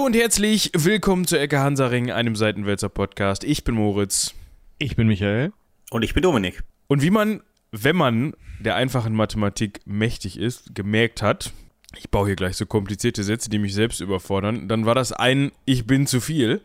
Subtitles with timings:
[0.00, 3.44] Hallo und herzlich willkommen zu Ecke Hansaring, einem Seitenwälzer Podcast.
[3.44, 4.32] Ich bin Moritz.
[4.78, 5.52] Ich bin Michael.
[5.90, 6.62] Und ich bin Dominik.
[6.86, 11.52] Und wie man, wenn man der einfachen Mathematik mächtig ist, gemerkt hat,
[11.98, 15.52] ich baue hier gleich so komplizierte Sätze, die mich selbst überfordern, dann war das ein
[15.66, 16.62] Ich bin zu viel.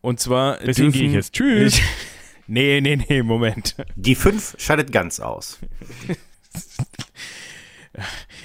[0.00, 0.58] Und zwar.
[0.58, 1.32] Deswegen gehe ich jetzt.
[1.32, 1.80] Tschüss.
[2.46, 3.74] nee, nee, nee, Moment.
[3.96, 5.58] Die 5 scheidet ganz aus.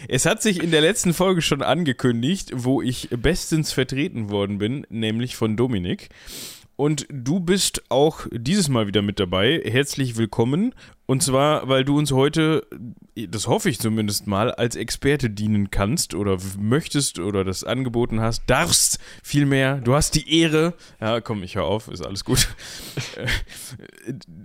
[0.07, 4.85] Es hat sich in der letzten Folge schon angekündigt, wo ich bestens vertreten worden bin,
[4.89, 6.09] nämlich von Dominik.
[6.81, 9.61] Und du bist auch dieses Mal wieder mit dabei.
[9.63, 10.73] Herzlich willkommen.
[11.05, 12.65] Und zwar, weil du uns heute,
[13.15, 18.49] das hoffe ich zumindest mal, als Experte dienen kannst oder möchtest oder das angeboten hast,
[18.49, 19.75] darfst vielmehr.
[19.75, 20.73] Du hast die Ehre.
[20.99, 22.47] Ja, komm, ich hör auf, ist alles gut.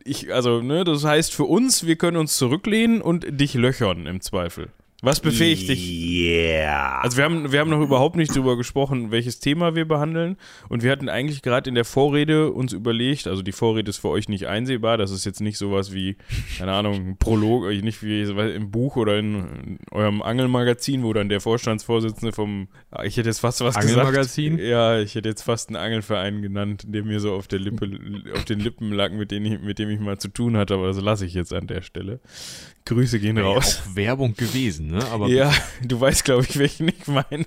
[0.05, 4.21] Ich, also, ne, das heißt für uns, wir können uns zurücklehnen und dich löchern im
[4.21, 4.69] Zweifel.
[5.03, 5.87] Was befähigt dich?
[5.91, 7.01] Yeah.
[7.01, 10.39] Also wir haben, wir haben noch überhaupt nicht darüber gesprochen, welches Thema wir behandeln.
[10.71, 14.09] Und wir hatten eigentlich gerade in der Vorrede uns überlegt, also die Vorrede ist für
[14.09, 16.17] euch nicht einsehbar, das ist jetzt nicht sowas wie,
[16.57, 21.29] keine Ahnung, ein Prolog, äh, nicht wie im Buch oder in, eurem Angelmagazin, wo dann
[21.29, 24.57] der Vorstandsvorsitzende vom, ah, ich hätte jetzt fast was Angelmagazin?
[24.57, 24.71] gesagt.
[24.71, 27.91] Ja, ich hätte jetzt fast einen Angelverein genannt, der mir so auf der Lippe,
[28.35, 30.87] auf den Lippen lag, mit dem ich, mit dem ich mal zu tun hatte, aber
[30.87, 32.21] das lasse ich jetzt an der Stelle.
[32.87, 33.81] Grüße gehen raus.
[33.85, 35.05] Ja, auch Werbung gewesen, ne?
[35.07, 37.47] Aber ja, du weißt, glaube ich, welchen ich meine.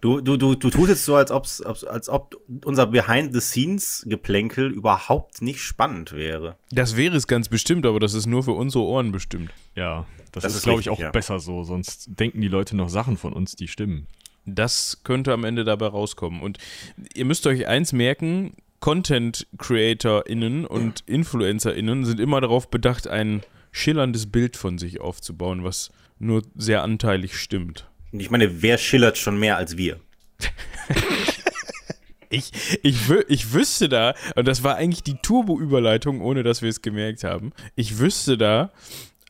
[0.00, 5.60] Du, du, du, du tust jetzt so, als, ob's, als ob unser Behind-the-Scenes-Geplänkel überhaupt nicht
[5.60, 6.56] spannend wäre.
[6.70, 9.50] Das wäre es ganz bestimmt, aber das ist nur für unsere Ohren bestimmt.
[9.74, 11.10] Ja, das, das ist, ist glaube ich, auch ja.
[11.10, 14.06] besser so, sonst denken die Leute noch Sachen von uns, die stimmen.
[14.44, 16.40] Das könnte am Ende dabei rauskommen.
[16.40, 16.58] Und
[17.14, 23.42] ihr müsst euch eins merken, Content-CreatorInnen und InfluencerInnen sind immer darauf bedacht, ein
[23.76, 27.88] schillerndes Bild von sich aufzubauen, was nur sehr anteilig stimmt.
[28.12, 30.00] Ich meine, wer schillert schon mehr als wir?
[32.30, 36.80] ich, ich, ich wüsste da, und das war eigentlich die Turbo-Überleitung, ohne dass wir es
[36.80, 38.72] gemerkt haben, ich wüsste da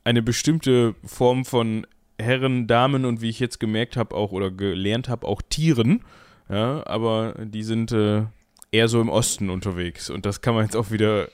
[0.04, 1.86] eine bestimmte Form von
[2.18, 6.04] Herren, Damen und wie ich jetzt gemerkt habe, auch oder gelernt habe, auch Tieren.
[6.48, 8.22] Ja, aber die sind äh,
[8.70, 10.08] eher so im Osten unterwegs.
[10.08, 11.28] Und das kann man jetzt auch wieder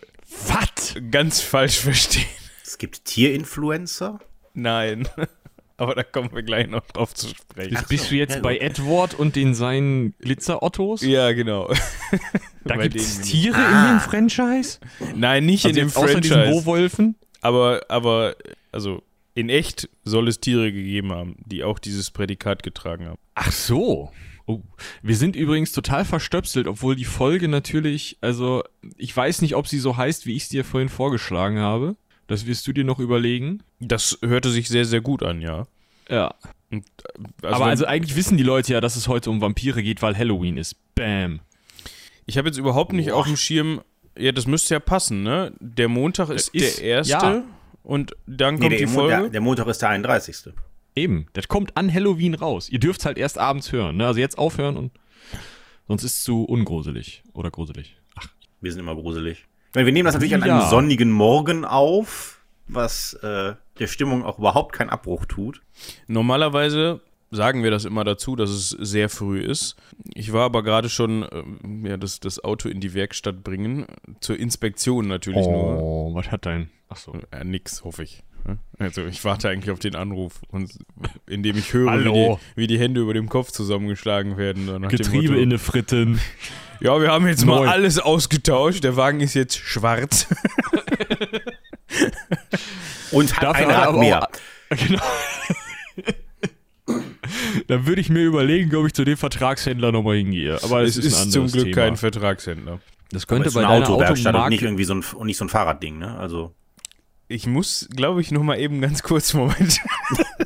[0.48, 0.94] Was?
[1.10, 2.24] ganz falsch verstehen.
[2.72, 4.18] Es gibt Tierinfluencer?
[4.54, 5.06] Nein.
[5.76, 7.74] Aber da kommen wir gleich noch drauf zu sprechen.
[7.74, 11.02] Jetzt bist du jetzt bei Edward und den seinen Glitzer-Ottos?
[11.02, 11.70] Ja, genau.
[12.64, 13.68] Da gibt es Tiere ah.
[13.68, 14.78] in dem Franchise?
[15.14, 16.34] Nein, nicht also in dem Franchise.
[16.34, 17.16] Außer diesen Wolfen?
[17.42, 18.36] Aber, aber,
[18.70, 19.02] also
[19.34, 23.18] in echt soll es Tiere gegeben haben, die auch dieses Prädikat getragen haben.
[23.34, 24.12] Ach so.
[24.46, 24.62] Oh.
[25.02, 28.64] Wir sind übrigens total verstöpselt, obwohl die Folge natürlich, also
[28.96, 31.96] ich weiß nicht, ob sie so heißt, wie ich es dir vorhin vorgeschlagen habe.
[32.32, 33.62] Das wirst du dir noch überlegen.
[33.78, 35.66] Das hörte sich sehr, sehr gut an, ja.
[36.08, 36.34] Ja.
[36.70, 39.82] Und, äh, also Aber also eigentlich wissen die Leute ja, dass es heute um Vampire
[39.82, 40.76] geht, weil Halloween ist.
[40.94, 41.40] Bam.
[42.24, 43.16] Ich habe jetzt überhaupt nicht Boah.
[43.16, 43.82] auf dem Schirm.
[44.16, 45.52] Ja, das müsste ja passen, ne?
[45.60, 47.44] Der Montag ist, ist der erste ja.
[47.82, 49.24] und dann kommt nee, die Folge.
[49.24, 50.54] Der, der, Montag ist der 31.
[50.96, 52.70] Eben, das kommt an Halloween raus.
[52.70, 54.06] Ihr dürft halt erst abends hören, ne?
[54.06, 54.92] Also jetzt aufhören und
[55.86, 57.94] sonst ist es zu ungruselig oder gruselig.
[58.14, 58.28] Ach.
[58.62, 59.44] Wir sind immer gruselig.
[59.72, 64.72] Wir nehmen das natürlich an einem sonnigen Morgen auf, was äh, der Stimmung auch überhaupt
[64.74, 65.62] keinen Abbruch tut.
[66.06, 67.00] Normalerweise
[67.30, 69.76] sagen wir das immer dazu, dass es sehr früh ist.
[70.14, 73.86] Ich war aber gerade schon äh, ja, das, das Auto in die Werkstatt bringen,
[74.20, 75.82] zur Inspektion natürlich oh, nur.
[75.82, 76.70] Oh, was hat dein?
[76.88, 77.18] Ach so.
[77.32, 78.22] Ja, nix, hoffe ich.
[78.78, 80.72] Also ich warte eigentlich auf den Anruf, und
[81.26, 84.88] indem ich höre, wie die, wie die, Hände über dem Kopf zusammengeschlagen werden.
[84.88, 86.20] Getriebe in Fritten.
[86.82, 87.66] Ja, wir haben jetzt Moin.
[87.66, 88.82] mal alles ausgetauscht.
[88.82, 90.26] Der Wagen ist jetzt schwarz.
[93.12, 94.24] Und hat Dafür hat mehr.
[94.24, 94.28] Auch,
[94.76, 95.02] genau.
[97.68, 100.58] Dann würde ich mir überlegen, ob ich zu dem Vertragshändler nochmal hingehe.
[100.64, 101.76] Aber es ist, ist zum Glück Thema.
[101.76, 102.80] kein Vertragshändler.
[103.12, 105.98] Das könnte bei einer Autowerkstatt und nicht irgendwie so ein, und nicht so ein Fahrradding,
[105.98, 106.18] ne?
[106.18, 106.52] Also.
[107.28, 109.78] Ich muss, glaube ich, noch mal eben ganz kurz Moment.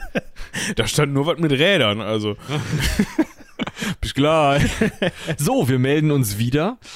[0.76, 2.36] da stand nur was mit Rädern, also.
[4.00, 4.60] Bis klar.
[5.36, 6.78] So, wir melden uns wieder.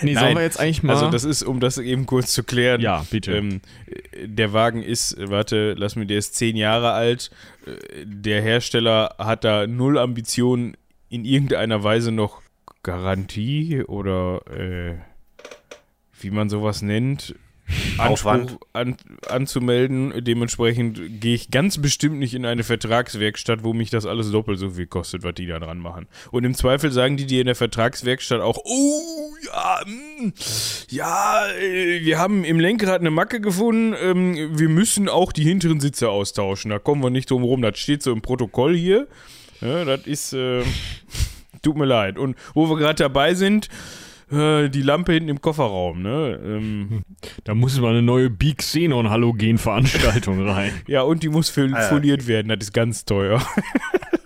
[0.00, 0.94] Nee, sollen wir jetzt eigentlich mal.
[0.94, 2.80] Also, das ist, um das eben kurz zu klären.
[2.80, 3.32] Ja, bitte.
[3.32, 3.60] Ähm,
[4.24, 7.30] der Wagen ist, warte, lass mir, der ist zehn Jahre alt.
[8.04, 10.78] Der Hersteller hat da null Ambitionen,
[11.10, 12.40] in irgendeiner Weise noch
[12.82, 14.94] Garantie oder äh,
[16.20, 17.34] wie man sowas nennt,
[17.98, 18.96] Anspruch an,
[19.28, 20.12] anzumelden.
[20.24, 24.70] Dementsprechend gehe ich ganz bestimmt nicht in eine Vertragswerkstatt, wo mich das alles doppelt so
[24.70, 26.06] viel kostet, was die da dran machen.
[26.30, 30.32] Und im Zweifel sagen die dir in der Vertragswerkstatt auch, oh ja, mh, mm,
[30.90, 35.80] ja, äh, wir haben im Lenkrad eine Macke gefunden, ähm, wir müssen auch die hinteren
[35.80, 36.70] Sitze austauschen.
[36.70, 37.62] Da kommen wir nicht drum rum.
[37.62, 39.08] Das steht so im Protokoll hier.
[39.60, 40.32] Ja, das ist.
[40.32, 40.62] Äh,
[41.62, 42.18] Tut mir leid.
[42.18, 43.68] Und wo wir gerade dabei sind,
[44.70, 46.40] die Lampe hinten im Kofferraum, ne?
[46.42, 47.02] Ähm,
[47.44, 50.72] Da muss mal eine neue Big Xenon Halogen Veranstaltung rein.
[50.86, 53.40] ja, und die muss Ah, foliert werden, das ist ganz teuer.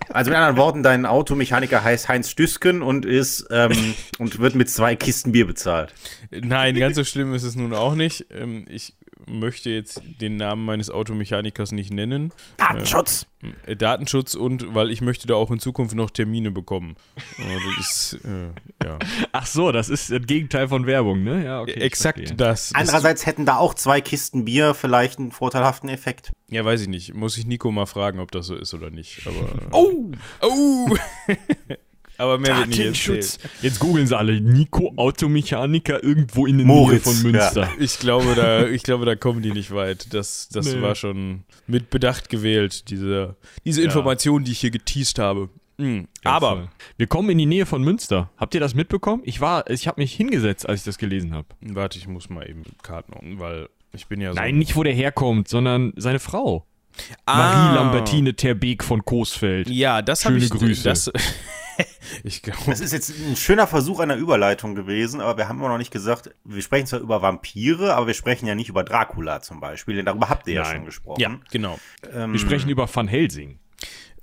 [0.09, 4.67] Also mit anderen Worten, dein Automechaniker heißt Heinz Stüsken und ist ähm, und wird mit
[4.67, 5.93] zwei Kisten Bier bezahlt.
[6.31, 8.25] Nein, ganz so schlimm ist es nun auch nicht.
[8.31, 12.31] Ähm, ich möchte jetzt den Namen meines Automechanikers nicht nennen.
[12.57, 13.25] Datenschutz!
[13.65, 16.95] Äh, Datenschutz und weil ich möchte da auch in Zukunft noch Termine bekommen.
[17.37, 18.99] Äh, das ist, äh, ja.
[19.31, 21.43] Ach so, das ist das Gegenteil von Werbung, ne?
[21.45, 21.73] Ja, okay.
[21.73, 22.71] Exakt das.
[22.71, 22.75] das.
[22.75, 26.31] Andererseits hätten da auch zwei Kisten Bier vielleicht einen vorteilhaften Effekt.
[26.49, 27.13] Ja, weiß ich nicht.
[27.13, 29.27] Muss ich Nico mal fragen, ob das so ist oder nicht.
[29.27, 30.11] Aber, Oh!
[30.41, 30.95] oh!
[32.17, 33.37] Aber mehr wird nicht erzählt.
[33.61, 34.41] Jetzt googeln sie alle.
[34.41, 37.69] Nico Automechaniker irgendwo in der Moritz, Nähe von Münster.
[37.79, 40.13] Ich glaube, da, ich glaube, da kommen die nicht weit.
[40.13, 40.81] Das, das Nee.
[40.81, 43.35] war schon mit Bedacht gewählt, diese,
[43.65, 45.49] diese Information, die ich hier geteased habe.
[45.77, 46.07] Mhm.
[46.23, 48.31] Aber wir kommen in die Nähe von Münster.
[48.37, 49.21] Habt ihr das mitbekommen?
[49.25, 51.47] Ich war, ich habe mich hingesetzt, als ich das gelesen habe.
[51.61, 54.35] warte, ich muss mal eben Karten ordnen, weil ich bin ja so.
[54.35, 56.65] Nein, nicht wo der herkommt, sondern seine Frau.
[57.25, 57.37] Ah.
[57.37, 59.69] Marie Lambertine Terbeek von Coesfeld.
[59.69, 60.51] Ja, das habe Schöne ich.
[60.51, 60.83] Grüße.
[60.83, 61.11] Das,
[62.23, 62.59] ich glaube.
[62.67, 65.91] Das ist jetzt ein schöner Versuch einer Überleitung gewesen, aber wir haben immer noch nicht
[65.91, 69.95] gesagt, wir sprechen zwar über Vampire, aber wir sprechen ja nicht über Dracula zum Beispiel,
[69.95, 70.77] denn darüber habt ihr ja Nein.
[70.77, 71.21] schon gesprochen.
[71.21, 71.79] Ja, genau.
[72.13, 73.59] Ähm, Wir sprechen über Van Helsing.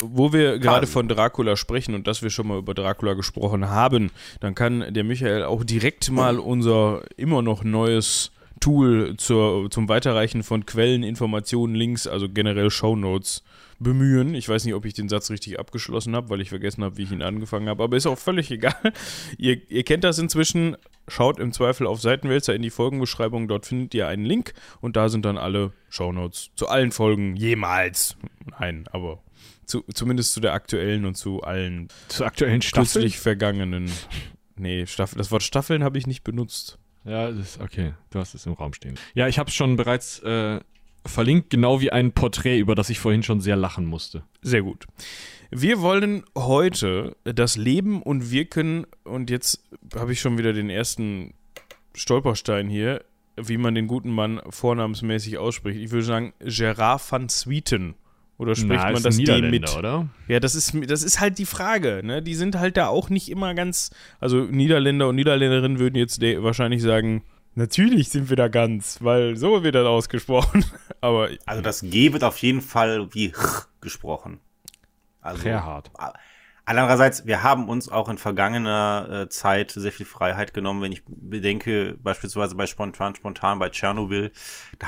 [0.02, 4.10] Wo wir gerade von Dracula sprechen und dass wir schon mal über Dracula gesprochen haben,
[4.40, 10.42] dann kann der Michael auch direkt mal unser immer noch neues Tool zur, zum Weiterreichen
[10.42, 13.44] von Quellen, Informationen, Links, also generell Shownotes
[13.78, 14.34] bemühen.
[14.34, 17.02] Ich weiß nicht, ob ich den Satz richtig abgeschlossen habe, weil ich vergessen habe, wie
[17.02, 18.74] ich ihn angefangen habe, aber ist auch völlig egal.
[19.38, 20.76] ihr, ihr kennt das inzwischen.
[21.06, 25.10] Schaut im Zweifel auf Seitenwälzer in die Folgenbeschreibung, dort findet ihr einen Link und da
[25.10, 28.16] sind dann alle Shownotes zu allen Folgen jemals.
[28.58, 29.22] Nein, aber
[29.66, 33.02] zu, zumindest zu der aktuellen und zu allen Zur aktuellen Staffel.
[33.02, 33.90] kürzlich vergangenen.
[34.56, 36.78] Nee, Staffel, das Wort Staffeln habe ich nicht benutzt.
[37.04, 37.92] Ja, das okay.
[38.10, 38.98] Du hast es im Raum stehen.
[39.14, 40.60] Ja, ich habe es schon bereits äh,
[41.06, 44.24] verlinkt, genau wie ein Porträt, über das ich vorhin schon sehr lachen musste.
[44.42, 44.86] Sehr gut.
[45.50, 49.62] Wir wollen heute das Leben und Wirken, und jetzt
[49.94, 51.34] habe ich schon wieder den ersten
[51.94, 53.04] Stolperstein hier,
[53.36, 55.80] wie man den guten Mann vornamensmäßig ausspricht.
[55.80, 57.94] Ich würde sagen, Gerard van Swieten.
[58.36, 59.76] Oder spricht Na, man das D mit?
[59.76, 60.08] oder?
[60.26, 62.00] Ja, das ist, das ist halt die Frage.
[62.02, 62.20] Ne?
[62.20, 63.90] Die sind halt da auch nicht immer ganz.
[64.18, 67.22] Also Niederländer und Niederländerinnen würden jetzt wahrscheinlich sagen,
[67.54, 70.64] natürlich sind wir da ganz, weil so wird das ausgesprochen.
[71.00, 74.40] Aber Also das G wird auf jeden Fall wie ch gesprochen.
[75.20, 75.90] Also, Gerhard.
[76.66, 81.02] Andererseits, wir haben uns auch in vergangener äh, Zeit sehr viel Freiheit genommen, wenn ich
[81.06, 84.32] bedenke, beispielsweise bei Spontan, Spontan, bei Tschernobyl,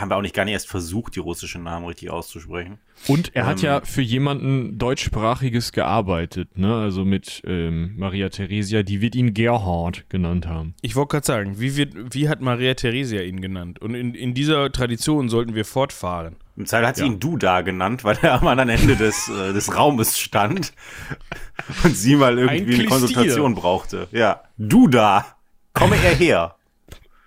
[0.00, 2.78] haben wir auch nicht gar nicht erst versucht, die russischen Namen richtig auszusprechen.
[3.08, 3.64] Und er hat Ähm.
[3.66, 6.74] ja für jemanden deutschsprachiges gearbeitet, ne?
[6.74, 10.74] Also mit ähm, Maria Theresia, die wird ihn Gerhard genannt haben.
[10.82, 13.80] ich wollte gerade sagen, wie, wird, wie hat Maria Theresia ihn genannt?
[13.80, 16.36] Und in, in dieser Tradition sollten wir fortfahren.
[16.56, 17.08] Im Zeit hat sie Ja.
[17.08, 20.72] ihn Duda genannt, weil er am anderen Ende des, äh, des Raumes stand
[21.84, 22.84] und sie mal irgendwie eine.
[22.86, 24.08] Konsultation brauchte.
[24.12, 25.26] Ja, Duda,
[25.74, 26.56] komme er her.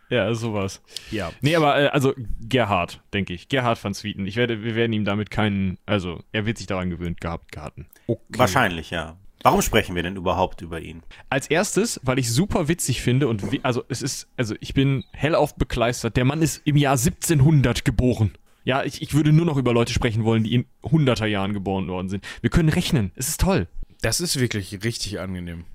[0.09, 0.81] Ja, sowas.
[1.11, 1.31] Ja.
[1.41, 3.47] Nee, aber äh, also Gerhard, denke ich.
[3.47, 4.25] Gerhard van Swieten.
[4.25, 7.87] Ich werde, wir werden ihm damit keinen, also er wird sich daran gewöhnt gehabt gehatten.
[8.29, 9.17] Wahrscheinlich, ja.
[9.41, 11.01] Warum sprechen wir denn überhaupt über ihn?
[11.29, 15.05] Als erstes, weil ich super witzig finde und wie, also es ist, also ich bin
[15.13, 16.17] hellauf bekleistert.
[16.17, 18.33] Der Mann ist im Jahr 1700 geboren.
[18.65, 21.87] Ja, ich, ich würde nur noch über Leute sprechen wollen, die in 100er Jahren geboren
[21.87, 22.25] worden sind.
[22.41, 23.11] Wir können rechnen.
[23.15, 23.67] Es ist toll.
[24.01, 25.65] Das ist wirklich richtig angenehm.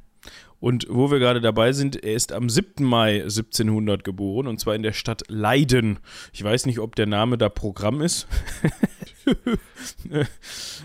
[0.61, 2.85] Und wo wir gerade dabei sind, er ist am 7.
[2.85, 5.99] Mai 1700 geboren und zwar in der Stadt Leiden.
[6.33, 8.27] Ich weiß nicht, ob der Name da Programm ist.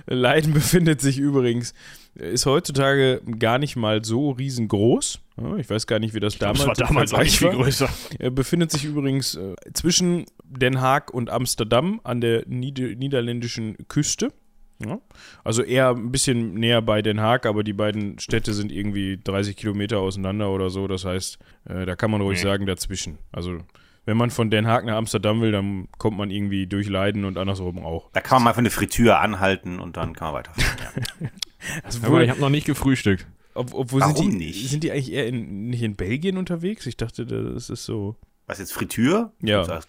[0.07, 1.73] Leiden befindet sich übrigens,
[2.15, 5.19] ist heutzutage gar nicht mal so riesengroß.
[5.57, 7.89] Ich weiß gar nicht, wie das damals, das war damals Vergleich viel größer.
[8.19, 14.33] Er befindet sich übrigens äh, zwischen Den Haag und Amsterdam an der Nieder niederländischen Küste.
[14.83, 14.99] Ja?
[15.43, 19.55] Also eher ein bisschen näher bei Den Haag, aber die beiden Städte sind irgendwie 30
[19.57, 20.87] Kilometer auseinander oder so.
[20.87, 22.43] Das heißt, äh, da kann man ruhig Nee.
[22.43, 23.17] sagen dazwischen.
[23.31, 23.57] Also
[24.05, 27.37] wenn man von Den Haag nach Amsterdam will, dann kommt man irgendwie durch Leiden und
[27.37, 28.09] andersrum auch.
[28.13, 31.05] Da kann man mal für eine Fritür anhalten und dann kann man weiterfahren.
[31.19, 31.27] Ja.
[31.83, 33.27] Also, Aber ich habe noch nicht gefrühstückt.
[33.53, 34.69] ob, obwohl Warum sind die, nicht?
[34.69, 36.85] Sind die eigentlich eher in, nicht in Belgien unterwegs?
[36.85, 38.15] Ich dachte, das ist so.
[38.47, 39.33] Was jetzt Fritür?
[39.41, 39.65] Ja.
[39.65, 39.85] Das,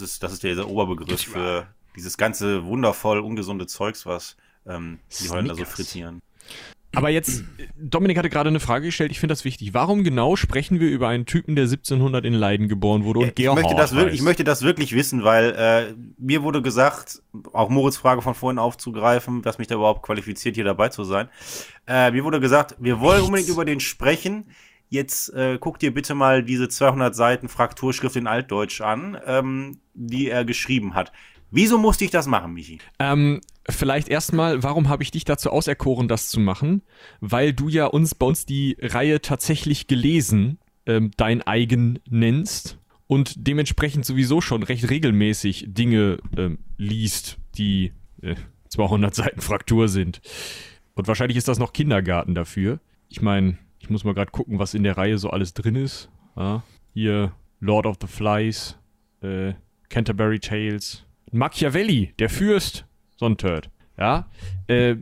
[0.00, 1.66] ist, das ist der Oberbegriff für
[1.96, 4.36] dieses ganze wundervoll ungesunde Zeugs, was
[4.66, 6.20] ähm, die Holländer so frittieren.
[6.96, 7.44] Aber jetzt,
[7.76, 9.74] Dominik hatte gerade eine Frage gestellt, ich finde das wichtig.
[9.74, 13.34] Warum genau sprechen wir über einen Typen, der 1700 in Leiden geboren wurde und ich
[13.34, 17.22] Gerhard möchte, das wirklich, ich möchte das wirklich wissen, weil äh, mir wurde gesagt,
[17.52, 21.28] auch Moritz Frage von vorhin aufzugreifen, dass mich da überhaupt qualifiziert, hier dabei zu sein.
[21.86, 24.46] Äh, mir wurde gesagt, wir wollen unbedingt über den sprechen.
[24.88, 30.30] Jetzt äh, guck dir bitte mal diese 200 Seiten Frakturschrift in Altdeutsch an, ähm, die
[30.30, 31.12] er geschrieben hat.
[31.56, 32.80] Wieso musste ich das machen, Michi?
[32.98, 36.82] Ähm, vielleicht erstmal, warum habe ich dich dazu auserkoren, das zu machen?
[37.20, 43.46] Weil du ja uns bei uns die Reihe tatsächlich gelesen, ähm, dein eigen nennst und
[43.48, 48.34] dementsprechend sowieso schon recht regelmäßig Dinge ähm, liest, die äh,
[48.68, 50.20] 200 Seiten Fraktur sind.
[50.94, 52.80] Und wahrscheinlich ist das noch Kindergarten dafür.
[53.08, 56.10] Ich meine, ich muss mal gerade gucken, was in der Reihe so alles drin ist.
[56.36, 58.76] Ja, hier Lord of the Flies,
[59.22, 59.54] äh,
[59.88, 63.70] Canterbury Tales, Machiavelli, der Fürst, so ein Turd.
[63.98, 64.28] Ja,
[64.66, 64.94] äh,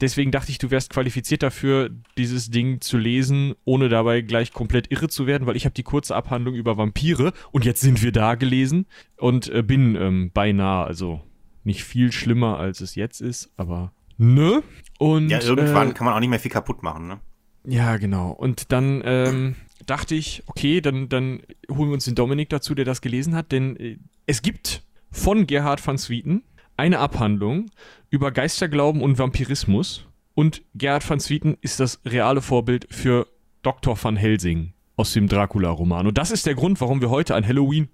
[0.00, 4.92] deswegen dachte ich, du wärst qualifiziert dafür, dieses Ding zu lesen, ohne dabei gleich komplett
[4.92, 8.12] irre zu werden, weil ich habe die kurze Abhandlung über Vampire und jetzt sind wir
[8.12, 11.20] da gelesen und äh, bin ähm, beinahe, also
[11.64, 14.62] nicht viel schlimmer, als es jetzt ist, aber ne?
[14.98, 17.20] Und Ja, irgendwann äh, kann man auch nicht mehr viel kaputt machen, ne?
[17.64, 18.30] ja, genau.
[18.30, 22.84] Und dann ähm, dachte ich, okay, dann, dann holen wir uns den Dominik dazu, der
[22.84, 26.42] das gelesen hat, denn äh, es gibt von Gerhard van Swieten
[26.76, 27.70] eine Abhandlung
[28.10, 30.06] über Geisterglauben und Vampirismus.
[30.34, 33.26] Und Gerhard van Swieten ist das reale Vorbild für
[33.62, 33.98] Dr.
[34.02, 36.06] van Helsing aus dem Dracula-Roman.
[36.06, 37.88] Und das ist der Grund, warum wir heute an Halloween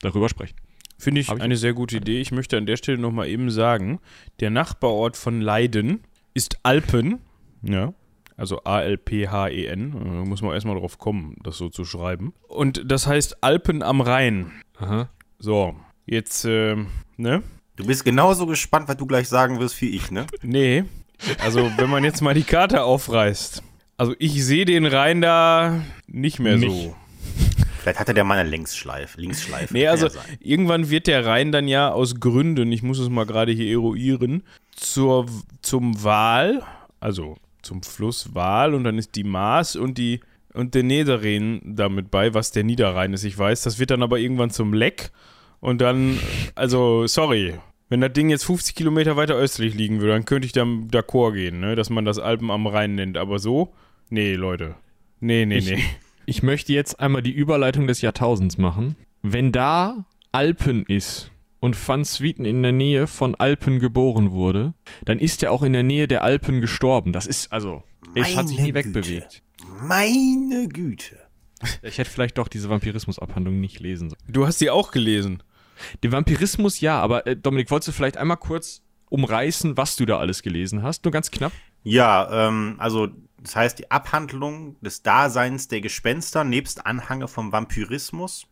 [0.00, 0.56] darüber sprechen.
[0.98, 2.20] Finde ich ich- eine sehr gute Idee.
[2.20, 4.00] Ich möchte an der Stelle nochmal eben sagen,
[4.40, 6.00] der Nachbarort von Leiden
[6.34, 7.20] ist Alpen.
[7.62, 7.92] Ja.
[8.36, 9.92] Also A-L-P-H-E-N.
[9.92, 12.32] Da muss man erstmal drauf kommen, das so zu schreiben.
[12.48, 14.52] Und das heißt Alpen am Rhein.
[14.78, 15.08] Aha.
[15.38, 15.74] So,
[16.08, 17.42] jetzt, ähm, ne?
[17.76, 20.26] Du bist genauso gespannt, was du gleich sagen wirst, wie ich, ne?
[20.42, 20.84] Nee.
[21.40, 23.62] Also, wenn man jetzt mal die Karte aufreißt.
[23.96, 26.70] Also, ich sehe den Rhein da nicht mehr Nicht.
[26.70, 26.96] so.
[27.80, 29.20] Vielleicht hatte der mal eine Längsschleife.
[29.20, 29.72] Linksschleife.
[29.72, 33.24] Nee, also ja irgendwann wird der Rhein dann ja aus Gründen, ich muss es mal
[33.24, 34.42] gerade hier eruieren,
[34.74, 35.26] zur,
[35.62, 36.62] zum Waal,
[37.00, 40.20] also zum Fluss Waal und dann ist die Maas und die
[40.54, 43.24] und der Niederrhein damit bei, was der Niederrhein ist.
[43.24, 45.10] Ich weiß, das wird dann aber irgendwann zum Leck
[45.60, 46.18] und dann,
[46.54, 47.54] also sorry,
[47.88, 51.32] wenn das Ding jetzt 50 Kilometer weiter östlich liegen würde, dann könnte ich dann d'accord
[51.34, 53.16] gehen, ne, dass man das Alpen am Rhein nennt.
[53.16, 53.72] Aber so,
[54.10, 54.74] nee, Leute,
[55.20, 55.82] nee, nee, Ich- nee.
[56.26, 58.96] Ich möchte jetzt einmal die Überleitung des Jahrtausends machen.
[59.22, 64.74] Wenn da Alpen ist und Van Swieten in der Nähe von Alpen geboren wurde,
[65.06, 67.14] dann ist er auch in der Nähe der Alpen gestorben.
[67.14, 67.82] Das ist also,
[68.14, 68.74] es hat sich nie Güte.
[68.94, 69.42] wegbewegt.
[69.82, 71.16] Meine Güte.
[71.82, 74.20] Ich hätte vielleicht doch diese Vampirismus-Abhandlung nicht lesen sollen.
[74.28, 75.42] Du hast die auch gelesen.
[76.02, 80.18] Den Vampirismus ja, aber äh, Dominik, wolltest du vielleicht einmal kurz umreißen, was du da
[80.18, 81.04] alles gelesen hast?
[81.04, 81.52] Nur ganz knapp.
[81.82, 83.08] Ja, ähm, also
[83.40, 88.46] das heißt die Abhandlung des Daseins der Gespenster nebst Anhange vom Vampirismus.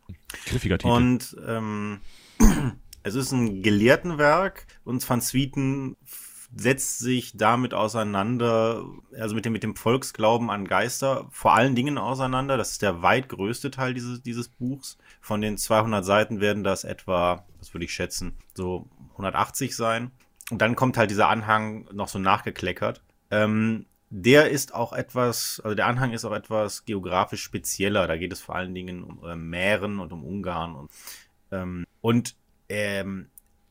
[0.45, 0.91] Griffiger Titel.
[0.91, 1.99] Und ähm,
[3.03, 5.97] es ist ein Gelehrtenwerk und Van Swieten
[6.55, 8.85] setzt sich damit auseinander,
[9.19, 12.57] also mit dem, mit dem Volksglauben an Geister, vor allen Dingen auseinander.
[12.57, 14.97] Das ist der weit größte Teil dieses, dieses Buchs.
[15.21, 20.11] Von den 200 Seiten werden das etwa, was würde ich schätzen, so 180 sein.
[20.49, 23.03] Und dann kommt halt dieser Anhang noch so nachgekleckert.
[23.29, 28.07] Ähm, der ist auch etwas, also der Anhang ist auch etwas geografisch spezieller.
[28.07, 30.91] Da geht es vor allen Dingen um äh, Mähren und um Ungarn und
[31.51, 32.35] ähm, und
[32.69, 33.29] ähm,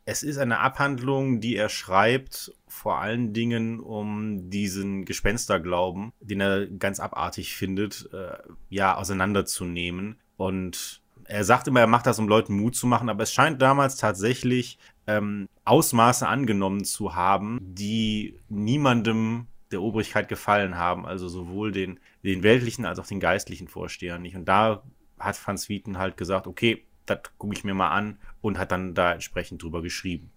[0.08, 6.66] es ist eine Abhandlung, die er schreibt, vor allen Dingen um diesen Gespensterglauben, den er
[6.68, 8.38] ganz abartig findet, äh,
[8.70, 10.20] ja, auseinanderzunehmen.
[10.36, 13.60] Und er sagt immer, er macht das, um Leuten Mut zu machen, aber es scheint
[13.60, 21.72] damals tatsächlich ähm, Ausmaße angenommen zu haben, die niemandem der Obrigkeit gefallen haben, also sowohl
[21.72, 24.36] den, den weltlichen als auch den geistlichen Vorstehern nicht.
[24.36, 24.84] Und da
[25.18, 28.94] hat Franz Wieten halt gesagt, okay, das gucke ich mir mal an und hat dann
[28.94, 30.30] da entsprechend drüber geschrieben.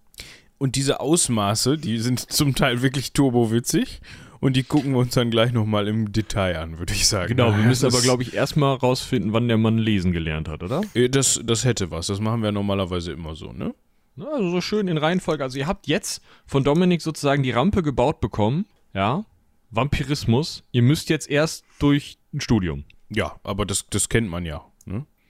[0.57, 4.01] Und diese Ausmaße, die sind zum Teil wirklich turbowitzig.
[4.41, 7.27] Und die gucken wir uns dann gleich nochmal im Detail an, würde ich sagen.
[7.27, 10.63] genau, wir müssen Das aber, glaube ich, erstmal rausfinden, wann der Mann lesen gelernt hat,
[10.63, 10.81] oder?
[10.93, 12.07] Äh, Das, das hätte was.
[12.07, 13.75] Das machen wir normalerweise immer so, ne?
[14.15, 15.43] Na, Also so schön in Reihenfolge.
[15.43, 19.25] Also ihr habt jetzt von Dominik sozusagen die Rampe gebaut bekommen, ja?
[19.71, 20.63] Vampirismus.
[20.71, 22.85] Ihr müsst jetzt erst durch ein Studium.
[23.09, 24.63] Ja, aber das, das kennt man ja?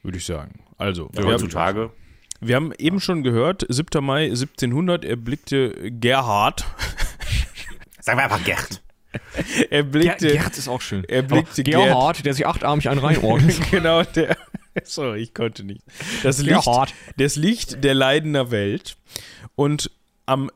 [0.03, 0.63] Würde ich sagen.
[0.77, 1.91] Also, wir haben, Heutzutage.
[2.39, 4.03] wir haben eben schon gehört, 7.
[4.03, 6.65] Mai 1700 erblickte Gerhard.
[8.01, 8.81] Sagen wir einfach Gerd.
[9.69, 10.31] erblickte.
[10.31, 11.03] Gerd ist auch schön.
[11.05, 13.59] er blickte Aber Gerhard, der sich achtarmig einen reinordnet.
[13.71, 14.37] genau, der.
[14.83, 15.81] Sorry, ich konnte nicht.
[16.23, 16.93] Das Licht, Gerhard.
[17.17, 18.97] das Licht der Leidener Welt.
[19.55, 19.91] Und
[20.29, 20.49] am,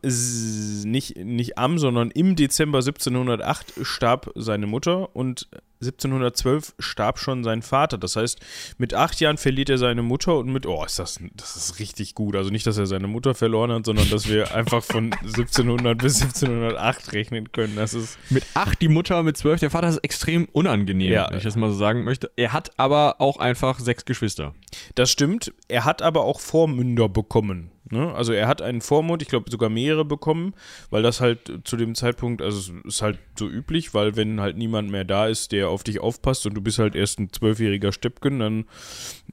[0.86, 5.48] nicht, nicht am, sondern im Dezember 1708 starb seine Mutter und
[5.82, 7.98] 1712 starb schon sein Vater.
[7.98, 8.39] Das heißt,
[8.77, 12.15] mit acht Jahren verliert er seine Mutter und mit, oh, ist das, das ist richtig
[12.15, 12.36] gut.
[12.38, 16.22] Also nicht, dass er seine Mutter verloren hat, sondern dass wir einfach von 1700 bis
[16.22, 17.75] 1708 rechnen können.
[17.75, 21.27] Das ist, Mit acht die Mutter, mit zwölf der Vater, das ist extrem unangenehm, Ja.
[21.30, 22.32] wenn ich das mal so sagen möchte.
[22.38, 24.53] Er hat aber auch einfach sechs Geschwister.
[24.96, 25.53] das stimmt.
[25.68, 27.72] Er hat aber auch Vormünder bekommen.
[27.94, 28.14] Ne?
[28.14, 30.54] Also er hat einen Vormund, ich glaube sogar mehrere bekommen,
[30.90, 34.58] weil das halt zu dem Zeitpunkt, also es ist halt so üblich, weil wenn halt
[34.58, 37.94] niemand mehr da ist, der auf dich aufpasst und du bist halt erst ein zwölfjähriger
[37.94, 38.66] Steppken, dann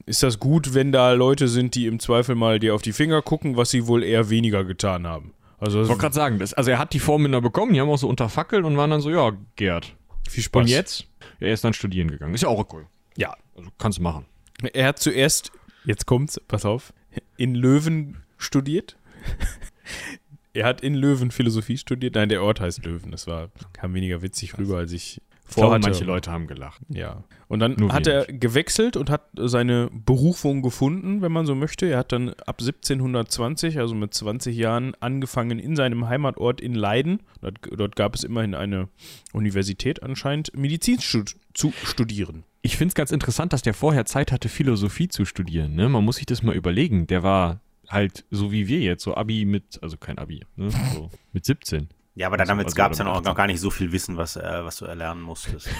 [0.05, 3.21] ist das gut, wenn da Leute sind, die im Zweifel mal dir auf die Finger
[3.21, 5.33] gucken, was sie wohl eher weniger getan haben.
[5.59, 7.97] Also Ich wollte gerade sagen, das, also er hat die Vormünder bekommen, die haben auch
[7.97, 9.95] so unter Fackeln und waren dann so, ja, Gerd.
[10.27, 10.61] viel Spaß.
[10.61, 11.07] Und jetzt?
[11.39, 12.33] Ja, er ist dann studieren gegangen.
[12.33, 12.87] Ist ja auch cool.
[13.17, 13.35] Ja.
[13.55, 14.25] Also kannst du machen.
[14.73, 15.51] Er hat zuerst,
[15.85, 16.93] jetzt kommt's, pass auf,
[17.37, 18.97] in Löwen studiert.
[20.53, 22.15] er hat in Löwen Philosophie studiert.
[22.15, 23.11] Nein, der Ort heißt Löwen.
[23.11, 25.89] Das war, kam weniger witzig rüber, als ich Ich glaube, vorhatte.
[25.89, 26.81] manche Leute haben gelacht.
[26.89, 27.23] Ja.
[27.47, 31.85] Und dann Nur hat er gewechselt und hat seine Berufung gefunden, wenn man so möchte.
[31.85, 37.21] Er hat dann ab 1720, also mit 20 Jahren, angefangen in seinem Heimatort in Leiden.
[37.41, 38.87] Dort, dort gab es immerhin eine
[39.33, 42.43] Universität anscheinend, Medizin stud zu studieren.
[42.61, 45.75] Ich finde es ganz interessant, dass der vorher Zeit hatte, Philosophie zu studieren.
[45.75, 45.89] Ne?
[45.89, 47.07] Man muss sich das mal überlegen.
[47.07, 47.59] Der war
[47.91, 50.71] halt so wie wir jetzt, so Abi mit, also kein Abi, ne?
[50.93, 51.89] so mit 17.
[52.15, 54.17] Ja, aber damit Also, gab es ja noch, mit noch gar nicht so viel Wissen,
[54.17, 55.69] was, äh, was du erlernen musstest.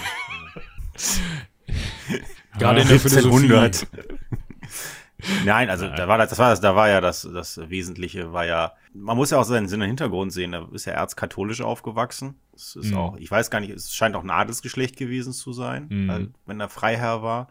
[2.57, 3.87] Gerade in der 1700.
[5.45, 8.45] Nein, also da war das, das war das, da war ja das, das Wesentliche war
[8.45, 10.51] ja, man muss ja auch seinen Sinn und Hintergrund sehen.
[10.51, 12.35] Da ist ja erzkatholisch aufgewachsen.
[12.55, 12.97] Es ist Mhm.
[12.97, 16.07] auch, ich weiß gar nicht, es scheint auch ein Adelsgeschlecht gewesen zu sein, Mhm.
[16.07, 17.47] weil, wenn er Freiherr war.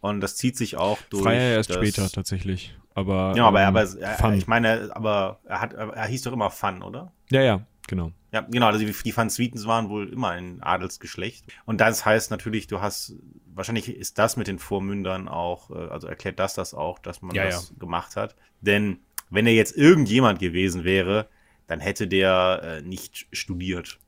[0.00, 1.22] Und das zieht sich auch durch.
[1.22, 2.76] Freier erst das- später tatsächlich.
[2.96, 4.34] Aber, Ja, aber, ähm, aber er, Fun.
[4.34, 7.10] ich meine, aber er hat, er hieß doch immer Fun, oder?
[7.30, 8.12] Ja, ja, genau.
[8.32, 11.44] Ja, genau, also die, die Van Swietens waren wohl immer ein Adelsgeschlecht.
[11.66, 13.14] Und das heißt natürlich, du hast,
[13.54, 17.34] wahrscheinlich ist das mit den Vormündern auch, äh, also erklärt das das auch, dass man
[17.34, 18.34] Ja, das gemacht hat.
[18.60, 18.98] Denn
[19.30, 21.28] wenn er jetzt irgendjemand gewesen wäre,
[21.66, 23.98] dann hätte der äh, nicht studiert.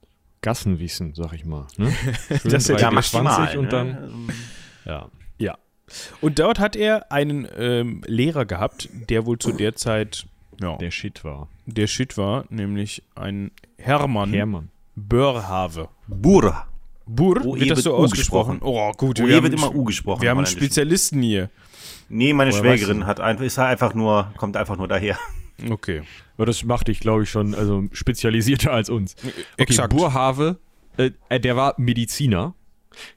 [0.43, 1.67] Gassenwissen, sag ich mal.
[1.77, 1.93] Ne?
[2.29, 3.69] Das ist ja 320 und ne?
[3.71, 4.29] dann, Ähm,
[4.85, 5.11] ja.
[5.39, 5.59] Ja.
[6.21, 10.27] Und dort hat er einen ähm, Lehrer gehabt, der wohl zu der Zeit
[10.61, 11.49] ja, der, Der Shit war.
[11.87, 14.71] Shit war, nämlich ein Hermann Hermann.
[14.95, 15.89] Börhave.
[16.07, 16.67] Burra.
[17.07, 18.59] Burr, Oh, wird hier das wird so U ausgesprochen?
[18.63, 19.21] Oh, gut.
[19.21, 20.23] Oh, wir hier haben wird einen immer U gesprochen.
[20.23, 20.47] Wir haben einen.
[20.47, 21.51] Spezialisten hier.
[22.09, 25.19] Nee, meine Woher Schwägerin hat einfach, ist einfach nur, kommt einfach nur daher.
[25.71, 26.03] Okay.
[26.37, 29.17] Aber das macht dich, glaube ich, schon also spezialisierter als uns.
[29.25, 29.95] Okay, Exakt.
[29.95, 30.59] Burhave,
[30.97, 32.55] äh, äh, der war Mediziner,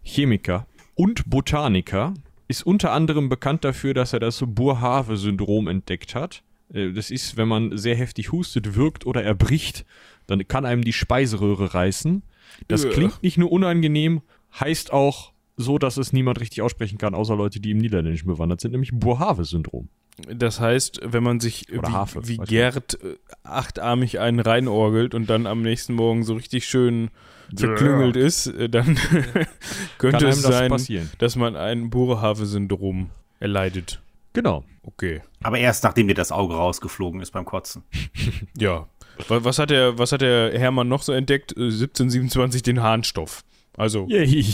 [0.04, 2.14] Chemiker und Botaniker,
[2.48, 6.44] ist unter anderem bekannt dafür, dass er das Burhave-Syndrom entdeckt hat.
[6.74, 9.86] Äh, Das ist, wenn man sehr heftig hustet, wirkt oder erbricht,
[10.28, 12.24] dann kann einem die Speiseröhre reißen.
[12.68, 12.90] Das Äh.
[12.90, 14.22] klingt nicht nur unangenehm,
[14.60, 18.62] heißt auch so, dass es niemand richtig aussprechen kann, außer Leute, die im Niederländischen bewandert
[18.62, 19.90] sind, nämlich Burhave-Syndrom.
[20.36, 25.14] Das heißt, wenn man sich Oder wie, Harfe, wie weiß Gerd äh, achtarmig einen reinorgelt
[25.16, 27.10] und dann am nächsten Morgen so richtig schön
[27.56, 28.96] verklüngelt ist, äh, dann
[29.98, 31.10] könnte Kann es das sein, passieren.
[31.20, 34.02] dass man ein Burhave-Syndrom erleidet.
[34.34, 34.64] Genau.
[34.84, 35.22] Okay.
[35.42, 37.84] Aber erst nachdem dir das Auge rausgeflogen ist beim Kotzen.
[38.58, 38.88] Ja.
[39.28, 41.52] Wa- Was hat der, was hat der Hermann noch so entdeckt?
[41.58, 43.44] Äh, 1727 den Harnstoff.
[43.76, 44.46] Also, Yay.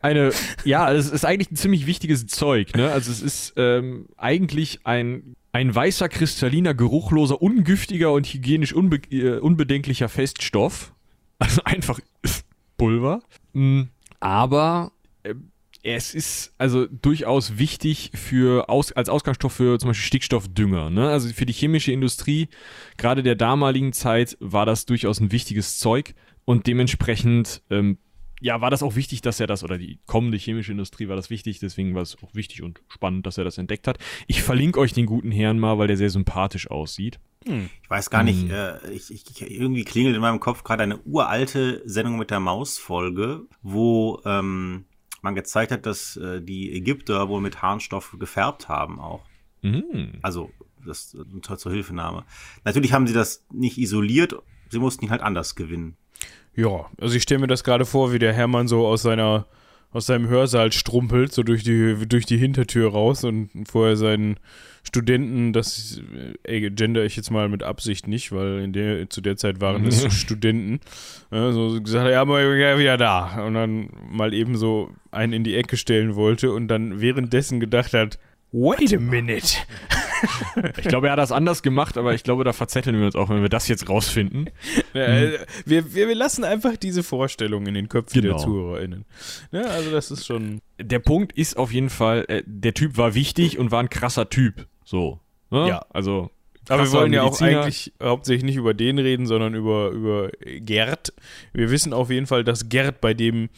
[0.00, 0.30] Eine,
[0.64, 2.92] ja, es ist eigentlich ein ziemlich wichtiges Zeug, ne?
[2.92, 9.38] Also es ist ähm, eigentlich ein, ein weißer, kristalliner, geruchloser, ungiftiger und hygienisch unbe äh,
[9.38, 10.92] unbedenklicher Feststoff.
[11.38, 12.00] Also einfach
[12.78, 13.20] Pulver.
[13.52, 13.82] Mm,
[14.20, 15.34] Aber äh,
[15.94, 20.90] es ist also durchaus wichtig für aus, als Ausgangsstoff für zum Beispiel Stickstoffdünger.
[20.90, 21.08] Ne?
[21.08, 22.48] Also für die chemische Industrie,
[22.96, 27.98] gerade der damaligen Zeit, war das durchaus ein wichtiges Zeug und dementsprechend ähm,
[28.40, 31.30] ja, war das auch wichtig, dass er das, oder die kommende chemische Industrie war das
[31.30, 33.98] wichtig, deswegen war es auch wichtig und spannend, dass er das entdeckt hat.
[34.26, 37.18] Ich verlinke euch den guten Herrn mal, weil der sehr sympathisch aussieht.
[37.44, 38.50] Ich weiß gar nicht, Hm.
[38.50, 42.40] äh, ich, ich, ich, irgendwie klingelt in meinem Kopf gerade eine uralte Sendung mit der
[42.40, 44.85] Maus-Folge, wo ähm,
[45.22, 49.24] man gezeigt hat, dass äh, die Ägypter wohl mit Harnstoff gefärbt haben auch.
[49.62, 50.18] Mhm.
[50.22, 50.50] Also
[50.84, 52.24] das zur, zur Hilfenahme.
[52.64, 54.36] Natürlich haben sie das nicht isoliert,
[54.70, 55.96] sie mussten ihn halt anders gewinnen.
[56.54, 56.86] ja.
[57.00, 59.46] Also ich stelle mir das gerade vor, wie der Hermann so aus seiner
[59.96, 64.36] aus seinem Hörsaal strumpelt, so durch die, durch die Hintertür raus und vorher seinen
[64.82, 66.02] Studenten, das
[66.44, 69.86] äh, gender ich jetzt mal mit Absicht nicht, weil in der, zu der Zeit waren
[69.86, 70.80] es Studenten,
[71.32, 73.42] äh, so gesagt, hat, ja, aber ja, wieder da.
[73.44, 77.94] Und dann mal eben so einen in die Ecke stellen wollte und dann währenddessen gedacht
[77.94, 78.18] hat,
[78.52, 79.56] wait a minute.
[80.78, 83.28] Ich glaube, er hat das anders gemacht, aber ich glaube, da verzetteln wir uns auch,
[83.28, 84.50] wenn wir das jetzt rausfinden.
[84.94, 88.36] Ja, äh, wir, wir, wir lassen einfach diese Vorstellung in den Köpfen Genau.
[88.36, 89.04] der ZuhörerInnen.
[89.52, 90.60] Ja, also das ist schon.
[90.80, 94.28] Der Punkt ist auf jeden Fall, äh, der Typ war wichtig und war ein krasser
[94.30, 94.66] Typ.
[94.84, 95.20] So.
[95.50, 95.68] Ne?
[95.68, 95.86] Ja.
[95.90, 96.30] Also.
[96.68, 101.12] Aber wir wollen ja auch eigentlich hauptsächlich nicht über den reden, sondern über, über Gerd.
[101.52, 103.50] Wir wissen auf jeden Fall, dass Gerd bei dem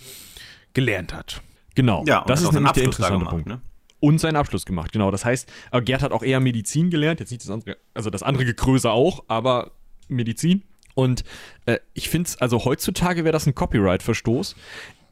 [0.74, 1.40] gelernt hat.
[1.74, 2.04] Genau.
[2.06, 3.46] Ja, und das ist nämlich der interessante gemacht, Punkt.
[3.46, 3.60] ne?
[4.00, 5.10] Und seinen Abschluss gemacht, genau.
[5.10, 8.22] Das heißt, äh, Gerd hat auch eher Medizin gelernt, jetzt nicht das andere, also das
[8.22, 9.72] andere Gekröse auch, aber
[10.08, 10.62] Medizin.
[10.94, 11.24] Und
[11.66, 14.56] äh, ich finde es, also heutzutage wäre das ein Copyright-Verstoß.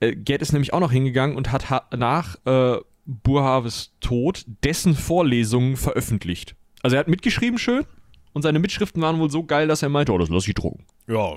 [0.01, 4.94] Äh, Gerd ist nämlich auch noch hingegangen und hat ha nach äh, Burhaves Tod dessen
[4.94, 6.57] Vorlesungen veröffentlicht.
[6.83, 7.85] Also er hat mitgeschrieben schön
[8.33, 10.85] und seine Mitschriften waren wohl so geil, dass er meinte, oh, das lass ich drucken.
[11.07, 11.37] Ja,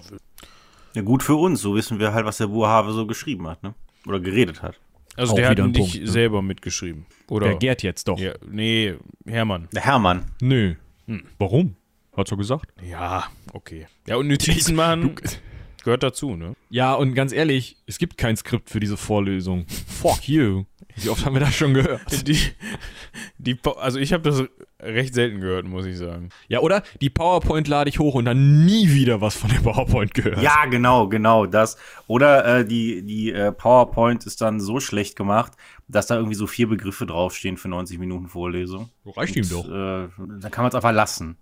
[0.96, 1.62] Ja, gut für uns.
[1.62, 3.74] So wissen wir halt, was der Burhave so geschrieben hat, ne?
[4.06, 4.80] Oder geredet hat.
[5.20, 6.08] Also Auch der hat nicht Punkt, ne?
[6.08, 7.06] selber mitgeschrieben.
[7.30, 7.48] Oder?
[7.48, 8.18] Der Gerd jetzt doch.
[8.20, 9.68] Ja, nee, Hermann.
[9.74, 10.24] Der Hermann.
[10.42, 10.76] Nö.
[11.08, 11.24] Hm.
[11.38, 11.76] Warum?
[12.16, 12.72] Hat's so gesagt?
[12.82, 13.88] Ja, okay.
[14.08, 15.16] Ja, und Notizen machen
[15.84, 16.56] gehört dazu, ne?
[16.70, 19.66] Ja, und ganz ehrlich, es gibt kein Skript für diese Vorlesung.
[19.88, 20.66] Fuck you.
[20.96, 22.02] Wie oft haben wir das schon gehört?
[22.28, 22.38] Die,
[23.38, 24.44] die, also ich habe das
[24.82, 26.30] recht selten gehört, muss ich sagen.
[26.48, 26.84] Ja, oder?
[27.02, 30.42] Die PowerPoint lade ich hoch und dann nie wieder was von der PowerPoint gehört.
[30.42, 31.78] Ja, genau, genau das.
[32.08, 35.54] Oder äh, die, die äh, PowerPoint ist dann so schlecht gemacht,
[35.88, 38.90] dass da irgendwie so vier Begriffe draufstehen für 90 Minuten Vorlesung.
[39.06, 39.66] Reicht ihm Und, doch.
[39.66, 41.38] Äh, dann kann man es einfach lassen.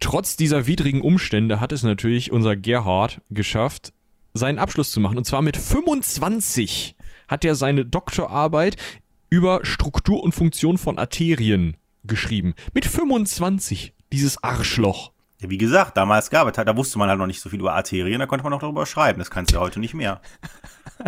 [0.00, 3.92] Trotz dieser widrigen Umstände hat es natürlich unser Gerhard geschafft,
[4.34, 5.16] seinen Abschluss zu machen.
[5.16, 6.96] Und zwar mit 25
[7.28, 8.76] hat er seine Doktorarbeit
[9.30, 12.54] über Struktur und Funktion von Arterien geschrieben.
[12.72, 15.12] Mit 25, dieses Arschloch.
[15.40, 17.60] Ja, wie gesagt, damals gab es halt, da wusste man halt noch nicht so viel
[17.60, 19.18] über Arterien, da konnte man noch darüber schreiben.
[19.18, 20.20] Das kannst du ja heute nicht mehr.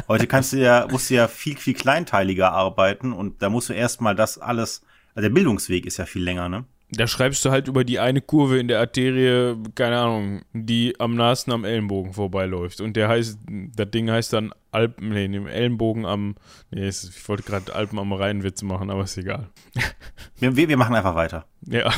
[0.09, 3.73] Heute kannst du ja, musst du ja viel, viel kleinteiliger arbeiten und da musst du
[3.73, 4.83] erstmal das alles,
[5.15, 6.65] also der Bildungsweg ist ja viel länger, ne?
[6.91, 11.17] Da schreibst du halt über die eine Kurve in der Arterie, keine Ahnung, die am
[11.17, 12.81] nahesten am Ellenbogen vorbeiläuft.
[12.81, 13.39] Und der heißt,
[13.75, 16.37] das Ding heißt dann Alpen, nee, dem Ellenbogen am,
[16.71, 19.49] nee, es- ich wollte gerade Alpen am Rhein Witz machen, aber ist egal.
[20.39, 21.47] Wir, wir, wir machen einfach weiter.
[21.67, 21.91] Ja.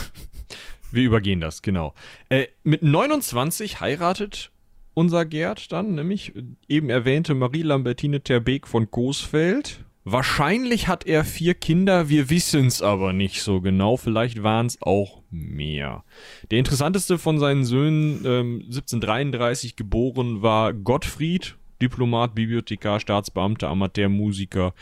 [0.92, 1.92] Wir übergehen das, genau.
[2.30, 4.50] Äh, mit 29 heiratet
[4.94, 6.32] unser Gerd dann, nämlich
[6.68, 9.84] eben erwähnte Marie Lambertine Terbeek von Coesfeld.
[10.10, 13.98] Wahrscheinlich hat er vier Kinder, wir wissen es aber nicht so genau.
[13.98, 16.02] Vielleicht waren es auch mehr.
[16.50, 24.72] Der interessanteste von seinen Söhnen, ähm, 1733 geboren, war Gottfried, Diplomat, Bibliothekar, Staatsbeamter, Amateurmusiker,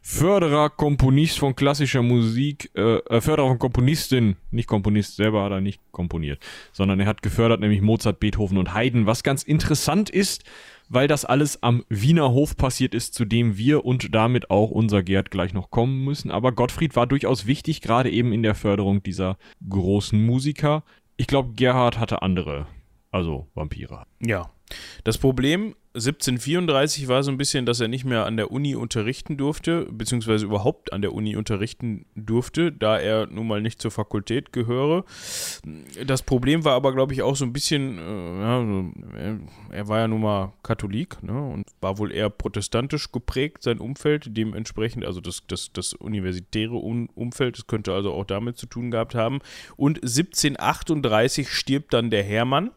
[0.00, 5.60] Förderer, Komponist von klassischer Musik, äh, äh, Förderer von Komponistin, nicht Komponist selber hat er
[5.60, 6.38] nicht komponiert,
[6.70, 10.44] sondern er hat gefördert nämlich Mozart, Beethoven und Haydn, was ganz interessant ist,
[10.88, 15.02] weil das alles am Wiener Hof passiert ist, zu dem wir und damit auch unser
[15.02, 16.30] Gerd gleich noch kommen müssen.
[16.30, 20.82] Aber Gottfried war durchaus wichtig, gerade eben in der Förderung dieser großen Musiker.
[21.16, 22.66] Ich glaube, Gerhard hatte andere,
[23.10, 24.04] also Vampire.
[24.20, 24.50] Ja.
[25.04, 29.36] Das Problem 1734 war so ein bisschen, dass er nicht mehr an der Uni unterrichten
[29.36, 34.52] durfte, beziehungsweise überhaupt an der Uni unterrichten durfte, da er nun mal nicht zur Fakultät
[34.52, 35.04] gehöre.
[36.06, 39.38] Das Problem war aber, glaube ich, auch so ein bisschen, äh, ja,
[39.72, 44.36] er, war ja nun mal Katholik ne, und war wohl eher protestantisch geprägt, sein Umfeld,
[44.36, 48.90] dementsprechend, also das, das, das universitäre um Umfeld, das könnte also auch damit zu tun
[48.90, 49.40] gehabt haben.
[49.76, 52.70] Und 1738 stirbt dann der Hermann.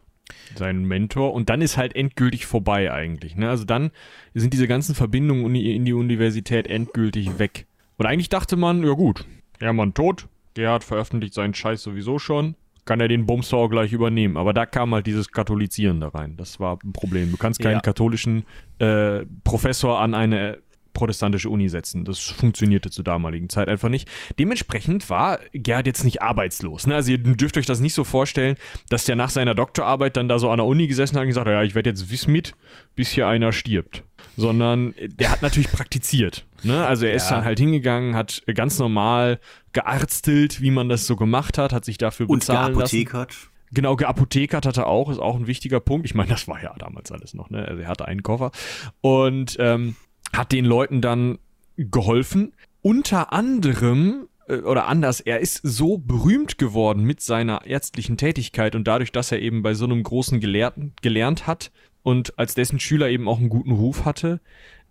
[0.55, 3.35] Sein Mentor und dann ist halt endgültig vorbei eigentlich.
[3.35, 3.49] Ne?
[3.49, 3.91] Also dann
[4.33, 7.65] sind diese ganzen Verbindungen in die Universität endgültig weg.
[7.97, 9.25] Und eigentlich dachte man, ja gut,
[9.59, 14.37] Hermann tot, Gerhard veröffentlicht seinen Scheiß sowieso schon, kann er den Bumsau gleich übernehmen.
[14.37, 16.35] Aber da kam halt dieses Katholizieren da rein.
[16.35, 17.31] Das war ein Problem.
[17.31, 17.79] Du kannst keinen Ja.
[17.81, 18.43] katholischen
[18.79, 20.57] äh, Professor an eine
[20.93, 22.05] protestantische Uni setzen.
[22.05, 24.09] Das funktionierte zur damaligen Zeit einfach nicht.
[24.39, 26.87] Dementsprechend war Gerhard jetzt nicht arbeitslos.
[26.87, 26.95] Ne?
[26.95, 28.55] Also ihr dürft euch das nicht so vorstellen,
[28.89, 31.47] dass der nach seiner Doktorarbeit dann da so an der Uni gesessen hat und gesagt
[31.47, 32.55] hat, ja, ich werde jetzt Wismit,
[32.95, 34.03] bis hier einer stirbt.
[34.37, 36.45] Sondern der hat natürlich praktiziert.
[36.63, 36.85] Ne?
[36.85, 37.37] Also er ist Ja.
[37.37, 39.39] dann halt hingegangen, hat ganz normal
[39.73, 42.95] gearztelt, wie man das so gemacht hat, hat sich dafür Und bezahlen lassen.
[42.97, 43.35] geapothekert.
[43.73, 46.05] Genau, geapothekert hat er auch, ist auch ein wichtiger Punkt.
[46.05, 47.65] Ich meine, das war ja damals alles noch, ne?
[47.65, 48.51] Also er hatte einen Koffer
[48.99, 49.95] und ähm,
[50.33, 51.39] hat den Leuten dann
[51.77, 52.53] geholfen.
[52.81, 58.87] Unter anderem, äh, oder anders, er ist so berühmt geworden mit seiner ärztlichen Tätigkeit und
[58.87, 61.71] dadurch, dass er eben bei so einem großen Gelehrten gelernt hat
[62.03, 64.41] und als dessen Schüler eben auch einen guten Ruf hatte,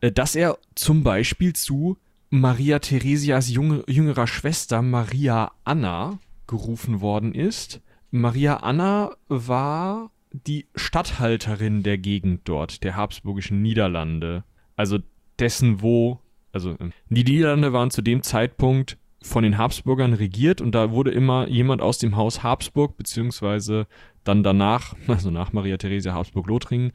[0.01, 1.99] äh, dass er zum Beispiel zu
[2.31, 7.81] Maria Theresias junge, jüngerer Schwester Maria Anna gerufen worden ist.
[8.13, 14.45] Maria Anna war die Statthalterin der Gegend dort, der habsburgischen Niederlande.
[14.77, 14.99] Also
[15.41, 16.21] dessen, wo,
[16.53, 21.11] also äh, die Niederlande waren zu dem Zeitpunkt von den Habsburgern regiert und da wurde
[21.11, 23.87] immer jemand aus dem Haus Habsburg, beziehungsweise
[24.25, 26.93] dann danach, also nach Maria Theresia Habsburg-Lothringen,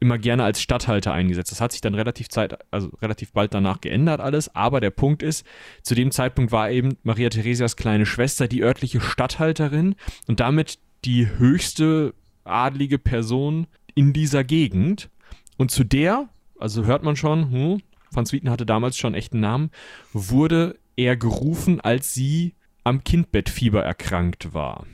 [0.00, 1.50] immer gerne als Statthalter eingesetzt.
[1.50, 5.22] Das hat sich dann relativ Zeit, also relativ bald danach geändert alles, aber der Punkt
[5.22, 5.44] ist,
[5.82, 11.28] zu dem Zeitpunkt war eben Maria Theresias kleine Schwester die örtliche Statthalterin und damit die
[11.28, 15.10] höchste adlige Person in dieser Gegend.
[15.56, 19.70] Und zu der, also hört man schon, hm, Van Swieten hatte damals schon echten Namen,
[20.12, 24.86] wurde er gerufen, als sie am Kindbettfieber erkrankt war.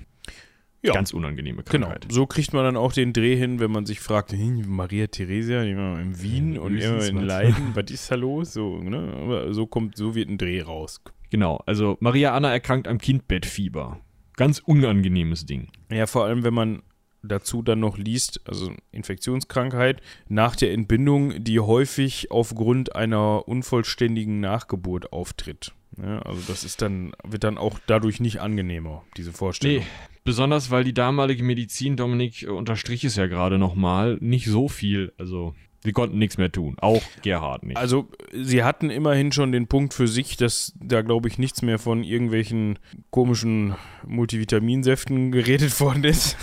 [0.82, 0.92] Ja.
[0.92, 2.06] Ganz unangenehme Genau, Krankheit.
[2.12, 5.62] so kriegt man dann auch den Dreh hin, wenn man sich fragt, hm, Maria Theresia,
[5.62, 7.16] immer in Wien Ja, und immer in.
[7.22, 8.52] Leiden, was ist da los?
[8.52, 9.14] So, ne?
[9.16, 11.00] Aber so kommt, so wird ein Dreh raus.
[11.30, 14.00] Genau, also Maria Anna erkrankt am Kindbettfieber.
[14.36, 15.68] Ganz unangenehmes Ding.
[15.90, 16.82] Ja, vor allem, wenn man
[17.24, 25.12] dazu dann noch liest, also Infektionskrankheit nach der Entbindung, die häufig aufgrund einer unvollständigen Nachgeburt
[25.12, 25.72] auftritt.
[26.00, 29.78] Ja, also das ist dann, wird dann auch dadurch nicht angenehmer, diese Vorstellung.
[29.78, 29.86] Nee,
[30.24, 35.12] besonders weil die damalige Medizin, Dominik äh, unterstrich es ja gerade nochmal, nicht so viel,
[35.18, 36.76] also sie konnten nichts mehr tun.
[36.80, 37.76] Auch Gerhard nicht.
[37.76, 41.78] Also, sie hatten immerhin schon den Punkt für sich, dass da, glaube ich, nichts mehr
[41.78, 42.78] von irgendwelchen
[43.10, 43.74] komischen
[44.06, 46.36] Multivitaminsäften geredet worden ist.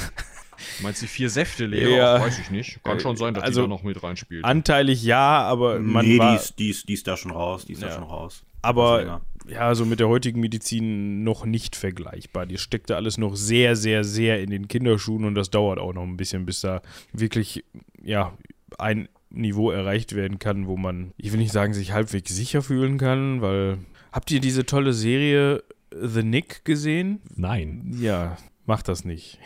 [0.81, 2.19] Meinst du die vier Säfte Ja.
[2.19, 2.83] Weiß ich nicht.
[2.83, 4.43] Kann schon sein, dass Also, die da noch mit reinspielt.
[4.45, 7.65] Anteilig ja, aber man nee, war, die, ist, die, ist, die ist da schon raus.
[7.65, 7.89] Die ist Ja.
[7.89, 8.43] da schon raus.
[8.61, 9.21] aber länger.
[9.49, 12.45] ja, so mit der heutigen Medizin noch nicht vergleichbar.
[12.45, 16.03] Die steckte alles noch sehr, sehr, sehr in den Kinderschuhen und das dauert auch noch
[16.03, 16.81] ein bisschen, bis da
[17.13, 17.63] wirklich,
[18.03, 18.33] ja,
[18.77, 22.97] ein Niveau erreicht werden kann, wo man, ich will nicht sagen, sich halbwegs sicher fühlen
[22.97, 23.77] kann, weil
[24.11, 25.63] habt ihr diese tolle Serie
[25.93, 27.21] The Nick gesehen?
[27.35, 27.95] Nein.
[27.99, 28.37] Ja,
[28.71, 29.37] macht das nicht.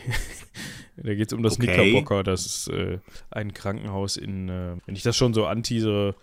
[0.98, 1.66] da geht es um das Okay.
[1.66, 2.22] Knickerbocker.
[2.22, 3.00] Das ist äh,
[3.32, 4.50] ein Krankenhaus in.
[4.50, 6.14] Äh, wenn ich das schon so anteasere,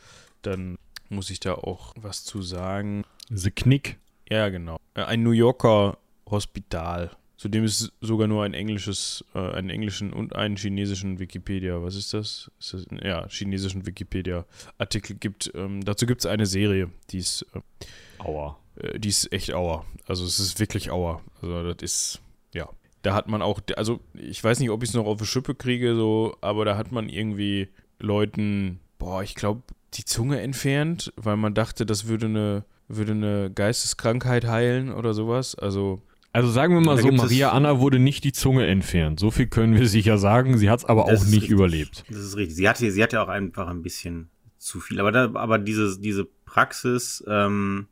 [0.43, 3.03] dann muss ich da auch was zu sagen.
[3.29, 3.99] The Knick.
[4.31, 4.79] Ja, genau.
[4.95, 5.99] Äh, ein New Yorker
[6.31, 7.11] Hospital.
[7.39, 11.83] Zudem es sogar nur ein englisches, äh, einen englischen und einen chinesischen Wikipedia.
[11.83, 12.53] Was ist das?
[12.61, 15.51] Ist das ja, chinesischen Wikipedia-Artikel gibt.
[15.57, 17.61] Ähm, dazu gibt es eine Serie, die ist, äh,
[18.23, 18.61] Aua.
[18.77, 19.85] äh, die ist echt Auer.
[20.07, 21.21] Also es ist wirklich Auer.
[21.41, 22.21] Also das ist,
[22.55, 22.69] ja.
[23.03, 25.55] Da hat man auch, also ich weiß nicht, ob ich es noch auf die Schippe
[25.55, 29.63] kriege, so, aber da hat man irgendwie Leuten, boah, ich glaube,
[29.95, 35.55] die Zunge entfernt, weil man dachte, das würde eine, würde eine Geisteskrankheit heilen oder sowas.
[35.55, 39.21] Also, Also sagen wir mal so, Maria Anna wurde nicht die Zunge entfernt.
[39.21, 40.57] So viel können wir sicher sagen.
[40.57, 41.51] Sie hat es aber auch nicht richtig.
[41.51, 42.05] überlebt.
[42.09, 42.57] Das ist richtig.
[42.57, 45.01] Sie hatte, sie hatte auch einfach ein bisschen zu viel.
[45.01, 47.87] Aber, da, aber diese, diese Praxis ähm,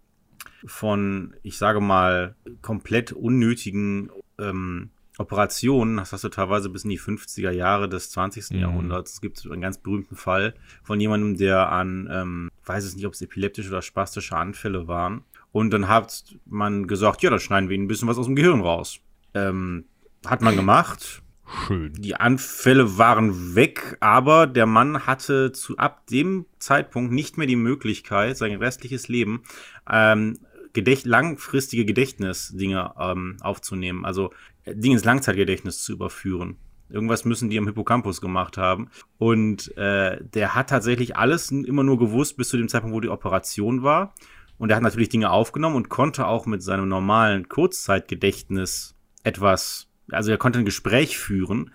[0.64, 6.98] von, ich sage mal, komplett unnötigen ähm, Operationen, das hast du teilweise bis in die
[6.98, 8.50] 50er Jahre des 20.
[8.50, 8.58] Mhm.
[8.58, 9.12] Jahrhunderts.
[9.14, 13.12] Es gibt einen ganz berühmten Fall von jemandem, der an, ähm, weiß es nicht, ob
[13.12, 15.24] es epileptische oder spastische Anfälle waren.
[15.52, 18.36] Und dann hat man gesagt, ja, dann schneiden wir ihnen ein bisschen was aus dem
[18.36, 19.00] Gehirn raus.
[19.34, 19.84] Ähm,
[20.24, 21.22] hat man gemacht.
[21.66, 21.92] Schön.
[21.94, 27.56] Die Anfälle waren weg, aber der Mann hatte zu ab dem Zeitpunkt nicht mehr die
[27.56, 29.42] Möglichkeit, sein restliches Leben
[29.90, 30.38] ähm,
[30.72, 34.30] gedächt langfristige Gedächtnisdinge ähm, aufzunehmen, also
[34.64, 36.56] äh, Dinge ins Langzeitgedächtnis zu überführen.
[36.88, 38.88] Irgendwas müssen die am Hippocampus gemacht haben.
[39.16, 43.08] Und äh, der hat tatsächlich alles immer nur gewusst bis zu dem Zeitpunkt, wo die
[43.08, 44.14] Operation war.
[44.58, 50.30] Und er hat natürlich Dinge aufgenommen und konnte auch mit seinem normalen Kurzzeitgedächtnis etwas, also
[50.30, 51.70] er konnte ein Gespräch führen.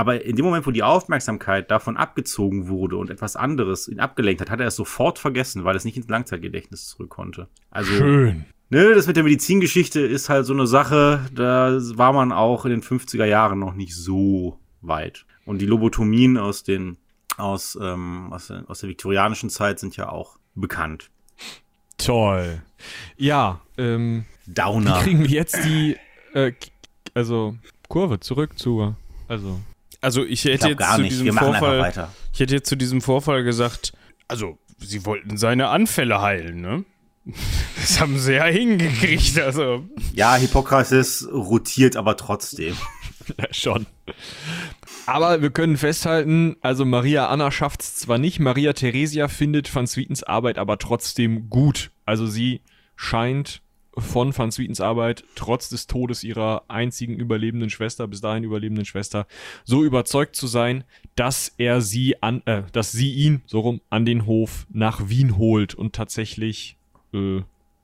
[0.00, 4.40] Aber in dem Moment, wo die Aufmerksamkeit davon abgezogen wurde und etwas anderes ihn abgelenkt
[4.40, 7.48] hat, hat er es sofort vergessen, weil es nicht ins Langzeitgedächtnis zurück konnte.
[7.70, 8.46] Also, Schön.
[8.70, 12.70] ne, das mit der Medizingeschichte ist halt so eine Sache, da war man auch in
[12.70, 15.26] den 50er Jahren noch nicht so weit.
[15.44, 16.96] Und die Lobotomien aus den,
[17.36, 21.10] aus, ähm, aus, der- aus der viktorianischen Zeit sind ja auch bekannt.
[21.98, 22.62] Toll.
[23.18, 25.00] Ja, ähm, wie Downer.
[25.02, 25.96] kriegen wir jetzt die,
[26.32, 26.52] äh,
[27.12, 27.56] also,
[27.88, 28.94] Kurve zurück zu,
[29.28, 29.58] also,
[30.00, 31.12] also ich Ich hätte glaube jetzt zu nicht.
[31.12, 33.92] diesem Vorfall, ich hätte jetzt zu diesem Vorfall gesagt,
[34.28, 36.84] also sie wollten seine Anfälle heilen, ne?
[37.76, 39.84] Das haben sie ja hingekriegt, also.
[40.14, 42.76] Ja, Hippokrates rotiert aber trotzdem.
[43.38, 43.86] Ja, schon.
[45.06, 49.86] Aber wir können festhalten, also Maria Anna schafft es zwar nicht, Maria Theresia findet Van
[49.86, 51.90] Swietens Arbeit aber trotzdem gut.
[52.06, 52.62] Also sie
[52.96, 53.62] scheint
[53.96, 59.26] von Van Swietens Arbeit trotz des Todes ihrer einzigen überlebenden Schwester, bis dahin überlebenden Schwester,
[59.64, 60.84] so überzeugt zu sein,
[61.16, 65.36] dass er sie an, äh, dass sie ihn so rum an den Hof nach Wien
[65.36, 66.76] holt und tatsächlich
[67.12, 67.42] äh,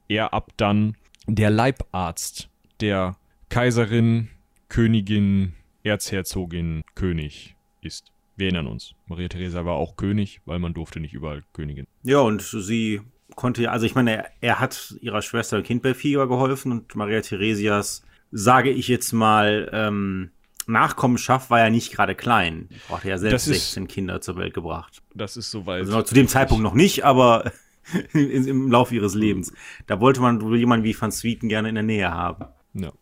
[0.08, 2.48] er ab dann der Leibarzt
[2.80, 3.16] der
[3.48, 4.28] Kaiserin,
[4.68, 8.12] Königin, Erzherzogin, König ist.
[8.36, 11.86] Wir erinnern uns, Maria Theresa war auch König, weil man durfte nicht überall Königin.
[12.02, 13.00] Ja, und sie
[13.34, 18.02] konnte ja, also ich meine, er, er hat ihrer Schwester Kindbellfieber geholfen und Maria Theresias,
[18.30, 20.30] sage ich jetzt mal, ähm,
[20.68, 22.68] Nachkommenschaft war ja nicht gerade klein.
[22.70, 25.02] Die brauchte ja selbst ist- 16 Kinder zur Welt gebracht.
[25.14, 25.80] Das ist soweit.
[25.80, 27.52] Also zu dem Zeitpunkt noch nicht, aber
[28.12, 29.52] im, im Laufe ihres Lebens.
[29.86, 32.46] Da wollte man jemanden wie Van Swieten gerne in der Nähe haben.
[32.74, 32.92] Ja.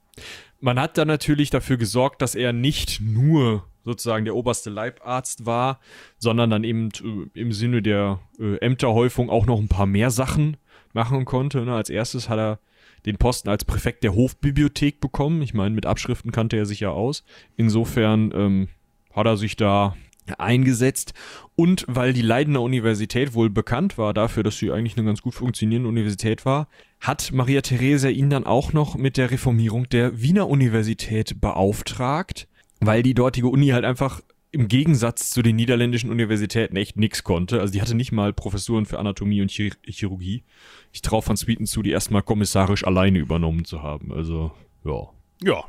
[0.61, 5.81] Man hat dann natürlich dafür gesorgt, dass er nicht nur sozusagen der oberste Leibarzt war,
[6.19, 6.89] sondern dann eben
[7.35, 10.57] äh, im Sinne der äh, Ämterhäufung auch noch ein paar mehr Sachen
[10.93, 11.65] machen konnte.
[11.65, 11.75] Ne?
[11.75, 12.59] Als erstes hat er
[13.07, 15.43] den Posten als Präfekt der Hofbibliothek bekommen.
[15.43, 17.25] Ich meine, mit Abschriften kannte er sich ja aus.
[17.57, 18.69] Insofern ähm,
[19.13, 19.95] hat er sich da
[20.39, 21.13] eingesetzt.
[21.55, 25.35] Und weil die Leidener Universität wohl bekannt war dafür, dass sie eigentlich eine ganz gut
[25.35, 26.69] funktionierende Universität war,
[27.01, 32.49] hat Maria Theresia ihn dann auch noch mit der Reformierung der Wiener Universität beauftragt,
[32.87, 34.21] weil die dortige Uni halt einfach
[34.55, 37.61] im Gegensatz zu den niederländischen Universitäten echt nix konnte.
[37.61, 40.45] Also die hatte nicht mal Professuren für Anatomie und Chir Chirurgie.
[40.93, 44.13] Ich traue Van Swieten zu, die erstmal kommissarisch alleine übernommen zu haben.
[44.13, 44.53] Also,
[44.85, 45.09] ja.
[45.43, 45.65] Ja.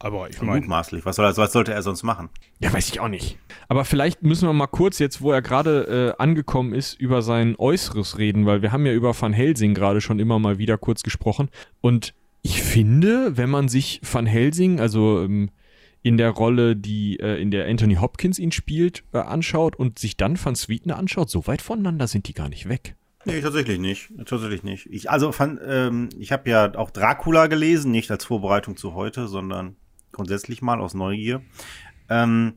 [0.00, 1.04] Aber ich meine, Mutmaßlich.
[1.04, 2.30] Was, soll er, was sollte er sonst machen?
[2.58, 3.38] Ja, weiß ich auch nicht.
[3.68, 7.54] Aber vielleicht müssen wir mal kurz jetzt, wo er gerade äh, angekommen ist, über sein
[7.58, 11.02] Äußeres reden, weil wir haben ja über Van Helsing gerade schon immer mal wieder kurz
[11.02, 11.50] gesprochen.
[11.82, 15.50] Und ich finde, wenn man sich Van Helsing, also ähm,
[16.02, 20.16] in der Rolle, die äh, in der Anthony Hopkins ihn spielt, äh, anschaut und sich
[20.16, 22.96] dann Van Sweeten anschaut, so weit voneinander sind die gar nicht weg.
[23.26, 24.10] Nee, tatsächlich nicht.
[24.24, 24.86] Tatsächlich nicht.
[24.86, 29.76] Ich, also ähm, ich habe ja auch Dracula gelesen, nicht als Vorbereitung zu heute, sondern
[30.12, 31.42] grundsätzlich mal aus Neugier.
[32.08, 32.54] Ähm,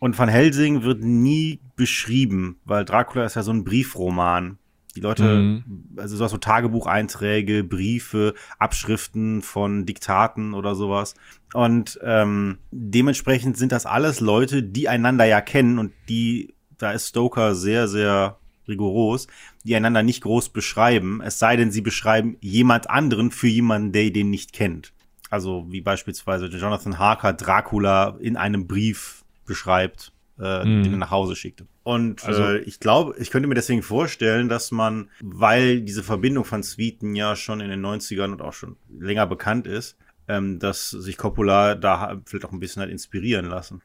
[0.00, 4.58] und Van Helsing wird nie beschrieben, weil Dracula ist ja so ein Briefroman.
[4.96, 5.62] Die Leute,
[5.96, 11.14] also so, so Tagebucheinträge, Briefe, Abschriften von Diktaten oder sowas.
[11.54, 17.08] Und ähm, dementsprechend sind das alles Leute, die einander ja kennen und die, da ist
[17.08, 19.26] Stoker sehr, sehr rigoros,
[19.64, 24.10] die einander nicht groß beschreiben, es sei denn, sie beschreiben jemand anderen für jemanden, der
[24.10, 24.92] den nicht kennt.
[25.28, 30.82] Also wie beispielsweise Jonathan Harker Dracula in einem Brief beschreibt, äh, Mhm.
[30.82, 31.66] den er nach Hause schickte.
[31.90, 36.44] Und Also- äh, ich glaube, ich könnte mir deswegen vorstellen, dass man, weil diese Verbindung
[36.44, 39.96] von Sweeten ja schon in den 90ern und auch schon länger bekannt ist,
[40.28, 43.82] ähm, dass sich Coppola da vielleicht auch ein bisschen hat inspirieren lassen.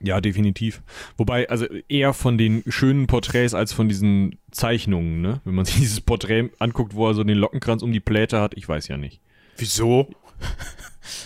[0.00, 0.82] Ja, definitiv.
[1.16, 5.40] Wobei, also eher von den schönen Porträts als von diesen Zeichnungen, ne?
[5.44, 8.54] Wenn man sich dieses Porträt anguckt, wo er so den Lockenkranz um die Pläte hat,
[8.56, 9.20] ich weiß ja nicht.
[9.56, 10.08] wieso?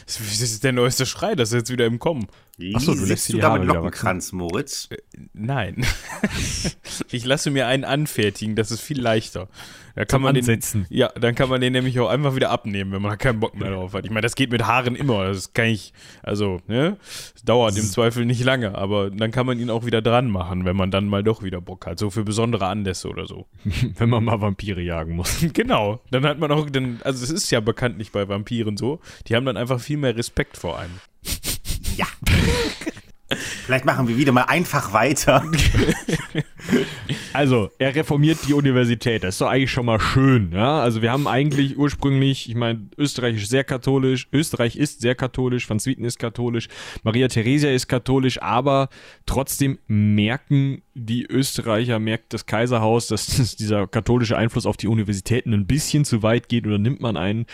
[0.06, 2.26] Das ist der neueste Schrei, das ist jetzt wieder im Kommen.
[2.74, 4.88] Ach so, Wie du lässt du die da Haare mit wieder Lockenkranz, Moritz?
[5.32, 5.86] Nein.
[7.10, 9.48] ich lasse mir einen anfertigen, das ist viel leichter.
[9.98, 10.86] Da kann man Ansetzen.
[10.88, 13.58] Den, ja, dann kann man den nämlich auch einfach wieder abnehmen, wenn man keinen Bock
[13.58, 14.04] mehr drauf hat.
[14.04, 15.24] Ich meine, das geht mit Haaren immer.
[15.24, 16.98] Das kann ich, also, ne?
[17.32, 20.64] Das dauert im Zweifel nicht lange, aber dann kann man ihn auch wieder dran machen,
[20.64, 21.98] wenn man dann mal doch wieder Bock hat.
[21.98, 23.46] So für besondere Anlässe oder so.
[23.98, 25.44] Wenn man mal Vampire jagen muss.
[25.52, 26.00] genau.
[26.12, 29.46] Dann hat man auch, dann, also es ist ja bekanntlich bei Vampiren so, die haben
[29.46, 31.00] dann einfach viel mehr Respekt vor einem.
[31.96, 32.06] Ja.
[33.30, 35.44] Vielleicht machen wir wieder mal einfach weiter.
[37.32, 39.22] Also, er reformiert die Universität.
[39.22, 40.80] Das ist doch eigentlich schon mal schön, ja?
[40.80, 45.68] Also, wir haben eigentlich ursprünglich, ich meine, Österreich ist sehr katholisch, Österreich ist sehr katholisch,
[45.68, 46.68] Van Swieten ist katholisch,
[47.02, 48.88] Maria Theresia ist katholisch, aber
[49.26, 55.66] trotzdem merken die Österreicher, merkt das Kaiserhaus, dass, dieser katholische Einfluss auf die Universitäten ein
[55.66, 57.46] bisschen zu weit geht oder nimmt man einen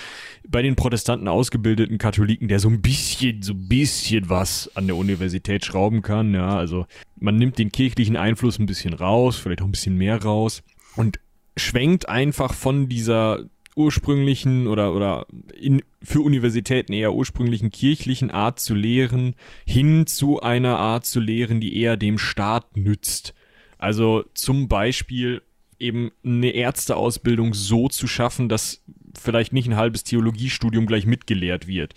[0.48, 4.96] bei den Protestanten ausgebildeten Katholiken, der so ein bisschen, so ein bisschen was an der
[4.96, 6.87] Universität schrauben kann, ja, also
[7.20, 10.62] man nimmt den kirchlichen Einfluss ein bisschen raus, vielleicht auch ein bisschen mehr raus
[10.96, 11.20] und
[11.57, 13.44] schwenkt einfach von dieser
[13.76, 15.26] ursprünglichen oder, oder
[15.58, 19.34] in, für Universitäten eher ursprünglichen kirchlichen Art zu lehren
[19.66, 23.34] hin zu einer Art zu lehren, die eher dem Staat nützt.
[23.78, 25.42] Also zum Beispiel
[25.78, 28.82] eben eine Ärzteausbildung so zu schaffen, dass
[29.18, 31.94] vielleicht nicht ein halbes Theologiestudium gleich mitgelehrt wird.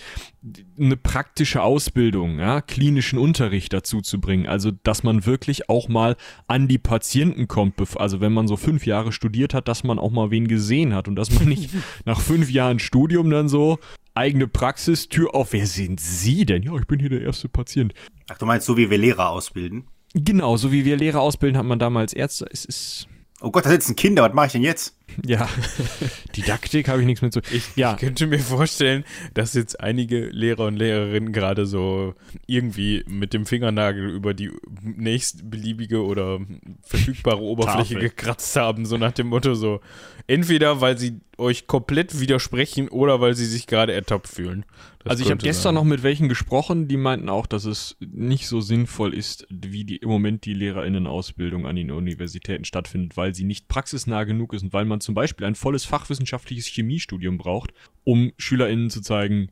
[0.80, 6.16] Eine praktische Ausbildung, ja, klinischen Unterricht dazu zu bringen, also dass man wirklich auch mal
[6.48, 10.12] an die Patienten kommt, also wenn man so fünf Jahre studiert hat, dass man auch
[10.12, 11.72] mal wen gesehen hat und dass man nicht
[12.06, 13.80] nach fünf Jahren Studium dann so
[14.14, 16.64] eigene Praxis, Tür auf, wer sind Sie denn?
[16.64, 17.94] Ja, ich bin hier der erste Patient.
[18.30, 19.88] Ach, du meinst, so wie wir Lehrer ausbilden?
[20.14, 22.48] Genau, so wie wir Lehrer ausbilden, hat man damals Ärzte.
[22.52, 23.08] Es ist
[23.40, 24.97] Oh Gott, da sitzen Kinder, was mache ich denn jetzt?
[25.26, 25.50] Ja,
[26.36, 27.42] Didaktik habe ich nichts mit zu.
[27.52, 29.04] Ich, ja, ich könnte mir vorstellen,
[29.34, 32.14] dass jetzt einige Lehrer und Lehrerinnen gerade so
[32.46, 34.52] irgendwie mit dem Fingernagel über die
[34.82, 36.40] nächstbeliebige oder
[36.84, 38.10] verfügbare Oberfläche Tafel.
[38.10, 39.82] gekratzt haben, so nach dem Motto so,
[40.28, 44.66] entweder weil sie euch komplett widersprechen oder weil sie sich gerade ertappt fühlen.
[45.00, 45.76] Das also ich habe gestern sein.
[45.76, 49.98] noch mit welchen gesprochen, die meinten auch, dass es nicht so sinnvoll ist, wie die,
[49.98, 54.74] im Moment die LehrerInnen-Ausbildung an den Universitäten stattfindet, weil sie nicht praxisnah genug ist und
[54.74, 57.74] weil man man zum Beispiel ein volles fachwissenschaftliches Chemiestudium braucht,
[58.04, 59.52] um SchülerInnen zu zeigen,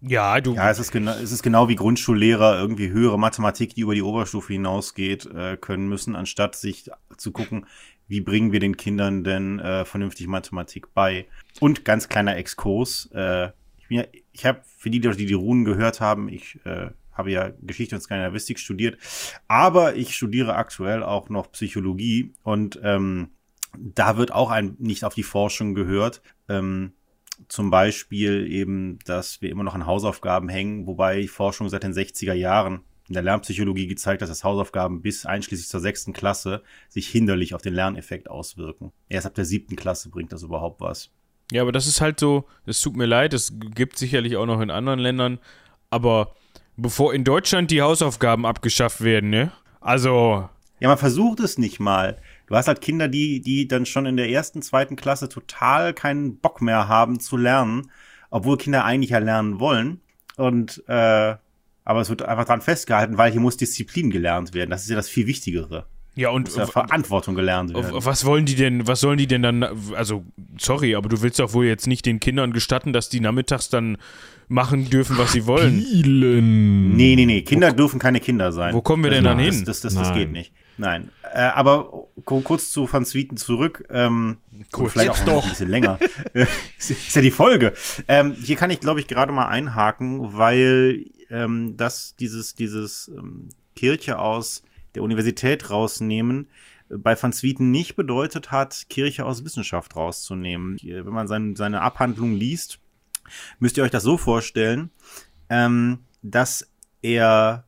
[0.00, 0.54] Ja, du.
[0.54, 4.02] Ja, es ist, genau, es ist genau wie Grundschullehrer irgendwie höhere Mathematik, die über die
[4.02, 7.66] Oberstufe hinausgeht, äh, können müssen, anstatt sich zu gucken,
[8.08, 11.26] wie bringen wir den Kindern denn äh, vernünftig Mathematik bei.
[11.60, 13.10] Und ganz kleiner Exkurs.
[13.14, 16.90] Äh, ich bin ja, ich habe, für die, die die Runen gehört haben, ich äh,
[17.12, 18.98] habe ja Geschichte und Skandinavistik studiert,
[19.46, 23.28] aber ich studiere aktuell auch noch Psychologie und ähm,
[23.78, 26.22] da wird auch ein, nicht auf die Forschung gehört.
[26.48, 26.92] Ähm,
[27.48, 31.92] zum Beispiel eben, dass wir immer noch an Hausaufgaben hängen, wobei die Forschung seit den
[31.92, 37.08] 60er Jahren in der Lernpsychologie gezeigt hat, dass Hausaufgaben bis einschließlich zur sechsten Klasse sich
[37.08, 38.92] hinderlich auf den Lerneffekt auswirken.
[39.08, 41.10] Erst ab der siebten Klasse bringt das überhaupt was.
[41.50, 44.60] Ja, aber das ist halt so, es tut mir leid, es gibt sicherlich auch noch
[44.60, 45.38] in anderen Ländern,
[45.90, 46.34] aber
[46.76, 49.52] bevor in Deutschland die Hausaufgaben abgeschafft werden, ne?
[49.80, 50.48] Also,
[50.80, 52.18] Ja, man versucht es nicht mal.
[52.52, 56.36] Du hast halt Kinder, die, die dann schon in der ersten, zweiten Klasse total keinen
[56.36, 57.90] Bock mehr haben zu lernen,
[58.28, 60.02] obwohl Kinder eigentlich ja lernen wollen.
[60.36, 61.34] Und äh,
[61.84, 64.68] aber es wird einfach dran festgehalten, weil hier muss Disziplin gelernt werden.
[64.68, 65.86] Das ist ja das viel Wichtigere.
[66.14, 67.90] ja und Muss ja Verantwortung gelernt werden.
[67.94, 69.62] was wollen die denn, was sollen die denn dann,
[69.96, 70.22] also,
[70.58, 73.96] sorry, aber du willst doch wohl jetzt nicht den Kindern gestatten, dass die nachmittags dann
[74.48, 75.78] machen dürfen, was sie wollen.
[75.78, 76.96] Bielen.
[76.96, 77.40] Nee, nee, nee.
[77.40, 78.74] Kinder dürfen keine Kinder sein.
[78.74, 79.64] Wo kommen wir das, denn dann das, hin?
[79.64, 80.18] Das, das, das, Nein.
[80.18, 80.52] geht nicht.
[80.78, 81.10] Nein.
[81.32, 83.84] Äh, aber ku- kurz zu Van Swieten zurück.
[83.90, 84.38] Ähm,
[84.70, 84.92] Kurz.
[84.92, 85.98] vielleicht auch noch ein bisschen länger.
[86.78, 87.74] ist ja die Folge.
[88.08, 93.48] Ähm, hier kann ich, glaube ich, gerade mal einhaken, weil ähm, das dieses, dieses ähm,
[93.76, 94.62] Kirche aus
[94.94, 96.48] der Universität rausnehmen
[96.90, 100.78] äh, bei Van Swieten nicht bedeutet hat, Kirche aus Wissenschaft rauszunehmen.
[100.82, 102.78] Wenn man sein, seine Abhandlung liest,
[103.58, 104.90] müsst ihr euch das so vorstellen,
[105.48, 106.68] ähm, dass
[107.02, 107.64] er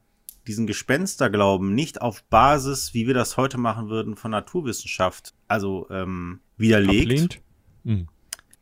[0.46, 6.40] diesen Gespensterglauben nicht auf Basis, wie wir das heute machen würden, von Naturwissenschaft, also ähm,
[6.56, 7.40] widerlegt, Ablehnt.
[7.84, 8.08] Hm.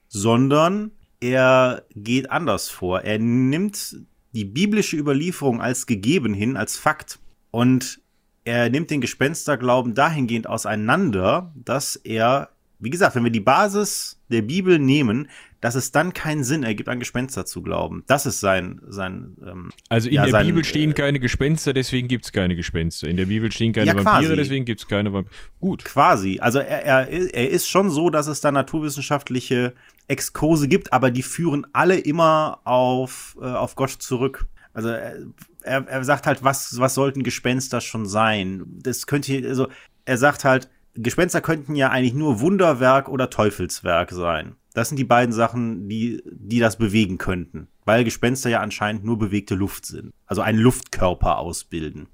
[0.09, 3.03] sondern er geht anders vor.
[3.03, 3.97] Er nimmt
[4.33, 7.21] die biblische Überlieferung als gegeben hin, als Fakt
[7.51, 8.01] und
[8.45, 14.43] er nimmt den Gespensterglauben dahingehend auseinander, dass er, wie gesagt, wenn wir die Basis der
[14.43, 15.29] Bibel nehmen,
[15.63, 18.03] dass es dann keinen Sinn ergibt, an Gespenster zu glauben.
[18.09, 21.73] Das ist sein, sein ähm, Also in Ja, der sein, Bibel äh, stehen keine Gespenster,
[21.73, 23.07] deswegen gibt es keine Gespenster.
[23.09, 24.37] In der Bibel stehen keine Ja, Vampire, quasi.
[24.37, 25.35] deswegen gibt es keine Vampire.
[25.61, 25.85] Gut.
[25.85, 26.41] Quasi.
[26.41, 29.73] Also er, er, er ist schon so, dass es da naturwissenschaftliche
[30.09, 34.47] Exkurse gibt, aber die führen alle immer auf, äh, auf Gott zurück.
[34.75, 35.17] Also er,
[35.63, 38.65] er, er sagt halt, was, was sollten Gespenster schon sein?
[38.83, 39.69] Das könnte, also
[40.07, 44.57] er sagt halt, Gespenster könnten ja eigentlich nur Wunderwerk oder Teufelswerk sein.
[44.75, 47.69] Das sind die beiden Sachen, die, die das bewegen könnten.
[47.85, 50.13] Weil Gespenster ja anscheinend nur bewegte Luft sind.
[50.27, 52.09] Also einen Luftkörper ausbilden.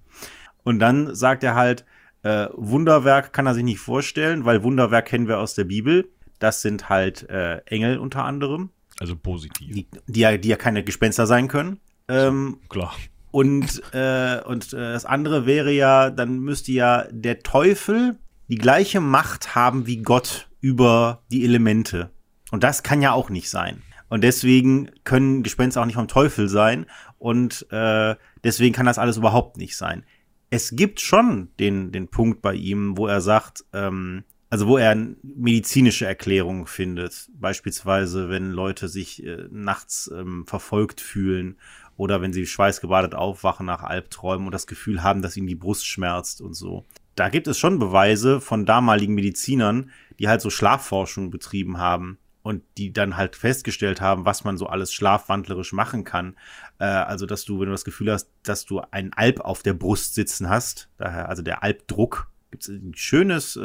[0.64, 1.84] Und dann sagt er halt,
[2.22, 6.08] äh, Wunderwerk kann er sich nicht vorstellen, weil Wunderwerk kennen wir aus der Bibel.
[6.40, 9.74] Das sind halt äh, Engel unter anderem, Also positiv.
[9.74, 11.78] die, die, ja, die ja keine Gespenster sein können.
[12.08, 12.94] Ähm, Klar.
[13.30, 19.00] und äh, und äh, das andere wäre ja, dann müsste ja der Teufel die gleiche
[19.00, 22.10] Macht haben wie Gott über die Elemente.
[22.50, 23.82] Und das kann ja auch nicht sein.
[24.08, 26.86] Und deswegen können Gespenster auch nicht vom Teufel sein.
[27.18, 30.04] Und äh, deswegen kann das alles überhaupt nicht sein.
[30.50, 34.96] Es gibt schon den, den Punkt bei ihm, wo er sagt, ähm, also wo er
[35.22, 37.28] medizinische Erklärungen findet.
[37.34, 41.58] Beispielsweise, wenn Leute sich äh, nachts ähm, verfolgt fühlen
[41.98, 45.86] oder wenn sie schweißgebadet aufwachen nach Albträumen und das Gefühl haben, dass ihnen die Brust
[45.86, 46.86] schmerzt und so.
[47.14, 52.62] Da gibt es schon Beweise von damaligen Medizinern, die halt so Schlafforschung betrieben haben und
[52.76, 56.36] die dann halt festgestellt haben, was man so alles schlafwandlerisch machen kann.
[56.78, 59.74] Äh, also, dass du, wenn du das Gefühl hast, dass du einen Alp auf der
[59.74, 63.60] Brust sitzen hast, daher, also der Alpdruck, gibt es ein schönes, äh,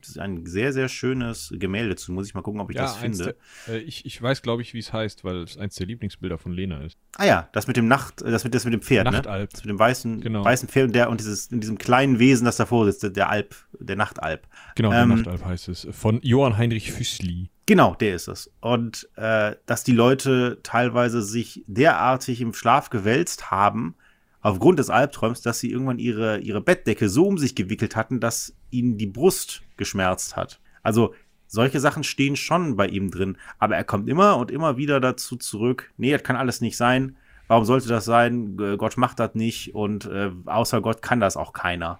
[0.00, 2.12] das ist ein sehr, sehr schönes Gemälde zu.
[2.12, 3.36] Muss ich mal gucken, ob ich das eins finde.
[3.66, 6.38] Der, äh, ich, ich weiß, glaube ich, wie es heißt, weil es eins der Lieblingsbilder
[6.38, 6.96] von Lena ist.
[7.16, 9.12] Ah ja, das mit dem Nacht, äh, das mit, das mit dem Pferd, ne?
[9.12, 9.50] Nachtalb.
[9.50, 10.44] Das mit dem weißen, Genau.
[10.44, 13.30] weißen Pferd und, der, und dieses, in diesem kleinen Wesen, das davor sitzt, der- der
[13.30, 14.46] Alp, der Nachtalp.
[14.76, 15.88] Genau, Ähm, der Nachtalb heißt es.
[15.90, 17.50] Von Johann Heinrich Füßli.
[17.66, 18.52] Genau, der ist es.
[18.60, 23.94] Und äh, dass die Leute teilweise sich derartig im Schlaf gewälzt haben,
[24.42, 28.54] aufgrund des Albträums, dass sie irgendwann ihre, ihre Bettdecke so um sich gewickelt hatten, dass
[28.70, 30.60] ihnen die Brust geschmerzt hat.
[30.82, 31.14] Also
[31.46, 35.36] solche Sachen stehen schon bei ihm drin, aber er kommt immer und immer wieder dazu
[35.36, 37.16] zurück, nee, das kann alles nicht sein.
[37.48, 38.56] Warum sollte das sein?
[38.78, 41.98] Gott macht das nicht und äh, außer Gott kann das auch keiner.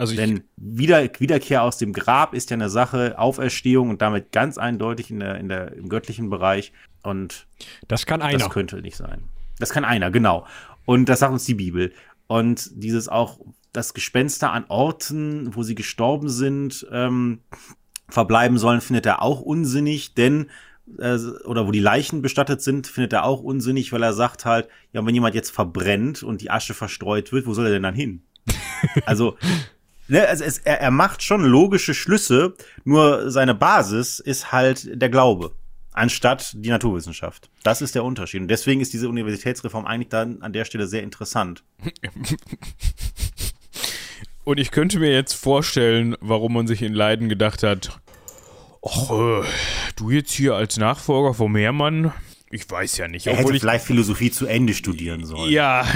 [0.00, 4.56] Also Denn Wieder, Wiederkehr aus dem Grab ist ja eine Sache, Auferstehung und damit ganz
[4.56, 6.72] eindeutig in der, in der, im göttlichen Bereich.
[7.02, 7.46] Und
[7.86, 8.38] Das kann einer.
[8.38, 9.24] das könnte nicht sein.
[9.58, 10.46] Das kann einer, genau.
[10.90, 11.92] Und das sagt uns die Bibel.
[12.26, 13.38] Und dieses auch,
[13.72, 17.42] das Gespenster an Orten, wo sie gestorben sind, ähm,
[18.08, 20.50] verbleiben sollen, findet er auch unsinnig, denn
[20.98, 24.66] äh, oder wo die Leichen bestattet sind, findet er auch unsinnig, weil er sagt halt,
[24.92, 27.94] ja, wenn jemand jetzt verbrennt und die Asche verstreut wird, wo soll er denn dann
[27.94, 28.24] hin?
[29.06, 29.36] also,
[30.08, 35.08] ne, also es, er, er macht schon logische Schlüsse, nur seine Basis ist halt der
[35.08, 35.52] Glaube
[35.92, 37.50] anstatt die Naturwissenschaft.
[37.62, 38.42] Das ist der Unterschied.
[38.42, 41.64] Und deswegen ist diese Universitätsreform eigentlich dann an der Stelle sehr interessant.
[44.44, 48.00] Und ich könnte mir jetzt vorstellen, warum man sich in Leiden gedacht hat,
[48.84, 49.42] ach, äh,
[49.96, 52.12] du jetzt hier als Nachfolger vom Mehrmann,
[52.52, 53.28] ich weiß ja nicht.
[53.28, 55.52] Er hätte ich, vielleicht Philosophie zu Ende studieren sollen.
[55.52, 55.86] Ja,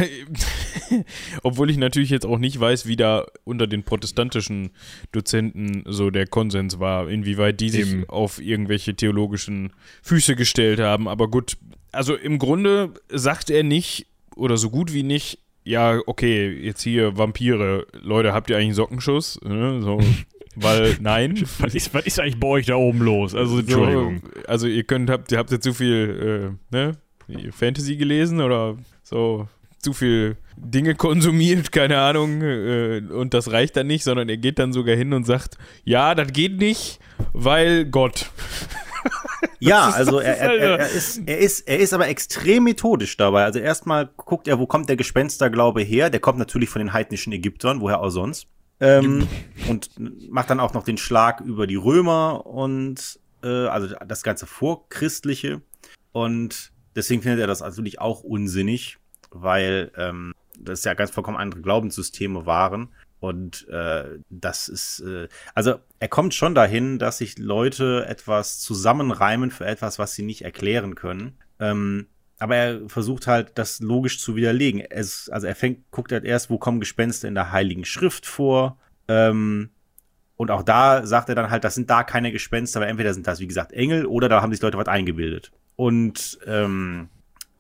[1.43, 4.71] obwohl ich natürlich jetzt auch nicht weiß, wie da unter den protestantischen
[5.11, 8.09] Dozenten so der Konsens war, inwieweit die sich Eben.
[8.09, 11.09] auf irgendwelche theologischen Füße gestellt haben.
[11.09, 11.57] Aber gut,
[11.91, 17.17] also im Grunde sagt er nicht oder so gut wie nicht, ja, okay, jetzt hier
[17.17, 19.41] Vampire, Leute, habt ihr eigentlich einen Sockenschuss?
[19.43, 19.83] Ne?
[19.83, 19.99] So,
[20.57, 21.45] weil, nein.
[21.59, 23.35] was, ist, was ist eigentlich bei euch da oben los?
[23.35, 24.23] Also, Entschuldigung.
[24.23, 26.93] So, also, ihr könnt, habt, ihr habt jetzt zu viel, äh, ne?
[27.53, 29.49] Fantasy gelesen oder so
[29.85, 34.59] zu viel Dinge konsumiert, keine Ahnung, äh, und das reicht dann nicht, sondern er geht
[34.59, 37.01] dann sogar hin und sagt, ja, das geht nicht,
[37.33, 38.31] weil Gott.
[39.61, 43.45] ja, also er, er, er, er, ist, er, ist, er ist aber extrem methodisch dabei.
[43.45, 46.09] Also erstmal guckt er, wo kommt der Gespensterglaube her?
[46.09, 48.47] Der kommt natürlich von den heidnischen Ägyptern, woher auch sonst.
[48.81, 49.27] Ähm,
[49.69, 49.91] und
[50.31, 55.63] macht dann auch noch den Schlag über die Römer und äh, also das ganze Vorchristliche.
[56.13, 58.99] Und deswegen findet er das natürlich auch unsinnig,
[59.31, 62.89] weil ähm, das ja ganz vollkommen andere Glaubenssysteme waren.
[63.21, 69.51] Und äh, das ist, äh, also er kommt schon dahin, dass sich Leute etwas zusammenreimen
[69.51, 71.39] für etwas, was sie nicht erklären können.
[71.59, 72.07] Ähm,
[72.39, 74.81] aber er versucht halt, das logisch zu widerlegen.
[74.81, 78.79] Es, also er fängt, guckt halt erst, wo kommen Gespenster in der Heiligen Schrift vor.
[79.09, 79.71] Ähm,
[80.37, 83.27] und auch da sagt er dann halt, das sind da keine Gespenster, aber entweder sind
[83.27, 85.53] das, wie gesagt, Engel oder da haben sich Leute was eingebildet.
[85.77, 87.09] Und ähm,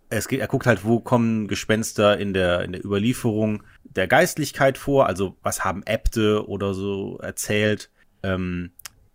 [0.08, 4.76] es geht, er guckt halt, wo kommen Gespenster in der, in der Überlieferung der Geistlichkeit
[4.76, 7.90] vor, also was haben Äbte oder so erzählt
[8.22, 8.72] ähm,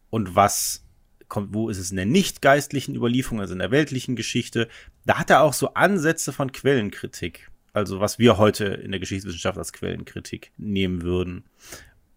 [0.09, 0.85] und was
[1.29, 4.67] kommt, wo ist es in der nicht geistlichen Überlieferung, also in der weltlichen Geschichte.
[5.05, 9.57] Da hat er auch so Ansätze von Quellenkritik, also was wir heute in der Geschichtswissenschaft
[9.57, 11.45] als Quellenkritik nehmen würden.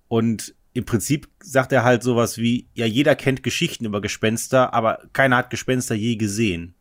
[0.09, 5.03] Und im Prinzip sagt er halt sowas wie, ja, jeder kennt Geschichten über Gespenster, aber
[5.13, 6.75] keiner hat Gespenster je gesehen.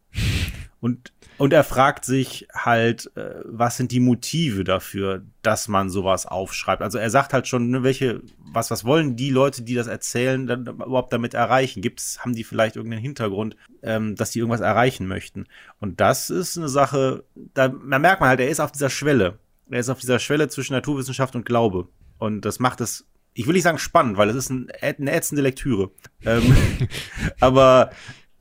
[0.80, 1.12] Und
[1.42, 6.84] und er fragt sich halt, äh, was sind die Motive dafür, dass man sowas aufschreibt?
[6.84, 10.46] Also er sagt halt schon, ne, welche, was, was wollen die Leute, die das erzählen,
[10.46, 11.82] dann überhaupt damit erreichen?
[11.82, 15.48] Gibt's, haben die vielleicht irgendeinen Hintergrund, ähm, dass die irgendwas erreichen möchten?
[15.80, 19.39] Und das ist eine Sache, da, da merkt man halt, er ist auf dieser Schwelle.
[19.72, 21.88] Er ist auf dieser Schwelle zwischen Naturwissenschaft und Glaube.
[22.20, 25.42] Und das macht es ich will nicht sagen spannend, weil es ist ein, eine ätzende
[25.42, 25.92] Lektüre.
[26.26, 26.54] ähm,
[27.39, 27.92] aber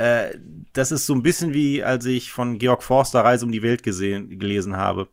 [0.00, 0.38] äh,
[0.72, 3.82] das ist so ein bisschen wie, als ich von Georg Forster Reise um die Welt
[3.82, 5.08] gesehen, gelesen habe.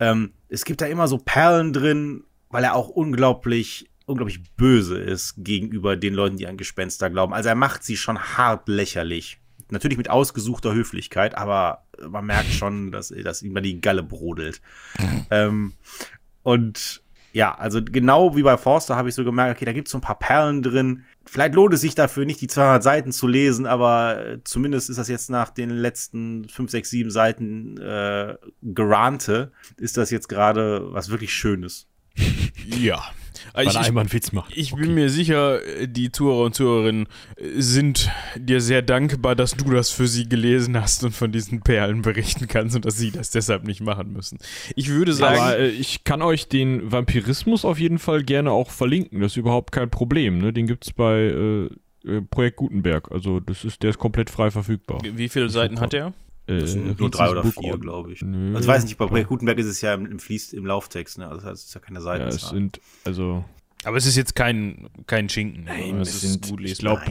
[0.00, 5.36] Ähm, es gibt da immer so Perlen drin, weil er auch unglaublich, unglaublich böse ist
[5.38, 7.32] gegenüber den Leuten, die an Gespenster glauben.
[7.32, 9.38] Also er macht sie schon hart lächerlich.
[9.70, 14.60] Natürlich mit ausgesuchter Höflichkeit, aber man merkt schon, dass, dass ihm da die Galle brodelt.
[15.30, 15.74] ähm,
[16.42, 19.92] und ja, also genau wie bei Forster habe ich so gemerkt, okay, da gibt es
[19.92, 21.04] so ein paar Perlen drin.
[21.26, 24.98] Vielleicht lohnt es sich dafür nicht, die 200 Seiten zu lesen, aber äh, zumindest ist
[24.98, 30.92] das jetzt nach den letzten 5, 6, 7 Seiten äh, Gerante, ist das jetzt gerade
[30.92, 31.88] was wirklich Schönes.
[32.66, 33.02] Ja,
[33.52, 34.56] weil ich, er einmal einen Witz macht.
[34.56, 34.82] Ich okay.
[34.82, 37.06] bin mir sicher, die Zuhörer und Zuhörerinnen
[37.56, 42.02] sind dir sehr dankbar, dass du das für sie gelesen hast und von diesen Perlen
[42.02, 44.38] berichten kannst und dass sie das deshalb nicht machen müssen.
[44.76, 45.38] Ich würde sagen.
[45.38, 49.20] Aber äh, ich kann euch den Vampirismus auf jeden Fall gerne auch verlinken.
[49.20, 50.38] Das ist überhaupt kein Problem.
[50.38, 50.52] Ne?
[50.52, 51.68] Den gibt es bei äh,
[52.04, 53.10] äh, Projekt Gutenberg.
[53.10, 55.00] Also das ist, der ist komplett frei verfügbar.
[55.02, 56.12] Wie viele Seiten hat der?
[56.46, 58.22] Äh, das sind nur drei oder vier, glaube ich.
[58.22, 58.54] Nö.
[58.54, 61.18] Also ich weiß nicht, bei Projekt Gutenberg ist es ja im, im Fließ, im Lauftext,
[61.18, 61.28] ne?
[61.28, 62.22] Also das ist ja keine Seiten.
[62.22, 63.44] Ja, es sind, also.
[63.86, 65.64] Aber es ist jetzt kein, kein Schinken.
[65.64, 67.02] Nein, es sind, gut ich glaube,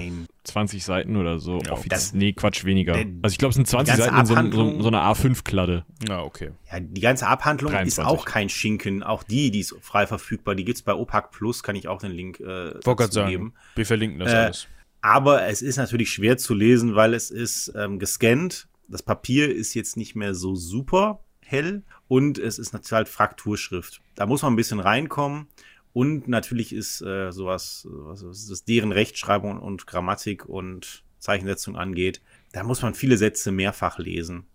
[0.43, 1.59] 20 Seiten oder so.
[1.59, 2.93] Ja, das, nee, Quatsch, weniger.
[2.93, 5.85] Der, also ich glaube, es sind 20 Seiten in so, so, so einer A5-Kladde.
[6.07, 6.49] Ja, okay.
[6.71, 7.99] Ja, die ganze Abhandlung 23.
[7.99, 9.03] ist auch kein Schinken.
[9.03, 10.55] Auch die, die ist frei verfügbar.
[10.55, 13.53] Die gibt es bei OPAC Plus, kann ich auch den Link äh, dazu geben.
[13.75, 14.67] Wir verlinken das äh, alles.
[15.01, 19.73] Aber es ist natürlich schwer zu lesen, weil es ist ähm, gescannt das Papier ist
[19.73, 24.01] jetzt nicht mehr so super hell und es ist natürlich halt Frakturschrift.
[24.15, 25.47] Da muss man ein bisschen reinkommen.
[25.93, 32.21] Und natürlich ist äh, sowas, was, was deren Rechtschreibung und Grammatik und Zeichensetzung angeht,
[32.51, 34.45] da muss man viele Sätze mehrfach lesen.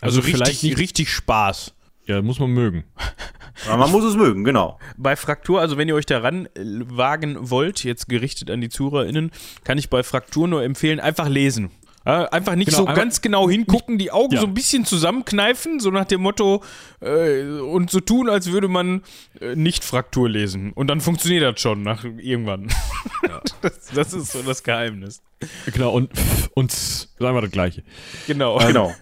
[0.00, 1.74] Also, also richtig, richtig Spaß.
[2.04, 2.84] Ja, muss man mögen.
[3.66, 4.78] Aber man muss es mögen, genau.
[4.96, 9.30] Bei Fraktur, also wenn ihr euch daran äh, wagen wollt, jetzt gerichtet an die ZuhörerInnen,
[9.64, 11.70] kann ich bei Fraktur nur empfehlen, einfach lesen.
[12.08, 14.40] Ja, einfach nicht Genau, so ganz genau hingucken, die Augen Ja.
[14.40, 16.64] so ein bisschen zusammenkneifen, so nach dem Motto,
[17.02, 19.02] äh, und so tun, als würde man
[19.42, 20.72] äh, nicht Fraktur lesen.
[20.72, 22.68] Und dann funktioniert das schon nach irgendwann.
[23.60, 25.20] Das, das ist so das Geheimnis.
[25.72, 26.10] Genau, und,
[26.54, 27.82] und sagen wir das Gleiche.
[28.26, 28.58] Genau.
[28.58, 28.94] Genau.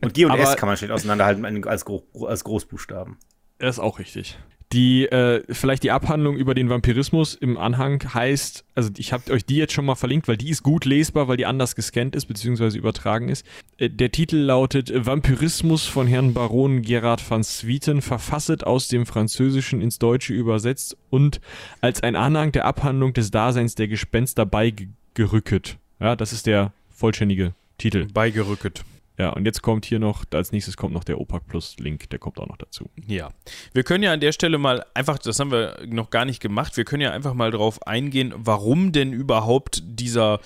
[0.00, 3.16] Und G und Aber- S kann man schlecht auseinanderhalten als, Gro als Großbuchstaben.
[3.58, 4.38] Das ist auch richtig.
[4.72, 9.44] Die, äh, vielleicht die Abhandlung über den Vampirismus im Anhang heißt, also ich habe euch
[9.44, 12.26] die jetzt schon mal verlinkt, weil die ist gut lesbar, weil die anders gescannt ist,
[12.26, 13.44] beziehungsweise übertragen ist.
[13.78, 19.80] Äh, der Titel lautet Vampirismus von Herrn Baron Gerard van Swieten, verfasset aus dem Französischen
[19.82, 21.40] ins Deutsche übersetzt und
[21.80, 25.78] als ein Anhang der Abhandlung des Daseins der Gespenster beigerückt.
[25.98, 28.06] Ja, das ist der vollständige Titel.
[28.12, 28.84] Beigerückt.
[29.20, 32.18] Ja, und jetzt kommt hier noch, als nächstes kommt noch der OPAC Plus Link, der
[32.18, 32.88] kommt auch noch dazu.
[33.06, 33.28] Ja.
[33.74, 36.78] Wir können ja an der Stelle mal einfach, das haben wir noch gar nicht gemacht,
[36.78, 40.40] wir können ja einfach mal drauf eingehen, warum denn überhaupt dieser,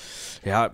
[0.44, 0.72] ja,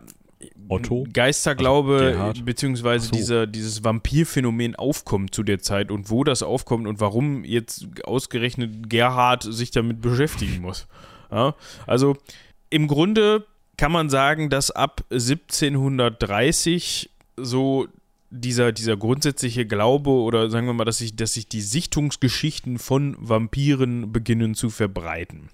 [0.67, 1.07] Otto?
[1.13, 3.13] Geisterglaube Also beziehungsweise so.
[3.13, 8.89] dieser, dieses Vampirphänomen aufkommt zu der Zeit und wo das aufkommt und warum jetzt ausgerechnet
[8.89, 10.87] Gerhard sich damit beschäftigen muss.
[11.33, 11.55] Ja,
[11.87, 12.17] also
[12.71, 13.47] im Grunde
[13.77, 17.09] kann man sagen, dass ab 1730
[17.45, 17.89] so
[18.31, 23.17] dieser, dieser grundsätzliche Glaube oder sagen wir mal, dass sich, dass sich die Sichtungsgeschichten von
[23.19, 25.49] Vampiren beginnen zu verbreiten.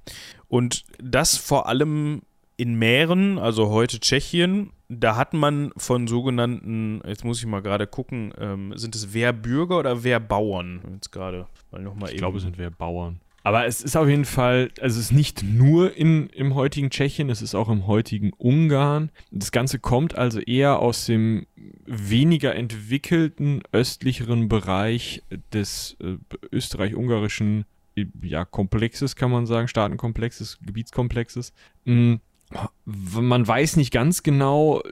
[0.49, 2.22] Und das vor allem
[2.59, 7.87] in Mähren, also heute Tschechien, da hat man von sogenannten, jetzt muss ich mal gerade
[7.87, 10.80] gucken, ähm, sind es Wehrbürger oder Wehrbauern?
[10.95, 13.20] Jetzt gerade mal nochmal Ich glaube, es sind wir Bauern.
[13.47, 17.30] Aber es ist auf jeden Fall, also es ist nicht nur in, im heutigen Tschechien,
[17.30, 19.12] es ist auch im heutigen Ungarn.
[19.30, 21.47] Das Ganze kommt also eher aus dem
[21.84, 25.22] weniger entwickelten östlicheren Bereich
[25.53, 26.16] des äh,
[26.51, 31.53] österreich-ungarischen äh, ja, Komplexes, kann man sagen, Staatenkomplexes, Gebietskomplexes.
[31.84, 32.14] Mm,
[32.84, 34.82] man weiß nicht ganz genau,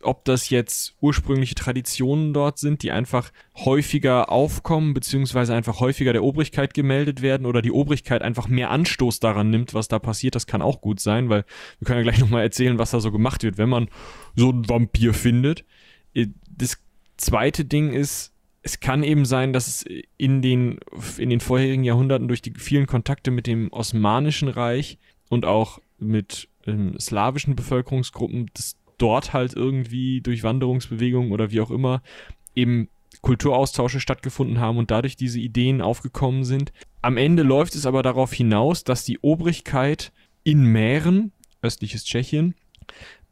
[0.00, 6.24] ob das jetzt ursprüngliche Traditionen dort sind, die einfach häufiger aufkommen, beziehungsweise einfach häufiger der
[6.24, 10.34] Obrigkeit gemeldet werden oder die Obrigkeit einfach mehr Anstoß daran nimmt, was da passiert.
[10.34, 11.44] Das kann auch gut sein, weil
[11.78, 13.88] wir können ja gleich nochmal erzählen, was da so gemacht wird, wenn man
[14.34, 15.64] so einen Vampir findet.
[16.14, 16.78] Äh, Das
[17.18, 18.32] zweite Ding ist,
[18.62, 19.84] es kann eben sein, dass es
[20.16, 20.78] in den,
[21.18, 24.98] in den vorherigen Jahrhunderten durch die vielen Kontakte mit dem Osmanischen Reich
[25.28, 31.70] und auch mit ähm, slawischen Bevölkerungsgruppen, dass dort halt irgendwie durch Wanderungsbewegungen oder wie auch
[31.70, 32.02] immer
[32.54, 32.88] eben
[33.20, 36.72] Kulturaustausche stattgefunden haben und dadurch diese Ideen aufgekommen sind.
[37.02, 40.12] Am Ende läuft es aber darauf hinaus, dass die Obrigkeit
[40.44, 41.32] in Mähren,
[41.62, 42.54] östliches Tschechien,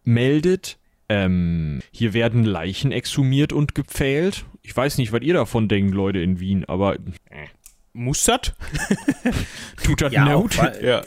[0.05, 0.79] meldet,
[1.09, 4.45] ähm, hier werden Leichen exhumiert und gepfählt.
[4.63, 6.97] Ich weiß nicht, was ihr davon denkt, Leute in Wien, aber
[7.93, 8.53] Muss das?
[9.83, 10.55] tut das Ja, Not?
[10.81, 11.03] Ja.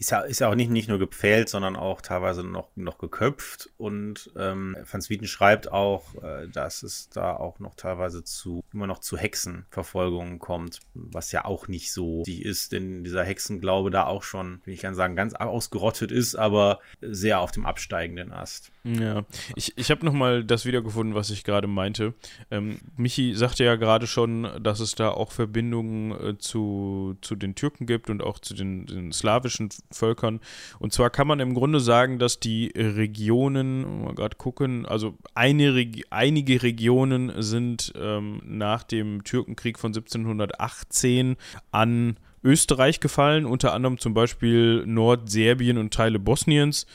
[0.00, 3.68] Ist ja, ist ja auch nicht, nicht nur gepfählt, sondern auch teilweise noch, noch geköpft.
[3.76, 8.86] Und ähm, Van Swieten schreibt auch, äh, dass es da auch noch teilweise zu immer
[8.86, 14.06] noch zu Hexenverfolgungen kommt, was ja auch nicht so die ist, denn dieser Hexenglaube da
[14.06, 18.72] auch schon, will ich gerne sagen, ganz ausgerottet ist, aber sehr auf dem absteigenden Ast.
[18.82, 19.24] Ja,
[19.56, 22.14] ich, ich habe nochmal das wiedergefunden, was ich gerade meinte.
[22.50, 27.54] Ähm, Michi sagte ja gerade schon, dass es da auch Verbindungen äh, zu, zu den
[27.54, 30.40] Türken gibt und auch zu den, den slawischen Völkern.
[30.78, 35.74] Und zwar kann man im Grunde sagen, dass die Regionen, mal gerade gucken, also eine
[35.74, 41.36] Reg einige Regionen sind ähm, nach dem Türkenkrieg von 1718
[41.70, 46.86] an Österreich gefallen, unter anderem zum Beispiel Nordserbien und Teile Bosniens.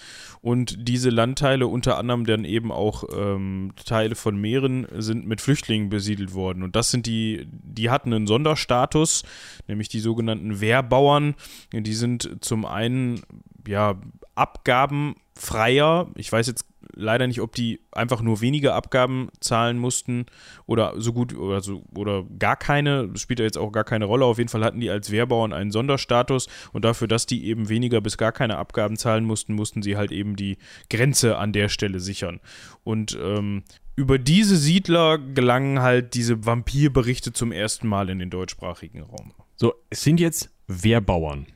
[0.41, 5.89] Und diese Landteile, unter anderem dann eben auch ähm, Teile von Meeren, sind mit Flüchtlingen
[5.89, 6.61] besiedelt worden.
[6.61, 9.23] Und das sind die, die hatten einen Sonderstatus,
[9.67, 11.33] nämlich die sogenannten Wehrbauern.
[11.73, 13.21] Die sind zum einen,
[13.67, 13.95] ja,
[14.35, 16.09] abgabenfreier.
[16.15, 16.65] Ich weiß jetzt
[16.95, 20.25] leider nicht, ob die einfach nur weniger Abgaben zahlen mussten
[20.65, 24.05] oder so gut oder so oder gar keine, das spielt ja jetzt auch gar keine
[24.05, 24.25] Rolle.
[24.25, 28.01] Auf jeden Fall hatten die als Wehrbauern einen Sonderstatus und dafür, dass die eben weniger
[28.01, 30.57] bis gar keine Abgaben zahlen mussten, mussten sie halt eben die
[30.89, 32.39] Grenze an der Stelle sichern.
[32.83, 33.63] Und ähm,
[33.95, 39.33] über diese Siedler gelangen halt diese Vampirberichte zum ersten Mal in den deutschsprachigen Raum.
[39.55, 41.47] So, es sind jetzt Wehrbauern.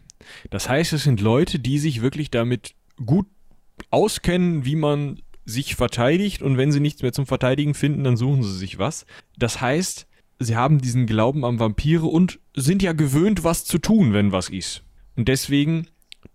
[0.49, 2.75] Das heißt, es sind Leute, die sich wirklich damit
[3.05, 3.27] gut
[3.89, 8.43] auskennen, wie man sich verteidigt und wenn sie nichts mehr zum Verteidigen finden, dann suchen
[8.43, 9.05] sie sich was.
[9.37, 10.07] Das heißt,
[10.39, 14.49] sie haben diesen Glauben an Vampire und sind ja gewöhnt, was zu tun, wenn was
[14.49, 14.83] ist.
[15.15, 15.87] Und deswegen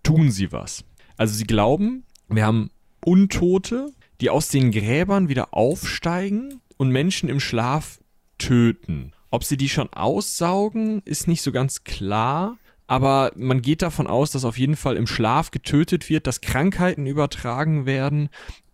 [0.03, 0.85] tun sie was.
[1.17, 2.71] Also sie glauben, wir haben
[3.05, 8.01] Untote, die aus den Gräbern wieder aufsteigen und Menschen im Schlaf
[8.39, 9.13] töten.
[9.31, 12.59] Ob sie die schon aussaugen, ist nicht so ganz klar.
[12.87, 17.07] Aber man geht davon aus, dass auf jeden Fall im Schlaf getötet wird, dass Krankheiten
[17.07, 18.29] übertragen werden.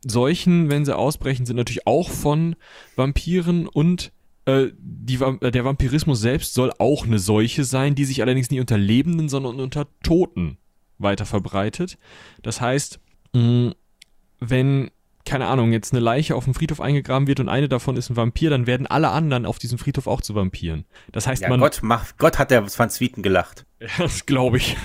[0.05, 2.57] Seuchen, wenn sie ausbrechen, sind natürlich auch von
[2.97, 4.13] Vampiren und
[4.47, 8.61] äh, die, äh, der Vampirismus selbst soll auch eine Seuche sein, die sich allerdings nicht
[8.61, 10.59] unter Lebenden, sondern unter Toten
[10.99, 11.99] weiter verbreitet.
[12.43, 12.99] Das heißt,
[13.35, 13.75] mh,
[14.41, 14.91] wenn
[15.31, 18.17] keine Ahnung, jetzt eine Leiche auf dem Friedhof eingegraben wird und eine davon ist ein
[18.17, 20.87] Vampir, dann werden alle anderen auf diesem Friedhof auch zu Vampiren.
[21.13, 21.61] Das heißt, Ja, man.
[21.61, 23.65] Gott, macht, Gott hat der Van Zwieten gelacht.
[23.99, 24.77] Das glaube ich.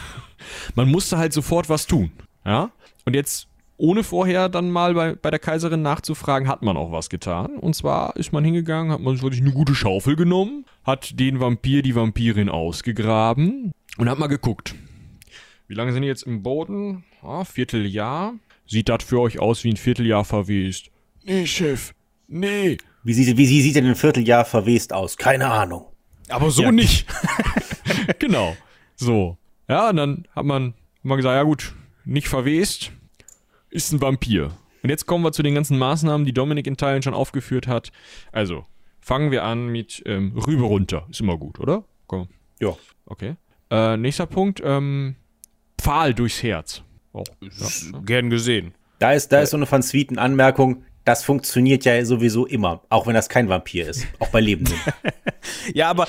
[0.75, 2.11] Man musste halt sofort was tun.
[2.45, 2.69] Ja?
[3.05, 7.09] Und jetzt, ohne vorher dann mal bei, bei der Kaiserin nachzufragen, hat man auch was
[7.09, 7.57] getan.
[7.57, 11.81] Und zwar ist man hingegangen, hat man wirklich eine gute Schaufel genommen, hat den Vampir,
[11.81, 14.75] die Vampirin ausgegraben und hat mal geguckt.
[15.67, 17.03] Wie lange sind die jetzt im Boden?
[17.23, 18.35] Ja, Vierteljahr.
[18.67, 20.89] Sieht das für euch aus wie ein Vierteljahr verwest?
[21.23, 21.93] Nee, Chef.
[22.27, 22.77] Nee.
[23.03, 25.17] Wie sieht, wie sieht denn ein Vierteljahr verwest aus?
[25.17, 25.85] Keine Ahnung.
[26.29, 26.71] Aber so Ja.
[26.71, 27.05] nicht.
[28.19, 28.55] genau.
[28.95, 29.37] So.
[29.67, 32.91] Ja, und dann hat man, hat man gesagt, ja gut, nicht verwest,
[33.69, 34.51] ist ein Vampir.
[34.83, 37.91] Und jetzt kommen wir zu den ganzen Maßnahmen, die Dominik in Teilen schon aufgeführt hat.
[38.31, 38.65] Also,
[39.01, 41.07] fangen wir an mit ähm, Rübe runter.
[41.09, 41.83] Ist immer gut, oder?
[42.07, 42.27] Komm.
[42.59, 42.75] Ja.
[43.05, 43.35] Okay.
[43.71, 45.15] Äh, nächster Punkt, ähm,
[45.79, 46.83] Pfahl durchs Herz.
[47.15, 47.99] Oh, ja.
[48.05, 48.73] Gern gesehen.
[48.99, 50.83] Da ist, da ist so eine Van Zwieten Anmerkung.
[51.05, 52.81] Das funktioniert ja sowieso immer.
[52.89, 54.05] Auch wenn das kein Vampir ist.
[54.19, 54.75] Auch bei Lebenden.
[55.75, 56.07] Ja, aber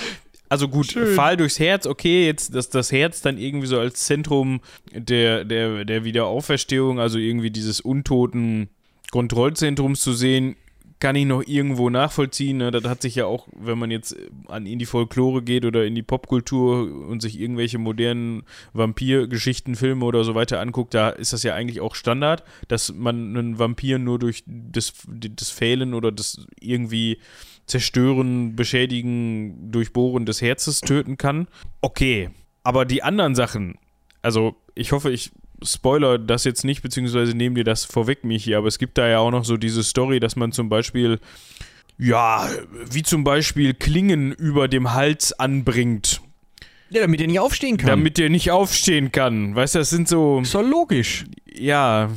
[0.48, 4.60] also gut, Fall durchs Herz, okay, jetzt dass das Herz dann irgendwie so als Zentrum
[4.94, 8.70] der, der, der Wiederauferstehung, also irgendwie dieses untoten
[9.10, 10.56] Kontrollzentrums zu sehen,
[10.98, 12.56] kann ich noch irgendwo nachvollziehen.
[12.58, 12.70] Ne?
[12.70, 14.16] Das hat sich ja auch, wenn man jetzt
[14.48, 20.04] an in die Folklore geht oder in die Popkultur und sich irgendwelche modernen Vampirgeschichten, Filme
[20.04, 23.98] oder so weiter anguckt, da ist das ja eigentlich auch Standard, dass man einen Vampir
[23.98, 27.18] nur durch das, das Fehlen oder das irgendwie
[27.66, 31.48] Zerstören, Beschädigen, Durchbohren des Herzes töten kann.
[31.80, 32.30] Okay,
[32.62, 33.76] aber die anderen Sachen,
[34.22, 35.32] also ich hoffe, ich
[35.62, 39.18] spoiler das jetzt nicht, beziehungsweise nehme dir das vorweg, Michi, aber es gibt da ja
[39.18, 41.18] auch noch so diese Story, dass man zum Beispiel,
[41.98, 42.48] ja,
[42.90, 46.20] wie zum Beispiel Klingen über dem Hals anbringt,
[46.90, 47.88] ja, damit er nicht aufstehen kann.
[47.88, 49.54] damit der nicht aufstehen kann.
[49.54, 51.24] Weißt du, das sind so ist doch logisch.
[51.52, 52.10] ja,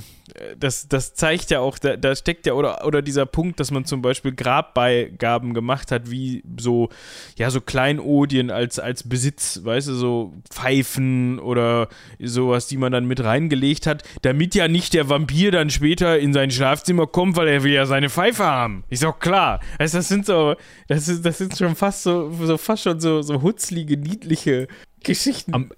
[0.58, 3.86] das, das zeigt ja auch, da, da steckt ja, oder, oder dieser Punkt, dass man
[3.86, 6.90] zum Beispiel Grabbeigaben gemacht hat, wie so,
[7.38, 11.88] ja, so Kleinodien als, als Besitz, weißt du, so Pfeifen oder
[12.20, 16.34] sowas, die man dann mit reingelegt hat, damit ja nicht der Vampir dann später in
[16.34, 18.84] sein Schlafzimmer kommt, weil er will ja seine Pfeife haben.
[18.90, 19.60] Ist doch klar.
[19.78, 20.56] Also das sind so,
[20.88, 24.68] das ist, das sind schon fast so, so fast schon so, so hutzlige, niedliche
[25.04, 25.54] Geschichten.
[25.54, 25.72] Am,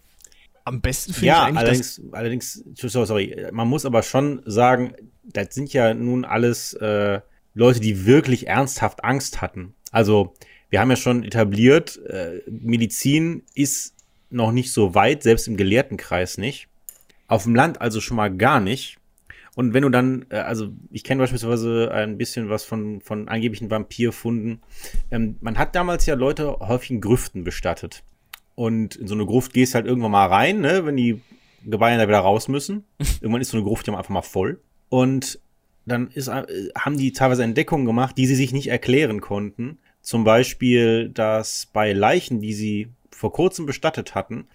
[0.66, 4.42] am besten finde ich ja, eigentlich, dass allerdings, allerdings, sorry, sorry, man muss aber schon
[4.46, 4.94] sagen,
[5.24, 7.22] das sind ja nun alles äh,
[7.54, 9.74] Leute, die wirklich ernsthaft Angst hatten.
[9.92, 10.34] Also,
[10.70, 13.96] wir haben ja schon etabliert, äh, Medizin ist
[14.30, 16.68] noch nicht so weit, selbst im Gelehrtenkreis nicht.
[17.28, 18.98] Auf dem Land also schon mal gar nicht.
[19.56, 23.70] Und wenn du dann, äh, also ich kenne beispielsweise ein bisschen was von, von angeblichen
[23.70, 24.62] Vampirfunden.
[25.12, 28.04] Ähm, man hat damals ja Leute häufig in Grüften bestattet.
[28.62, 31.20] Und in so eine Gruft gehst halt irgendwann mal rein, ne, wenn die
[31.66, 32.84] Gebeine da wieder raus müssen.
[33.20, 34.62] Irgendwann ist so eine Gruft ja einfach mal voll.
[34.88, 35.40] Und
[35.88, 36.46] dann ist, äh,
[36.78, 39.80] haben die teilweise Entdeckungen gemacht, die sie sich nicht erklären konnten.
[40.04, 44.46] Zum Beispiel, dass bei Leichen, die sie vor kurzem bestattet hatten,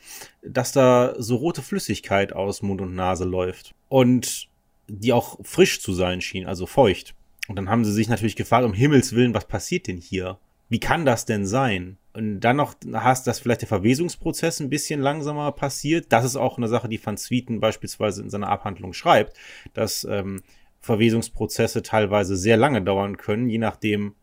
[0.40, 3.74] dass da so rote Flüssigkeit aus Mund und Nase läuft.
[3.88, 4.46] Und
[4.86, 7.16] die auch frisch zu sein schien, also feucht.
[7.48, 10.38] Und dann haben sie sich natürlich gefragt, um Himmels Willen, was passiert denn hier?
[10.68, 11.98] Wie kann das denn sein?
[12.16, 16.06] Und dann noch hast, dass vielleicht der Verwesungsprozess ein bisschen langsamer passiert.
[16.08, 19.36] Das ist auch eine Sache, die Van Zwieten beispielsweise in seiner Abhandlung schreibt,
[19.74, 20.42] dass ähm,
[20.80, 24.14] Verwesungsprozesse teilweise sehr lange dauern können, je nachdem,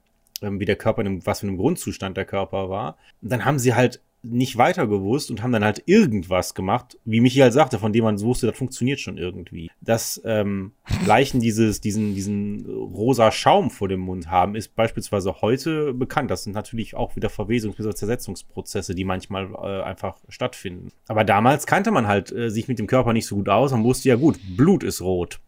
[0.42, 2.98] ähm, wie der Körper, in einem, was für einem Grundzustand der Körper war.
[3.22, 7.20] Und dann haben sie halt nicht weiter gewusst und haben dann halt irgendwas gemacht, wie
[7.20, 9.70] Michi halt sagte, von dem man so wusste, das funktioniert schon irgendwie.
[9.82, 10.72] Dass ähm,
[11.06, 16.32] Leichen dieses, diesen, diesen rosa Schaum vor dem Mund haben, ist beispielsweise heute bekannt.
[16.32, 17.94] Das sind natürlich auch wieder Verwesungs- bzw.
[17.96, 20.92] Zersetzungsprozesse, die manchmal äh, einfach stattfinden.
[21.10, 23.72] Aber damals kannte man halt äh, sich mit dem Körper nicht so gut aus.
[23.74, 25.42] Man wusste ja gut, Blut ist rot.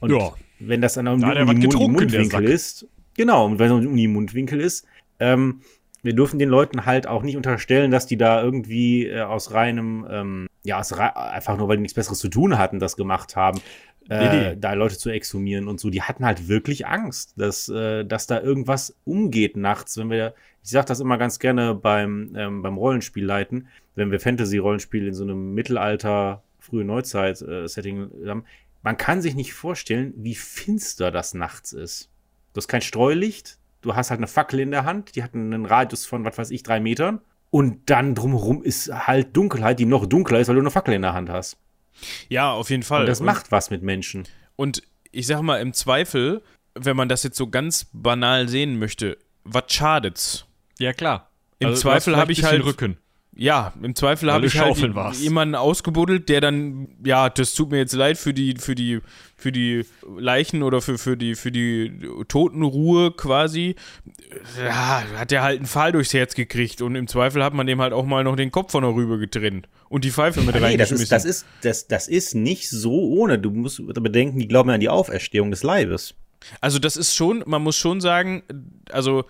[0.00, 0.34] Und Ja.
[0.60, 1.20] wenn das hat er um
[1.60, 4.84] die Mund- Mundwinkel ist, genau, und wenn es um die Mundwinkel ist,
[5.18, 5.62] ähm,
[6.02, 10.06] wir dürfen den Leuten halt auch nicht unterstellen, dass die da irgendwie äh, aus reinem,
[10.10, 13.36] ähm, ja, aus rei einfach nur, weil die nichts Besseres zu tun hatten, das gemacht
[13.36, 13.60] haben,
[14.08, 14.56] äh, Nee, nee.
[14.58, 15.90] da Leute zu exhumieren und so.
[15.90, 19.96] Die hatten halt wirklich Angst, dass, äh, dass da irgendwas umgeht nachts.
[19.96, 24.20] Wenn wir, ich sag das immer ganz gerne beim, ähm, beim Rollenspiel leiten, wenn wir
[24.20, 28.44] Fantasy-Rollenspiel in so einem Mittelalter, frühe Neuzeit-Setting haben,
[28.82, 32.10] man kann sich nicht vorstellen, wie finster das nachts ist.
[32.52, 35.64] Du hast kein Streulicht, du hast halt eine Fackel in der Hand, die hat einen
[35.64, 37.20] Radius von, was weiß ich, drei Metern.
[37.50, 41.02] Und dann drumherum ist halt Dunkelheit, die noch dunkler ist, weil du eine Fackel in
[41.02, 41.56] der Hand hast.
[42.28, 43.02] Ja, auf jeden Fall.
[43.02, 44.24] Und das macht was mit Menschen.
[44.56, 44.82] Und
[45.12, 46.42] ich sag mal, im Zweifel,
[46.74, 50.46] wenn man das jetzt so ganz banal sehen möchte, was schadet's?
[50.78, 51.30] Ja, klar.
[51.60, 52.98] Im Also, Zweifel habe ich halt Rücken.
[53.38, 55.20] Ja, im Zweifel habe ich halt warst.
[55.20, 59.00] jemanden ausgebuddelt, der dann, ja, das tut mir jetzt leid für die, für die,
[59.36, 59.84] für die
[60.18, 61.92] Leichen oder für, für die, für die
[62.28, 63.76] Totenruhe quasi.
[64.58, 67.82] Ja, hat der halt einen Pfahl durchs Herz gekriegt und im Zweifel hat man dem
[67.82, 70.78] halt auch mal noch den Kopf von der Rübe getrennt und die Pfeife mit Nee,
[70.78, 73.38] das ist, das, ist, das, das ist nicht so ohne.
[73.38, 76.14] Du musst bedenken, die glauben ja an die Auferstehung des Leibes.
[76.62, 78.42] Also das ist schon, man muss schon sagen,
[78.90, 79.24] also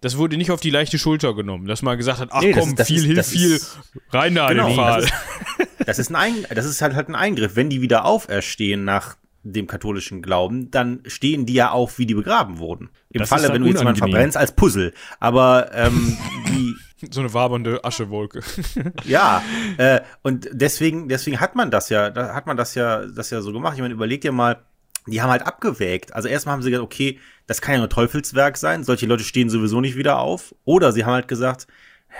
[0.00, 2.60] das wurde nicht auf die leichte Schulter genommen, dass man gesagt hat, ach Nee, das
[2.60, 3.78] komm, ist- das viel ist- hilft das viel, ist-
[4.12, 5.00] rein da an Genau, den Pfahl.
[5.02, 7.56] das Das ist, ein das ist halt, halt ein Eingriff.
[7.56, 12.14] Wenn die wieder auferstehen nach dem katholischen Glauben, dann stehen die ja auf, wie die
[12.14, 12.90] begraben wurden.
[13.10, 14.92] Im Das ist Falle, wenn du jetzt jemanden verbrennst, als Puzzle.
[15.18, 16.16] Aber ähm,
[16.48, 16.74] die,
[17.10, 18.40] So eine wabernde Aschewolke.
[19.04, 19.42] Ja,
[19.78, 23.40] äh, und deswegen, deswegen hat man das ja, da hat man das ja, das ja
[23.40, 23.74] so gemacht.
[23.76, 24.62] Ich meine, überleg dir mal,
[25.06, 26.14] die haben halt abgewägt.
[26.14, 29.50] Also erstmal haben sie gesagt, okay, das kann ja nur Teufelswerk sein, solche Leute stehen
[29.50, 30.54] sowieso nicht wieder auf.
[30.64, 31.66] Oder sie haben halt gesagt,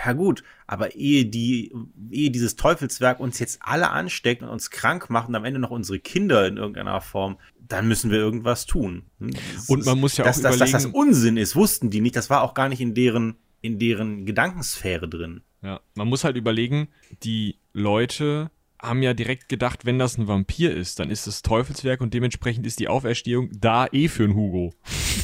[0.05, 1.73] ja gut, aber ehe die,
[2.09, 5.69] ehe dieses Teufelswerk uns jetzt alle ansteckt und uns krank macht und am Ende noch
[5.71, 9.03] unsere Kinder in irgendeiner Form, dann müssen wir irgendwas tun.
[9.19, 11.55] Hm, das Und ist- man muss ja auch dass, dass, dass das überlegen- Unsinn ist,
[11.55, 12.15] wussten die nicht.
[12.15, 15.41] Das war auch gar nicht in deren, in deren Gedankensphäre drin.
[15.61, 16.87] Ja, man muss halt überlegen,
[17.23, 18.49] die Leute
[18.81, 22.65] haben ja direkt gedacht, wenn das ein Vampir ist, dann ist es Teufelswerk und dementsprechend
[22.65, 24.73] ist die Auferstehung da eh für einen Hugo.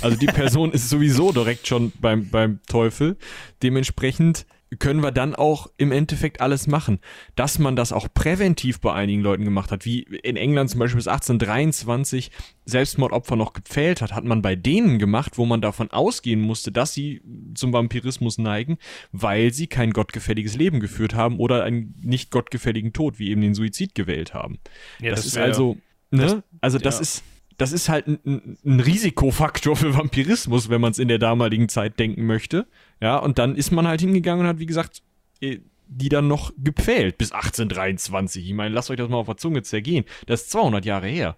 [0.02, 3.18] Also die Person ist sowieso direkt schon beim, beim Teufel.
[3.64, 4.46] Dementsprechend
[4.80, 7.00] können wir dann auch im Endeffekt alles machen.
[7.36, 10.98] Dass man das auch präventiv bei einigen Leuten gemacht hat, wie in England zum Beispiel
[10.98, 12.32] bis 1823
[12.66, 16.94] Selbstmordopfer noch gepfählt hat, hat man bei denen gemacht, wo man davon ausgehen musste, dass
[16.94, 17.22] sie
[17.56, 18.78] zum Vampirismus neigen,
[19.12, 23.54] weil sie kein gottgefälliges Leben geführt haben oder einen nicht gottgefälligen Tod, wie eben den
[23.54, 24.60] Suizid gewählt haben.
[25.00, 25.78] Ja, das, das ist wär- also,
[26.12, 26.22] ne?
[26.24, 27.02] das- also das ja.
[27.02, 27.24] ist,
[27.58, 31.70] das ist halt ein, ein- ein Risikofaktor für Vampirismus, wenn man es in der damaligen
[31.70, 32.68] Zeit denken möchte.
[33.02, 35.02] Ja, und dann ist man halt hingegangen und hat, wie gesagt,
[35.42, 38.46] eh, die dann noch gepfählt bis 1823.
[38.46, 40.06] Ich meine, lasst euch das mal auf der Zunge zergehen.
[40.26, 41.38] Das ist 200 Jahre her.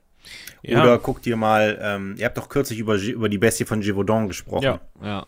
[0.63, 0.81] Ja.
[0.81, 4.27] Oder guckt ihr mal, ähm, ihr habt doch kürzlich über, über die Bestie von Gévaudan
[4.27, 4.79] gesprochen.
[5.01, 5.27] ja.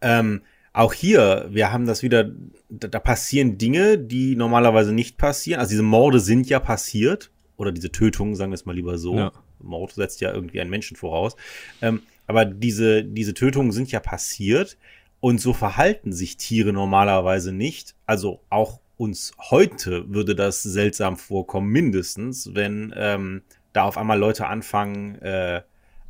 [0.00, 2.30] Ähm, auch hier, wir haben das wieder,
[2.70, 5.60] da, da passieren Dinge, die normalerweise nicht passieren.
[5.60, 7.30] Also diese Morde sind ja passiert.
[7.56, 9.16] Oder diese Tötungen, sagen wir es mal lieber so.
[9.16, 9.32] Ja.
[9.60, 11.36] Mord setzt ja irgendwie einen Menschen voraus.
[11.80, 14.78] Ähm, aber diese, diese Tötungen sind ja passiert.
[15.22, 17.94] Und so verhalten sich Tiere normalerweise nicht.
[18.06, 23.42] Also auch uns heute würde das seltsam vorkommen, mindestens, wenn ähm,
[23.72, 25.62] da auf einmal Leute anfangen, äh,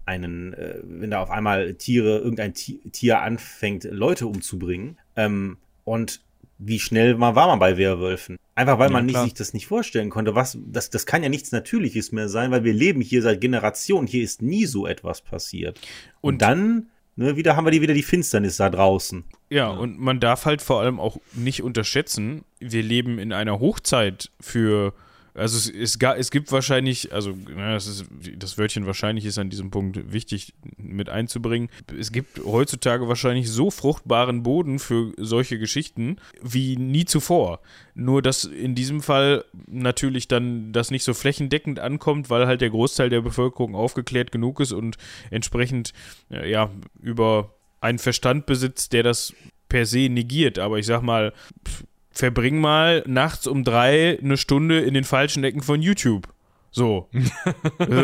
[0.07, 4.97] einen, äh, wenn da auf einmal Tiere, irgendein Ti- Tier anfängt, Leute umzubringen.
[5.15, 6.23] Ähm, und
[6.59, 8.39] wie schnell mal war man bei Werwölfen?
[8.55, 10.35] Einfach weil Ja, man nicht, sich das nicht vorstellen konnte.
[10.35, 14.07] Was, das, das kann ja nichts Natürliches mehr sein, weil wir leben hier seit Generationen.
[14.07, 15.79] Hier ist nie so etwas passiert.
[16.23, 16.87] Und, Und- dann,
[17.17, 19.25] ne, wieder haben wir die, wieder die Finsternis da draußen.
[19.51, 24.31] Ja, und man darf halt vor allem auch nicht unterschätzen, wir leben in einer Hochzeit
[24.41, 24.95] für,
[25.35, 28.05] also es, es, es gibt wahrscheinlich, also na, das, ist,
[28.37, 31.71] das Wörtchen wahrscheinlich ist an diesem Punkt wichtig mit einzubringen.
[31.99, 37.61] Es gibt heutzutage wahrscheinlich so fruchtbaren Boden für solche Geschichten wie nie zuvor.
[37.95, 42.71] Nur, dass in diesem Fall natürlich dann das nicht so flächendeckend ankommt, weil halt der
[42.71, 44.99] Großteil der Bevölkerung aufgeklärt genug ist und
[45.31, 45.95] entsprechend
[46.31, 46.71] äh, ja
[47.01, 49.35] über einen Verstand besitzt, der das
[49.69, 50.59] per se negiert.
[50.59, 51.33] Aber ich sag mal,
[51.67, 56.29] pff, verbring mal nachts um drei eine Stunde in den falschen Ecken von YouTube.
[56.71, 57.09] So.
[57.79, 57.95] also,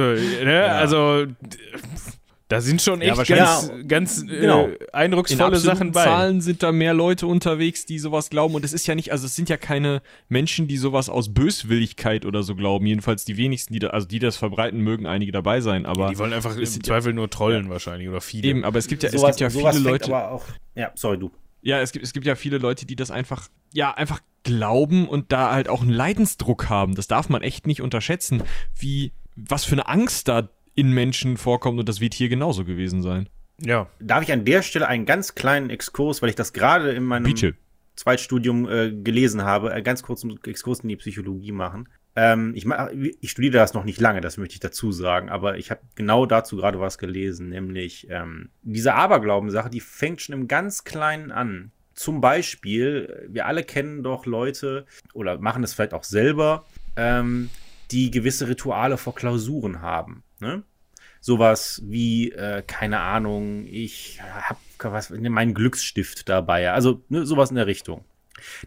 [0.44, 0.64] ne?
[0.64, 1.34] also d-
[2.48, 4.68] da sind schon Ja, echt wahrscheinlich- ganz, ganz Genau.
[4.68, 6.04] äh, In eindrucksvolle absoluten Sachen bei.
[6.04, 8.54] Zahlen sind da mehr Leute unterwegs, die sowas glauben.
[8.54, 10.00] Und es ist ja nicht, also es sind ja keine
[10.30, 12.86] Menschen, die sowas aus Böswilligkeit oder so glauben.
[12.86, 15.84] Jedenfalls die wenigsten, die da, also die das verbreiten, mögen einige dabei sein.
[15.84, 18.48] Aber Die wollen einfach im ja- Zweifel nur trollen wahrscheinlich oder viele.
[18.48, 20.06] eben, aber es gibt ja, sowas, es gibt ja viele Leute.
[20.06, 20.44] aber auch,
[20.74, 21.30] ja, sorry, du.
[21.60, 25.32] Ja, es gibt, es gibt ja viele Leute, die das einfach, ja, einfach glauben und
[25.32, 26.94] da halt auch einen Leidensdruck haben.
[26.94, 28.42] Das darf man echt nicht unterschätzen,
[28.74, 33.02] wie, was für eine Angst da in Menschen vorkommt und das wird hier genauso gewesen
[33.02, 33.28] sein.
[33.60, 33.88] Ja.
[34.00, 37.24] Darf ich an der Stelle einen ganz kleinen Exkurs, weil ich das gerade in meinem
[37.24, 37.54] Bitte.
[37.96, 41.88] Zweitstudium äh, gelesen habe, einen ganz kurzen Exkurs in die Psychologie machen.
[42.14, 42.66] Ähm, ich,
[43.20, 46.26] ich studiere das noch nicht lange, das möchte ich dazu sagen, aber ich habe genau
[46.26, 51.72] dazu gerade was gelesen, nämlich ähm, diese Aberglaubensache, die fängt schon im ganz Kleinen an.
[51.98, 56.64] Zum Beispiel, wir alle kennen doch Leute oder machen es vielleicht auch selber,
[56.96, 57.50] ähm,
[57.90, 60.22] die gewisse Rituale vor Klausuren haben.
[60.38, 60.62] Ne?
[61.20, 64.60] sowas wie, äh, keine Ahnung, ich habe
[65.30, 66.70] meinen Glücksstift dabei.
[66.70, 68.04] Also ne, sowas in der Richtung.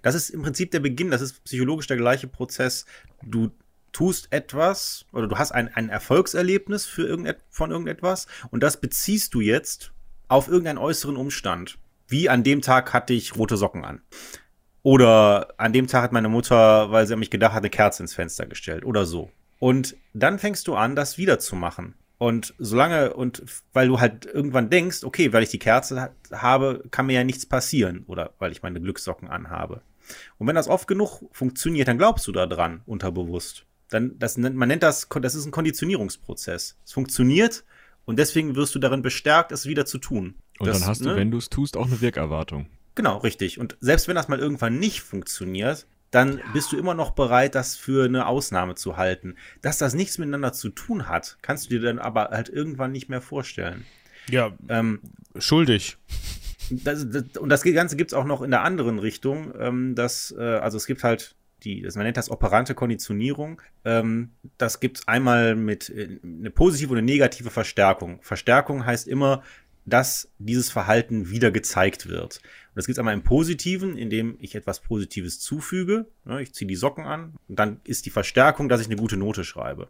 [0.02, 2.86] Das ist im Prinzip der Beginn, das ist psychologisch der gleiche Prozess.
[3.24, 3.52] Du
[3.94, 9.34] tust etwas oder du hast ein, ein Erfolgserlebnis für irgendet, von irgendetwas und das beziehst
[9.34, 9.94] du jetzt
[10.28, 11.78] auf irgendeinen äußeren Umstand.
[12.12, 14.02] Wie an dem Tag hatte ich rote Socken an.
[14.84, 18.04] Oder an dem Tag hat meine Mutter, weil sie an mich gedacht hat, eine Kerze
[18.04, 19.32] ins Fenster gestellt oder so.
[19.60, 21.96] Und dann fängst du an, das wiederzumachen.
[22.18, 23.44] Und solange, und
[23.74, 27.46] weil du halt irgendwann denkst, okay, weil ich die Kerze habe, kann mir ja nichts
[27.46, 28.04] passieren.
[28.08, 29.82] Oder weil ich meine Glückssocken anhabe.
[30.38, 33.66] Und wenn das oft genug funktioniert, dann glaubst du da dran, unterbewusst.
[33.90, 36.78] Dann, das, man nennt das, das ist ein Konditionierungsprozess.
[36.84, 37.64] Es funktioniert
[38.06, 40.36] und deswegen wirst du darin bestärkt, es wieder zu tun.
[40.62, 41.10] Und das, dann hast ne?
[41.10, 42.68] du, wenn du es tust, auch eine Wirkerwartung.
[42.96, 43.60] Genau, richtig.
[43.60, 46.44] Und selbst wenn das mal irgendwann nicht funktioniert, dann ja.
[46.54, 49.36] bist du immer noch bereit, das für eine Ausnahme zu halten.
[49.62, 53.10] Dass das nichts miteinander zu tun hat, kannst du dir dann aber halt irgendwann nicht
[53.10, 53.86] mehr vorstellen.
[54.30, 55.00] Ja, ähm,
[55.38, 55.98] schuldig.
[56.70, 59.54] Das, das, und das Ganze gibt es auch noch in der anderen Richtung.
[59.58, 63.62] Ähm, dass, äh, also es gibt halt die, man nennt das operante Konditionierung.
[63.86, 68.20] Ähm, das gibt es einmal mit äh, eine positive und eine negative Verstärkung.
[68.22, 69.44] Verstärkung heißt immer,
[69.86, 72.38] dass dieses Verhalten wieder gezeigt wird.
[72.38, 76.08] Und das gibt es einmal im Positiven, indem ich etwas Positives zufüge.
[76.40, 79.44] Ich ziehe die Socken an und dann ist die Verstärkung, dass ich eine gute Note
[79.44, 79.90] schreibe.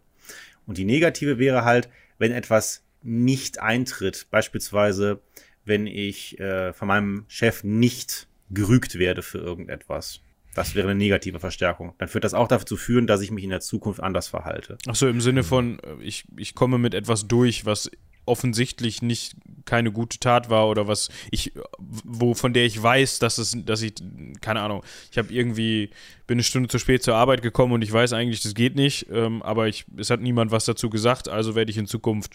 [0.66, 1.88] Und die negative wäre halt,
[2.18, 4.28] wenn etwas nicht eintritt.
[4.30, 5.20] Beispielsweise,
[5.64, 10.20] wenn ich äh, von meinem Chef nicht gerügt werde für irgendetwas.
[10.54, 11.94] Das wäre eine negative Verstärkung.
[11.98, 14.76] Dann führt das auch dazu führen, dass ich mich in der Zukunft anders verhalte.
[14.86, 17.90] Ach so, im Sinne von, äh, ich, ich komme mit etwas durch, was
[18.24, 23.38] offensichtlich nicht keine gute Tat war oder was ich, wo von der ich weiß, dass
[23.38, 23.94] es, dass ich,
[24.40, 25.90] keine Ahnung, ich habe irgendwie,
[26.26, 29.06] bin eine Stunde zu spät zur Arbeit gekommen und ich weiß eigentlich, das geht nicht,
[29.10, 32.34] ähm, aber ich, es hat niemand was dazu gesagt, also werde ich in Zukunft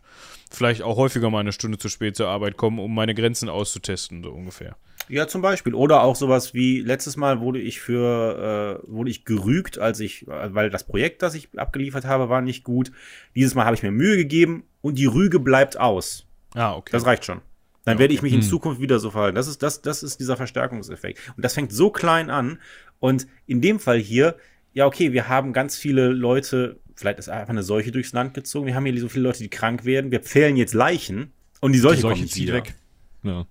[0.49, 4.23] vielleicht auch häufiger mal eine Stunde zu spät zur Arbeit kommen, um meine Grenzen auszutesten,
[4.23, 4.75] so ungefähr.
[5.09, 5.73] Ja, zum Beispiel.
[5.73, 10.25] Oder auch sowas wie letztes Mal wurde ich für, äh, wurde ich gerügt, als ich,
[10.27, 12.91] weil das Projekt, das ich abgeliefert habe, war nicht gut.
[13.35, 16.27] Dieses Mal habe ich mir Mühe gegeben und die Rüge bleibt aus.
[16.55, 16.91] Ah, okay.
[16.91, 17.41] Das reicht schon.
[17.85, 18.47] Dann ja, werde ich mich in hm.
[18.47, 19.35] Zukunft wieder so verhalten.
[19.35, 21.19] Das ist, das, das ist dieser Verstärkungseffekt.
[21.37, 22.59] Und das fängt so klein an.
[22.99, 24.35] Und in dem Fall hier,
[24.73, 28.65] ja, okay, wir haben ganz viele Leute, vielleicht ist einfach eine Seuche durchs Land gezogen.
[28.65, 30.11] Wir haben hier so viele Leute, die krank werden.
[30.11, 31.31] Wir pfählen jetzt Leichen
[31.61, 32.53] und die Seuche, die Seuche kommt zieht wieder.
[32.55, 32.73] weg.
[33.23, 33.47] Ja.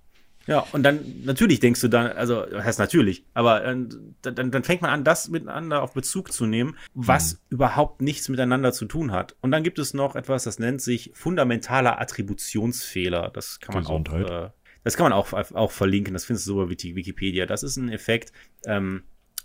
[0.47, 3.75] Ja, und dann, natürlich denkst du dann, also, heißt natürlich, aber äh,
[4.21, 7.39] dann, dann fängt man an, das miteinander auf Bezug zu nehmen, was mhm.
[7.49, 9.35] überhaupt nichts miteinander zu tun hat.
[9.41, 13.29] Und dann gibt es noch etwas, das nennt sich fundamentaler Attributionsfehler.
[13.33, 14.25] Das kann man Gesundheit.
[14.25, 14.49] auch, äh,
[14.85, 17.45] das kann man auch, auch verlinken, das findest du so bei Wikipedia.
[17.45, 18.31] Das ist ein Effekt,
[18.65, 19.03] ähm,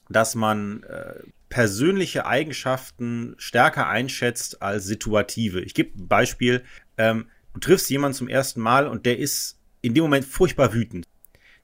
[0.09, 1.15] dass man äh,
[1.49, 5.61] persönliche Eigenschaften stärker einschätzt als situative.
[5.63, 6.63] Ich gebe ein Beispiel,
[6.97, 11.07] ähm, du triffst jemanden zum ersten Mal und der ist in dem Moment furchtbar wütend,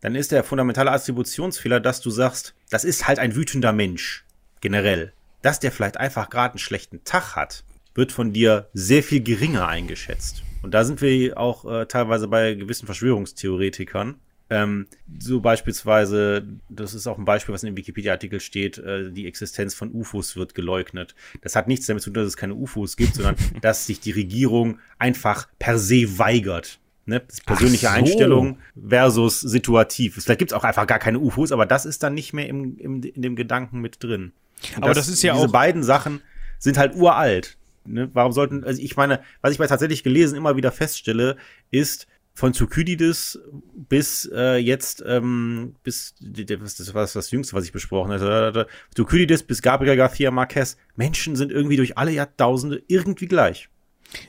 [0.01, 4.25] dann ist der fundamentale Attributionsfehler, dass du sagst, das ist halt ein wütender Mensch,
[4.61, 5.12] generell.
[5.43, 7.64] Dass der vielleicht einfach gerade einen schlechten Tag hat,
[7.95, 10.43] wird von dir sehr viel geringer eingeschätzt.
[10.62, 14.16] Und da sind wir auch äh, teilweise bei gewissen Verschwörungstheoretikern.
[14.51, 14.87] Ähm,
[15.19, 19.75] so beispielsweise, das ist auch ein Beispiel, was in dem Wikipedia-Artikel steht, äh, die Existenz
[19.75, 21.14] von UFOs wird geleugnet.
[21.43, 24.12] Das hat nichts damit zu tun, dass es keine UFOs gibt, sondern dass sich die
[24.12, 27.22] Regierung einfach per se weigert, Ne?
[27.46, 27.92] persönliche so.
[27.92, 30.22] Einstellung versus situativ.
[30.22, 32.76] Vielleicht gibt es auch einfach gar keine UFOs, aber das ist dann nicht mehr im,
[32.76, 34.32] im, in dem Gedanken mit drin.
[34.76, 35.46] Und aber das, das ist ja diese auch.
[35.46, 36.20] Diese beiden Sachen
[36.59, 37.56] sind halt uralt.
[37.86, 38.11] Ne?
[38.12, 41.38] Warum sollten, also ich meine, was ich bei tatsächlich gelesen immer wieder feststelle,
[41.70, 43.40] ist, von Thukydides
[43.88, 49.62] bis äh, jetzt, ähm, bis, das war das Jüngste, was ich besprochen hatte, Thukydides bis
[49.62, 53.70] Gabriel García Marquez, Menschen sind irgendwie durch alle Jahrtausende irgendwie gleich.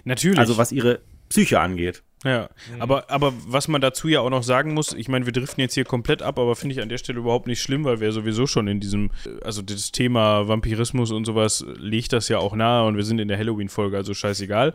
[0.05, 0.39] Natürlich.
[0.39, 2.03] Also was ihre Psyche angeht.
[2.25, 2.81] Ja, mhm.
[2.81, 5.73] aber, aber was man dazu ja auch noch sagen muss, ich meine, wir driften jetzt
[5.73, 8.45] hier komplett ab, aber finde ich an der Stelle überhaupt nicht schlimm, weil wir sowieso
[8.45, 9.11] schon in diesem,
[9.41, 13.29] also das Thema Vampirismus und sowas legt das ja auch nahe und wir sind in
[13.29, 14.73] der Halloween-Folge, also scheißegal.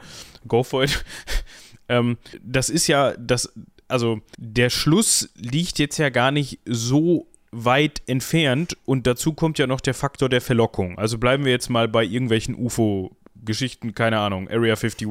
[0.49, 1.05] Go for it.
[1.90, 3.53] ähm, das ist ja, das,
[3.88, 9.66] also der Schluss liegt jetzt ja gar nicht so weit entfernt und dazu kommt ja
[9.66, 10.99] noch der Faktor der Verlockung.
[10.99, 13.14] Also bleiben wir jetzt mal bei irgendwelchen UFO-
[13.45, 15.09] Geschichten, keine Ahnung, Area 51,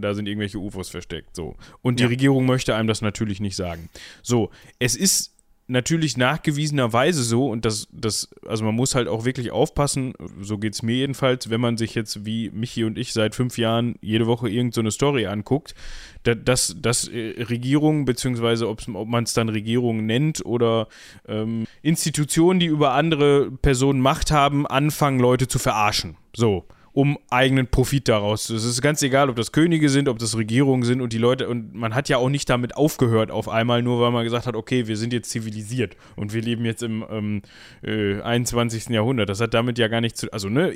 [0.00, 1.56] da sind irgendwelche UFOs versteckt, so.
[1.82, 2.08] Und die ja.
[2.08, 3.88] Regierung möchte einem das natürlich nicht sagen.
[4.22, 5.34] So, es ist
[5.68, 10.72] natürlich nachgewiesenerweise so, und das, das, also man muss halt auch wirklich aufpassen, so geht
[10.72, 14.26] es mir jedenfalls, wenn man sich jetzt wie Michi und ich seit fünf Jahren jede
[14.26, 15.74] Woche irgendeine so Story anguckt,
[16.22, 20.88] dass, dass äh, Regierungen, beziehungsweise ob man es dann Regierungen nennt oder
[21.28, 26.16] ähm, Institutionen, die über andere Personen Macht haben, anfangen, Leute zu verarschen.
[26.34, 26.64] So.
[26.92, 28.50] Um eigenen Profit daraus.
[28.50, 31.48] Es ist ganz egal, ob das Könige sind, ob das Regierungen sind und die Leute,
[31.48, 34.56] und man hat ja auch nicht damit aufgehört auf einmal, nur weil man gesagt hat,
[34.56, 37.42] okay, wir sind jetzt zivilisiert und wir leben jetzt im ähm,
[37.82, 38.88] äh, 21.
[38.88, 39.28] Jahrhundert.
[39.28, 40.72] Das hat damit ja gar nichts zu, also ne,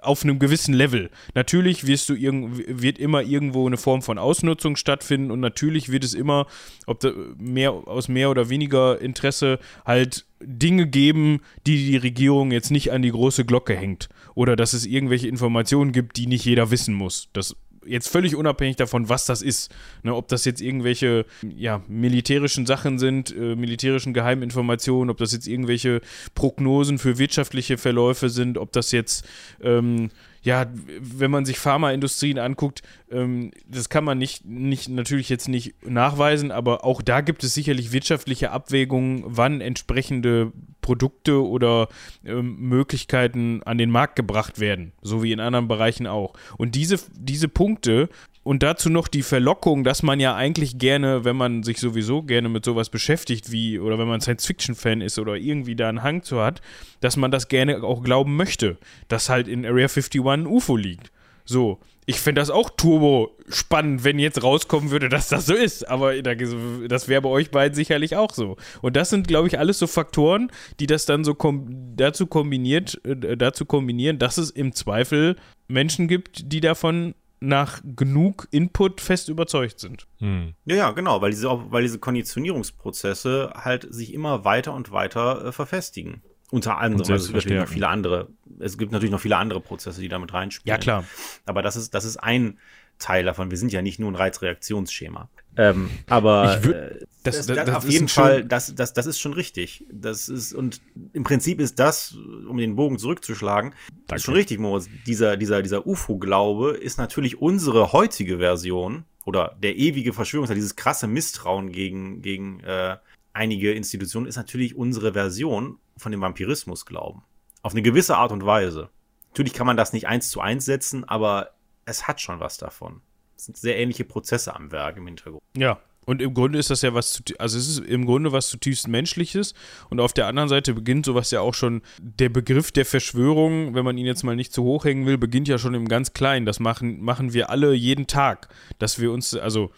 [0.00, 1.10] auf einem gewissen Level.
[1.34, 6.14] Natürlich wirst du wird immer irgendwo eine Form von Ausnutzung stattfinden und natürlich wird es
[6.14, 6.46] immer,
[6.86, 12.70] ob da mehr aus mehr oder weniger Interesse halt Dinge geben, die die Regierung jetzt
[12.70, 16.70] nicht an die große Glocke hängt oder dass es irgendwelche Informationen gibt, die nicht jeder
[16.70, 17.28] wissen muss.
[17.32, 17.56] Das
[17.86, 19.74] jetzt völlig unabhängig davon, was das ist.
[20.02, 21.26] Ne, ob das jetzt irgendwelche
[21.56, 26.00] ja, militärischen Sachen sind, äh, militärischen Geheiminformationen, ob das jetzt irgendwelche
[26.34, 29.26] Prognosen für wirtschaftliche Verläufe sind, ob das jetzt
[29.62, 30.10] ähm,
[30.44, 30.66] ja,
[31.00, 36.50] wenn man sich Pharmaindustrien anguckt, ähm, das kann man nicht, nicht, natürlich jetzt nicht nachweisen,
[36.50, 41.88] aber auch da gibt es sicherlich wirtschaftliche Abwägungen, wann entsprechende Produkte oder
[42.26, 46.34] ähm, Möglichkeiten an den Markt gebracht werden, so wie in anderen Bereichen auch.
[46.58, 48.10] Und diese, diese Punkte
[48.44, 52.50] und dazu noch die Verlockung, dass man ja eigentlich gerne, wenn man sich sowieso gerne
[52.50, 56.40] mit sowas beschäftigt, wie, oder wenn man Science-Fiction-Fan ist oder irgendwie da einen Hang zu
[56.42, 56.60] hat,
[57.00, 58.76] dass man das gerne auch glauben möchte,
[59.08, 61.10] dass halt in Area 51 ein UFO liegt.
[61.44, 61.80] So.
[62.06, 65.88] Ich fände das auch turbo spannend, wenn jetzt rauskommen würde, dass das so ist.
[65.88, 68.56] Aber das wäre bei euch beiden sicherlich auch so.
[68.82, 73.00] Und das sind, glaube ich, alles so Faktoren, die das dann so kom dazu kombiniert,
[73.06, 75.36] äh, dazu kombinieren, dass es im Zweifel
[75.66, 77.14] Menschen gibt, die davon
[77.44, 80.06] nach genug Input fest überzeugt sind.
[80.18, 80.54] Hm.
[80.64, 85.52] Ja, ja, genau, weil diese, weil diese Konditionierungsprozesse halt sich immer weiter und weiter äh,
[85.52, 86.22] verfestigen.
[86.50, 88.28] Unter anderem, also es gibt natürlich noch viele andere,
[88.60, 90.72] es gibt natürlich noch viele andere Prozesse, die damit reinspielen.
[90.72, 91.04] Ja, klar.
[91.46, 92.58] Aber das ist, das ist ein
[92.98, 93.50] Teil davon.
[93.50, 95.28] Wir sind ja nicht nur ein Reizreaktionsschema.
[95.56, 99.32] Ähm, aber würd, äh, das, das, das, auf jeden Fall, das, das, das ist schon
[99.32, 99.86] richtig.
[99.90, 100.82] Das ist, und
[101.14, 102.14] im Prinzip ist das,
[102.48, 103.74] um den Bogen zurückzuschlagen,
[104.06, 104.88] das ist schon richtig, Moritz.
[105.06, 111.06] Dieser, dieser, dieser UFO-Glaube ist natürlich unsere heutige Version oder der ewige Verschwörungstheorie, dieses krasse
[111.06, 112.98] Misstrauen gegen, gegen äh,
[113.32, 117.22] einige Institutionen ist natürlich unsere Version von dem Vampirismus glauben.
[117.62, 118.90] Auf eine gewisse Art und Weise.
[119.30, 121.54] Natürlich kann man das nicht eins zu eins setzen, aber
[121.86, 123.00] es hat schon was davon.
[123.36, 125.42] Sind sehr ähnliche Prozesse am Werk im Hintergrund.
[125.56, 128.88] Ja, und im Grunde ist das ja was, also es ist im Grunde was zutiefst
[128.88, 129.54] Menschliches.
[129.90, 133.84] Und auf der anderen Seite beginnt sowas ja auch schon, der Begriff der Verschwörung, wenn
[133.84, 136.46] man ihn jetzt mal nicht zu hoch hängen will, beginnt ja schon im ganz Kleinen.
[136.46, 138.48] Das machen, machen wir alle jeden Tag.
[138.78, 139.70] Dass wir uns, also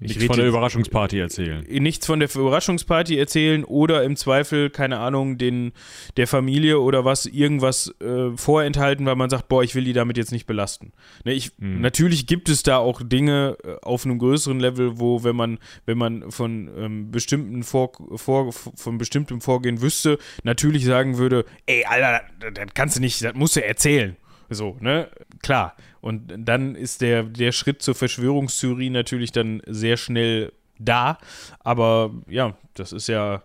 [0.00, 1.64] Nichts von der Überraschungsparty erzählen.
[1.68, 5.72] Nichts von der Überraschungsparty erzählen oder im Zweifel, keine Ahnung, den,
[6.16, 10.16] der Familie oder was, irgendwas äh, vorenthalten, weil man sagt, boah, ich will die damit
[10.16, 10.92] jetzt nicht belasten.
[11.24, 11.80] Ne, ich, mhm.
[11.80, 15.98] Natürlich gibt es da auch Dinge äh, auf einem größeren Level, wo, wenn man, wenn
[15.98, 22.22] man von ähm, bestimmten vor, vor, von bestimmtem Vorgehen wüsste, natürlich sagen würde, ey, Alter,
[22.38, 24.16] das, das kannst du nicht, das musst du erzählen.
[24.50, 25.08] So, ne?
[25.42, 25.76] Klar.
[26.00, 31.18] Und dann ist der, der Schritt zur Verschwörungstheorie natürlich dann sehr schnell da.
[31.60, 33.42] Aber ja, das ist ja.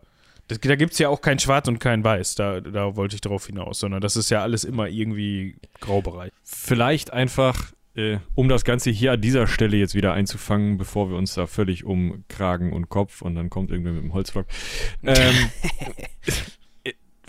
[0.48, 3.22] Das, da gibt es ja auch kein Schwarz und kein Weiß, da, da wollte ich
[3.22, 6.34] drauf hinaus, sondern das ist ja alles immer irgendwie Graubereich.
[6.44, 11.16] Vielleicht einfach, äh, um das Ganze hier an dieser Stelle jetzt wieder einzufangen, bevor wir
[11.16, 14.46] uns da völlig um Kragen und Kopf und dann kommt irgendwer mit dem Holzblock.
[15.04, 15.50] Ähm,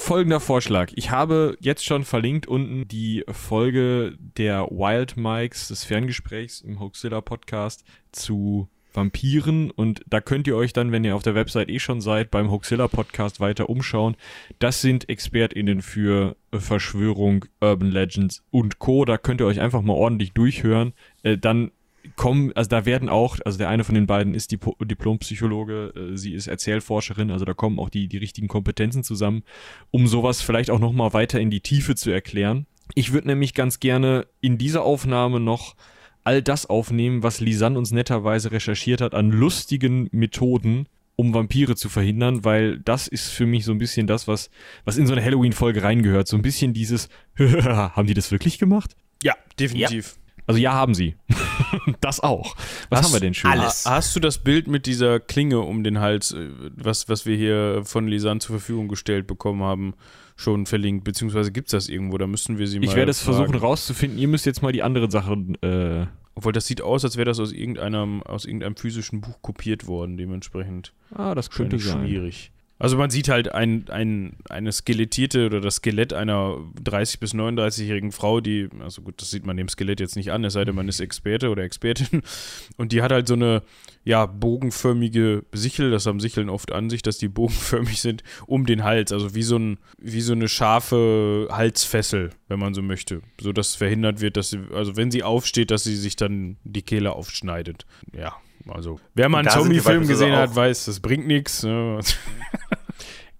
[0.04, 0.92] folgender Vorschlag.
[0.96, 7.22] Ich habe jetzt schon verlinkt unten die Folge der Wild Mikes des Ferngesprächs im Hoaxilla
[7.22, 11.78] Podcast zu Vampiren und da könnt ihr euch dann, wenn ihr auf der Website eh
[11.78, 14.14] schon seid, beim Hoaxilla Podcast weiter umschauen.
[14.58, 19.06] Das sind ExpertInnen für Verschwörung, Urban Legends und Co.
[19.06, 20.92] Da könnt ihr euch einfach mal ordentlich durchhören.
[21.22, 21.70] Äh, dann
[22.16, 26.16] kommen, also da werden auch, also der eine von den beiden ist Dip Diplompsychologe, äh,
[26.16, 29.42] sie ist Erzählforscherin, also da kommen auch die, die richtigen Kompetenzen zusammen,
[29.90, 32.66] um sowas vielleicht auch nochmal weiter in die Tiefe zu erklären.
[32.94, 35.74] Ich würde nämlich ganz gerne in dieser Aufnahme noch
[36.22, 41.88] all das aufnehmen, was Lisanne uns netterweise recherchiert hat an lustigen Methoden, um Vampire zu
[41.88, 44.50] verhindern, weil das ist für mich so ein bisschen das, was,
[44.84, 46.26] was in so eine Halloween-Folge reingehört.
[46.26, 47.08] So ein bisschen dieses,
[47.38, 48.96] haben die das wirklich gemacht?
[49.22, 50.16] Ja, definitiv.
[50.16, 50.23] Ja.
[50.46, 51.16] Also ja, haben sie.
[52.00, 52.54] das auch.
[52.90, 53.50] Was hast, haben wir denn schön?
[53.50, 53.86] Alles.
[53.86, 57.82] Hast du das Bild mit dieser Klinge um den Hals, äh, was, was wir hier
[57.84, 59.94] von Lisanne zur Verfügung gestellt bekommen haben,
[60.36, 61.04] schon verlinkt?
[61.04, 62.18] Beziehungsweise gibt es das irgendwo?
[62.18, 62.84] Da müssen wir sie mal.
[62.86, 64.18] Ich werde es versuchen rauszufinden.
[64.18, 65.32] Ihr müsst jetzt mal die andere Sache.
[65.62, 69.86] Äh Obwohl das sieht aus, als wäre das aus irgendeinem, aus irgendeinem physischen Buch kopiert
[69.86, 70.92] worden, dementsprechend.
[71.14, 72.06] Ah, das könnte sein.
[72.06, 72.50] schwierig.
[72.84, 78.12] Also man sieht halt ein, ein, eine skelettierte oder das Skelett einer 30- bis 39-jährigen
[78.12, 80.74] Frau, die, also gut, das sieht man dem Skelett jetzt nicht an, es sei denn,
[80.74, 82.20] man ist Experte oder Expertin.
[82.76, 83.62] Und die hat halt so eine,
[84.04, 88.84] ja, bogenförmige Sichel, das haben Sicheln oft an sich, dass die bogenförmig sind, um den
[88.84, 89.12] Hals.
[89.12, 93.22] Also wie so, ein, wie so eine scharfe Halsfessel, wenn man so möchte.
[93.40, 96.82] So dass verhindert wird, dass sie, also wenn sie aufsteht, dass sie sich dann die
[96.82, 97.86] Kehle aufschneidet.
[98.14, 98.36] Ja,
[98.68, 101.62] also, wer mal einen Zombie-Film gesehen hat, weiß, das bringt nichts.
[101.62, 102.00] Ne?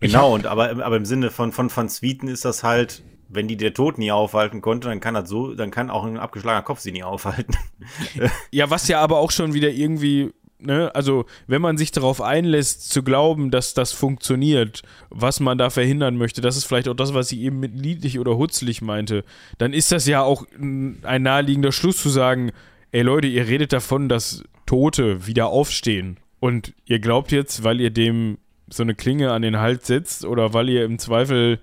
[0.01, 3.57] genau, und aber, aber im Sinne von, von, von Sweeten ist das halt, wenn die
[3.57, 6.81] der Tod nie aufhalten konnte, dann kann das so, dann kann auch ein abgeschlagener Kopf
[6.81, 7.57] sie nie aufhalten.
[8.51, 10.33] ja, was ja aber auch schon wieder irgendwie
[10.65, 15.69] Ne, also wenn man sich darauf einlässt, zu glauben, dass das funktioniert, was man da
[15.69, 19.25] verhindern möchte, das ist vielleicht auch das, was ich eben mit niedlich oder hutzlig meinte,
[19.59, 22.51] dann ist das ja auch ein naheliegender Schluss zu sagen,
[22.93, 26.19] ey Leute, ihr redet davon, dass Tote wieder aufstehen.
[26.41, 28.39] Und ihr glaubt jetzt, weil ihr dem
[28.77, 31.61] so eine Klinge an den Hals setzt oder weil ihr im Zweifel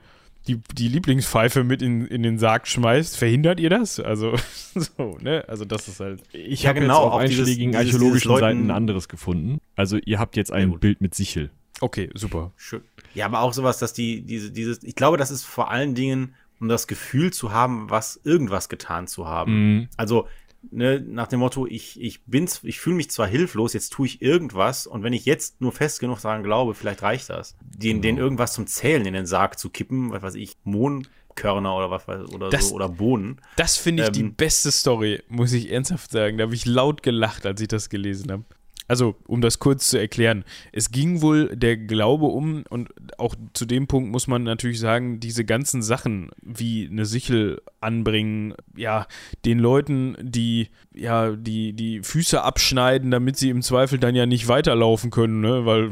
[0.48, 4.00] die, die Lieblingspfeife mit in, in den Sarg schmeißt, verhindert ihr das?
[4.00, 4.36] Also,
[4.76, 5.46] so, ne?
[5.48, 6.24] Also, das ist halt.
[6.34, 9.60] Ich ja, habe genau, jetzt auf einschlägigen dieses, archäologischen dieses Seiten ein anderes gefunden.
[9.76, 11.52] Also, ihr habt jetzt ein ja, Bild mit Sichel.
[11.80, 12.52] Okay, super.
[12.58, 12.82] Schön.
[13.14, 16.34] Ja, aber auch sowas, dass die, diese, dieses, ich glaube, das ist vor allen Dingen,
[16.60, 19.76] um das Gefühl zu haben, was irgendwas getan zu haben.
[19.76, 19.90] Mhm.
[19.98, 20.28] Also,
[20.70, 24.22] ne, nach dem Motto, ich, ich bin's, ich fühle mich zwar hilflos, jetzt tue ich
[24.22, 27.56] irgendwas und wenn ich jetzt nur fest genug daran glaube, vielleicht reicht das.
[27.62, 28.02] Den, genau.
[28.02, 32.08] den irgendwas zum Zählen in den Sarg zu kippen, was weiß ich, Mohnkörner oder was
[32.08, 33.42] oder das, so oder Bohnen.
[33.56, 36.38] Das finde ich ähm, die beste Story, muss ich ernsthaft sagen.
[36.38, 38.44] Da habe ich laut gelacht, als ich das gelesen habe.
[38.92, 40.44] Also, um das kurz zu erklären,
[40.74, 45.22] es ging wohl der Glaube um, und auch zu dem Punkt muss man natürlich sagen,
[45.22, 49.08] diese ganzen Sachen, wie eine Sichel anbringen, ja,
[49.46, 54.50] den Leuten, die ja, die, die Füße abschneiden, damit sie im Zweifel dann ja nicht
[54.50, 55.92] weiterlaufen können, ne, weil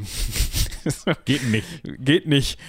[1.24, 1.68] Geht nicht.
[2.00, 2.60] Geht nicht.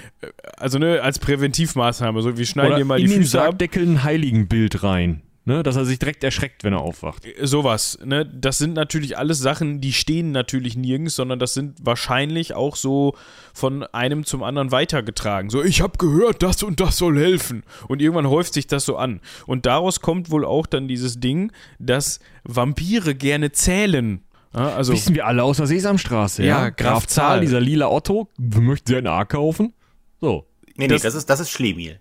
[0.56, 2.22] Also, ne, als Präventivmaßnahme.
[2.22, 3.16] So, wir schneiden dir mal die Füße ab.
[3.16, 5.22] In den Sargdeckel ein Heiligenbild rein.
[5.50, 7.26] Ne, dass er sich direkt erschreckt, wenn er aufwacht.
[7.42, 8.24] Sowas, ne?
[8.24, 13.16] Das sind natürlich alles Sachen, die stehen natürlich nirgends, sondern das sind wahrscheinlich auch so
[13.52, 15.50] von einem zum anderen weitergetragen.
[15.50, 17.64] So, ich habe gehört, das und das soll helfen.
[17.88, 19.20] Und irgendwann häuft sich das so an.
[19.44, 21.50] Und daraus kommt wohl auch dann dieses Ding,
[21.80, 24.22] dass Vampire gerne zählen.
[24.54, 26.66] Ja, also, Wissen wir alle aus der Sesamstraße, ja?
[26.66, 29.74] ja Graf Zahl, dieser lila Otto, möchten Sie ein A kaufen?
[30.20, 30.46] So.
[30.76, 31.98] Nee, nee, das, das ist, das ist Schlemiel.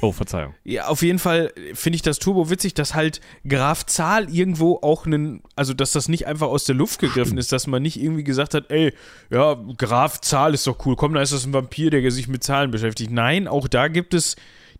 [0.00, 0.54] Oh, Verzeihung.
[0.64, 5.04] Ja, auf jeden Fall finde ich das Turbo witzig, dass halt Graf Zahl irgendwo auch
[5.04, 8.24] einen, also dass das nicht einfach aus der Luft gegriffen ist, dass man nicht irgendwie
[8.24, 8.94] gesagt hat, ey,
[9.30, 12.42] ja, Graf Zahl ist doch cool, komm, da ist das ein Vampir, der sich mit
[12.42, 13.10] Zahlen beschäftigt.
[13.10, 14.36] Nein, auch da gibt es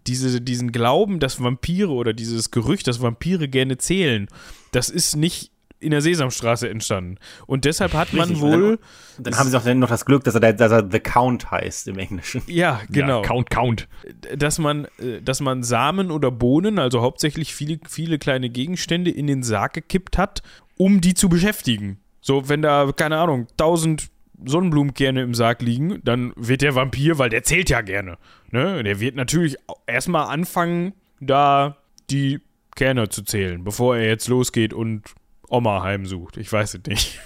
[0.06, 4.28] diese, diesen Glauben, dass Vampire oder dieses Gerücht, dass Vampire gerne zählen.
[4.72, 7.18] Das ist nicht in der Sesamstraße entstanden.
[7.46, 8.78] Und deshalb hat man Richtig, wohl.
[9.16, 11.88] Dann, dann haben sie auch noch das Glück, dass er, dass er The Count heißt
[11.88, 12.42] im Englischen.
[12.56, 13.22] Ja, genau.
[13.22, 13.88] Ja, Count, Count.
[14.34, 19.26] Dass man, äh, dass man Samen oder Bohnen, also hauptsächlich viele, viele kleine Gegenstände, in
[19.26, 20.42] den Sarg gekippt hat,
[20.76, 21.98] um die zu beschäftigen.
[22.20, 24.08] So, wenn da, keine Ahnung, tausend
[24.44, 28.18] Sonnenblumenkerne im Sarg liegen, dann wird der Vampir, weil der zählt ja gerne.
[28.50, 28.82] Ne?
[28.82, 31.76] Der wird natürlich erstmal anfangen, da
[32.10, 32.40] die
[32.74, 35.02] Kerne zu zählen, bevor er jetzt losgeht und
[35.48, 36.36] Oma heimsucht.
[36.36, 37.20] Ich weiß es nicht.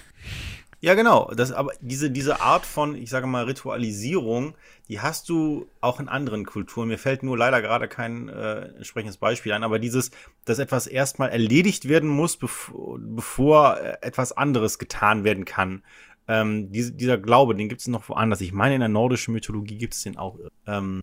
[0.82, 1.30] Ja, genau.
[1.36, 4.55] Das, aber diese, diese Art von, ich sage mal, Ritualisierung,
[4.88, 6.88] die hast du auch in anderen Kulturen.
[6.88, 10.10] Mir fällt nur leider gerade kein äh, entsprechendes Beispiel ein, aber dieses,
[10.47, 15.82] dass etwas erstmal erledigt werden muss, bevor, bevor äh, etwas anderes getan werden kann.
[16.28, 18.40] Ähm, diese, dieser Glaube, den gibt es noch woanders.
[18.40, 20.38] Ich meine, in der nordischen Mythologie gibt es den auch.
[20.66, 21.02] Ähm,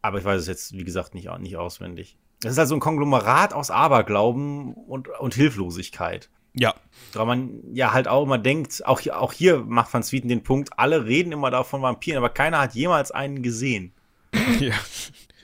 [0.00, 2.16] aber ich weiß es jetzt, wie gesagt, nicht, nicht auswendig.
[2.44, 6.30] Es ist also ein Konglomerat aus Aberglauben und, und Hilflosigkeit.
[6.58, 6.74] Ja.
[7.14, 10.42] Weil man ja halt auch immer denkt, auch hier, auch hier macht Van Swieten den
[10.42, 13.92] Punkt, alle reden immer davon Vampiren, aber keiner hat jemals einen gesehen.
[14.60, 14.74] Ja.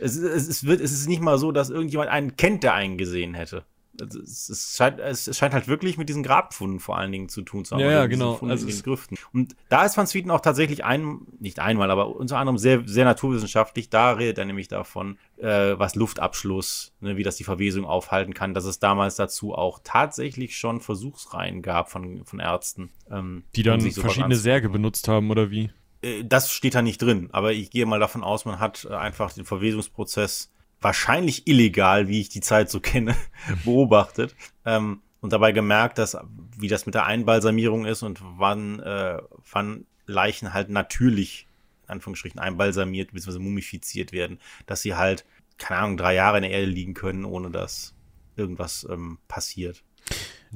[0.01, 2.99] Es, es, es, wird, es ist nicht mal so, dass irgendjemand einen kennt, der einen
[2.99, 3.65] gesehen hätte.
[4.01, 7.43] Also es, es, scheint, es scheint halt wirklich mit diesen Grabfunden vor allen Dingen zu
[7.43, 7.83] tun zu haben.
[7.83, 8.39] Ja, ja genau.
[8.41, 9.19] Also in den Grüften.
[9.33, 13.05] Und da ist Van Swieten auch tatsächlich ein, nicht einmal, aber unter anderem sehr, sehr
[13.05, 13.91] naturwissenschaftlich.
[13.91, 18.55] Da redet er nämlich davon, äh, was Luftabschluss, ne, wie das die Verwesung aufhalten kann,
[18.55, 22.91] dass es damals dazu auch tatsächlich schon Versuchsreihen gab von, von Ärzten.
[23.11, 25.71] Ähm, die dann um verschiedene Särge benutzt haben, oder wie?
[26.05, 28.95] Äh, das steht da nicht drin, aber ich gehe mal davon aus, man hat äh,
[28.95, 30.53] einfach den Verwesungsprozess
[30.85, 33.17] wahrscheinlich illegal, wie ich die Zeit so kenne,
[33.65, 36.17] beobachtet ähm, und dabei gemerkt, dass
[36.57, 39.21] wie das mit der Einbalsamierung ist und wann, äh,
[39.51, 41.49] wann Leichen halt natürlich
[41.85, 43.39] in Anführungsstrichen einbalsamiert bzw.
[43.39, 45.25] mumifiziert werden, dass sie halt
[45.59, 47.95] keine Ahnung drei Jahre in der Erde liegen können, ohne dass
[48.37, 49.83] irgendwas ähm, passiert.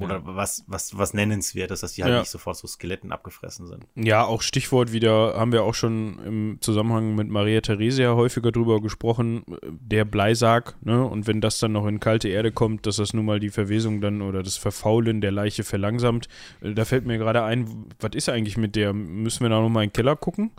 [0.01, 2.21] Oder was, was, was nennenswertes, dass die halt Ja.
[2.21, 3.87] nicht sofort so Skeletten abgefressen sind.
[3.97, 8.81] Ja, auch Stichwort wieder, haben wir auch schon im Zusammenhang mit Maria Theresia häufiger drüber
[8.81, 11.05] gesprochen, der Bleisarg, ne?
[11.05, 14.01] Und wenn das dann noch in kalte Erde kommt, dass das nun mal die Verwesung
[14.01, 16.29] dann oder das Verfaulen der Leiche verlangsamt.
[16.61, 18.93] Äh, Da fällt mir gerade ein, was ist eigentlich mit der?
[18.93, 20.51] Müssen wir da nochmal in den Keller gucken?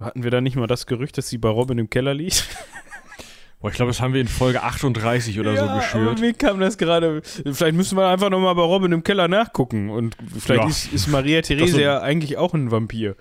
[0.00, 2.46] Hatten wir da nicht mal das Gerücht, dass sie bei Robin im Keller liegt?
[3.60, 6.20] Boah, ich glaube, das haben wir in Folge 38 oder so aber geschürt.
[6.20, 7.22] mir kam das gerade.
[7.22, 9.90] Vielleicht müssen wir einfach nochmal bei Robin im Keller nachgucken.
[9.90, 10.68] Und vielleicht Ja.
[10.68, 13.16] ist, ist Maria Theresia eigentlich auch ein Vampir.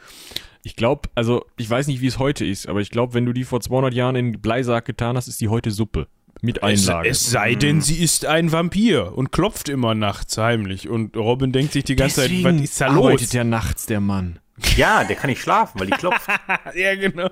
[0.63, 3.33] Ich glaube, also ich weiß nicht, wie es heute ist, aber ich glaube, wenn du
[3.33, 6.07] die vor 200 Jahren in den Bleisarg getan hast, ist die heute Suppe.
[6.43, 7.09] Mit Einlage.
[7.09, 10.87] Es, es sei denn, sie ist ein Vampir und klopft immer nachts heimlich.
[10.87, 13.29] Und Robin denkt sich die ganze Zeit, was ist da arbeitet los?
[13.29, 14.37] der nachts, der Mann.
[14.75, 16.27] Ja, der kann nicht schlafen, weil die klopft.
[16.75, 17.29] ja, genau.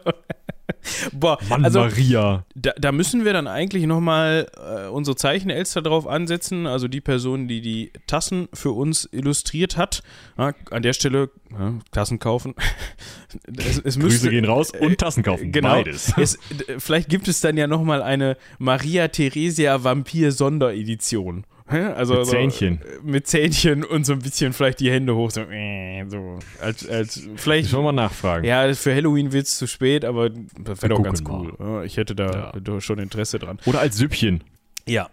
[1.14, 2.46] Boah, Mann, also Maria.
[2.56, 6.68] da, da müssen wir dann eigentlich nochmal äh, unsere Zeichenelster drauf ansetzen.
[6.68, 10.04] Also die Person, die die Tassen für uns illustriert hat.
[10.38, 12.56] Ja, an der Stelle ja, Tassen kaufen.
[13.58, 15.52] es, es Grüße müsste, gehen raus und Tassen kaufen.
[15.52, 15.70] Genau.
[15.70, 16.14] Beides.
[16.18, 16.40] Es,
[16.80, 21.46] vielleicht gibt es dann ja nochmal eine Maria Theresia Vampir Sonderedition.
[21.68, 22.80] Also Mit so, Zähnchen.
[22.82, 25.32] äh, mit Zähnchen und so ein bisschen vielleicht die Hände hoch.
[25.32, 27.72] So, äh, so als, als vielleicht.
[27.72, 28.46] Wir mal nachfragen.
[28.46, 31.54] Ja, für Halloween wird es zu spät, aber das wäre doch ganz cool.
[31.60, 32.82] Ja, Ich hätte da Ja.
[32.82, 33.58] schon Interesse dran.
[33.66, 34.44] Oder als Süppchen
[34.88, 35.10] Ja.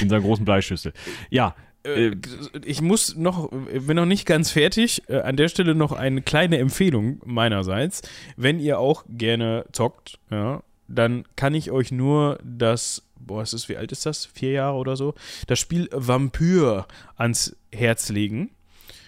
[0.00, 0.92] in seiner großen Bleischüssel.
[1.30, 2.10] Ja, Äh,
[2.62, 5.02] ich muss noch, bin noch nicht ganz fertig.
[5.08, 8.02] Äh, an der Stelle noch eine kleine Empfehlung meinerseits.
[8.36, 13.68] Wenn ihr auch gerne zockt, ja, dann kann ich euch nur das, boah, es ist,
[13.68, 14.26] wie alt ist das?
[14.26, 15.14] Vier Jahre oder so?
[15.46, 16.86] Das Spiel Vampyr
[17.16, 18.50] ans Herz legen.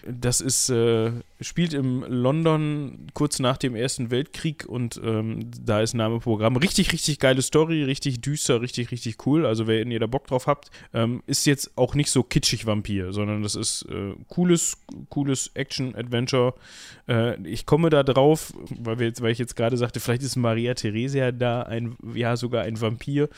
[0.06, 5.94] Das ist, äh, spielt im London kurz nach dem Ersten Weltkrieg und ähm, da ist
[5.94, 6.56] Nameprogramm.
[6.56, 9.46] Richtig, richtig geile Story, richtig düster, richtig, richtig cool.
[9.46, 13.12] Also, wenn ihr da Bock drauf habt, ähm, ist jetzt auch nicht so kitschig Vampir,
[13.12, 16.54] sondern das ist äh, cooles, cooles Action-Adventure.
[17.08, 20.36] Äh, ich komme da drauf, weil, wir jetzt, weil ich jetzt gerade sagte, vielleicht ist
[20.36, 23.28] Maria Theresia da ein, ja, sogar ein Vampir.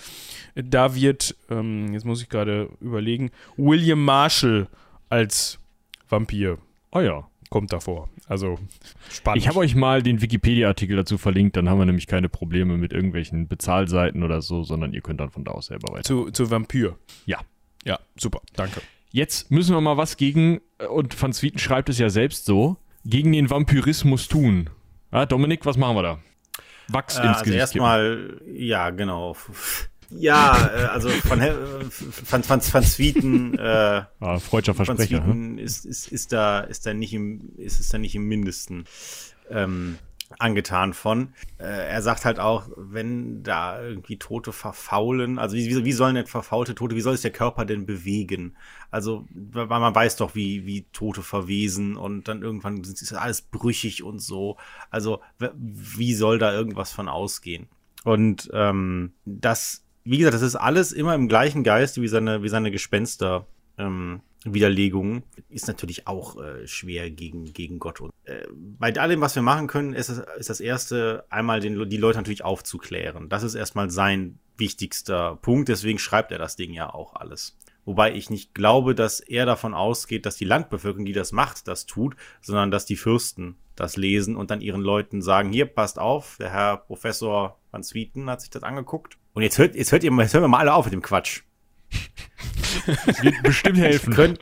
[0.54, 4.68] Da wird, ähm, jetzt muss ich gerade überlegen, William Marshall
[5.10, 5.58] als
[6.14, 6.58] Vampir
[6.92, 7.28] oh ja.
[7.50, 8.08] kommt davor.
[8.28, 8.58] Also
[9.10, 9.42] spannend.
[9.42, 12.92] Ich habe euch mal den Wikipedia-Artikel dazu verlinkt, dann haben wir nämlich keine Probleme mit
[12.92, 16.04] irgendwelchen Bezahlseiten oder so, sondern ihr könnt dann von da aus selber weiter.
[16.04, 16.96] zu, zu Vampir.
[17.26, 17.40] Ja.
[17.84, 18.80] Ja, super, danke.
[19.10, 22.76] Jetzt müssen wir mal was gegen, äh, und Van Zwieten schreibt es ja selbst so,
[23.04, 24.70] gegen den Vampirismus tun.
[25.12, 26.18] Ja, Dominik, was machen wir da?
[26.88, 29.36] Wachs Äh, ins also Gesicht erstmal, ja, genau.
[30.16, 31.54] Ja, äh, also von, äh,
[31.90, 34.06] von, von, von Sweeten, äh, kippen.
[34.20, 35.24] Ah, freudscher von Versprecher.
[35.24, 35.24] hm?
[35.24, 38.84] Sweeten ist, ist, ist da, ist da nicht im, ist es da nicht im Mindesten,
[39.50, 39.98] ähm,
[40.38, 41.34] angetan von.
[41.58, 46.26] Äh, er sagt halt auch, wenn da irgendwie Tote verfaulen, also wie, wie, sollen denn
[46.26, 48.56] verfaulte Tote, wie soll es der Körper denn bewegen?
[48.90, 53.42] Also, weil man weiß doch, wie, wie Tote verwesen und dann irgendwann ist ist alles
[53.42, 54.56] brüchig und so.
[54.90, 55.20] Also,
[55.54, 57.68] wie soll da irgendwas von ausgehen?
[58.04, 62.48] Und ähm, das, wie gesagt, das ist alles immer im gleichen Geist wie seine, wie
[62.48, 63.46] seine Gespenster.
[63.78, 68.00] Ähm, Widerlegungen ist natürlich auch äh, schwer gegen, gegen Gott.
[68.00, 71.96] Und, äh, bei allem, was wir machen können, ist, ist das erste, einmal den, die
[71.96, 73.28] Leute natürlich aufzuklären.
[73.28, 77.56] Das ist erstmal sein wichtigster Punkt, deswegen schreibt er das Ding ja auch alles.
[77.84, 81.86] Wobei ich nicht glaube, dass er davon ausgeht, dass die Landbevölkerung, die das macht, das
[81.86, 86.36] tut, sondern dass die Fürsten das lesen und dann ihren Leuten sagen, hier, passt auf,
[86.38, 89.18] der Herr Professor Van Swieten hat sich das angeguckt.
[89.34, 91.42] Und jetzt hört, jetzt hört ihr, jetzt hören wir mal alle auf mit dem Quatsch.
[93.22, 94.14] Wird bestimmt helfen.
[94.14, 94.38] Könnt,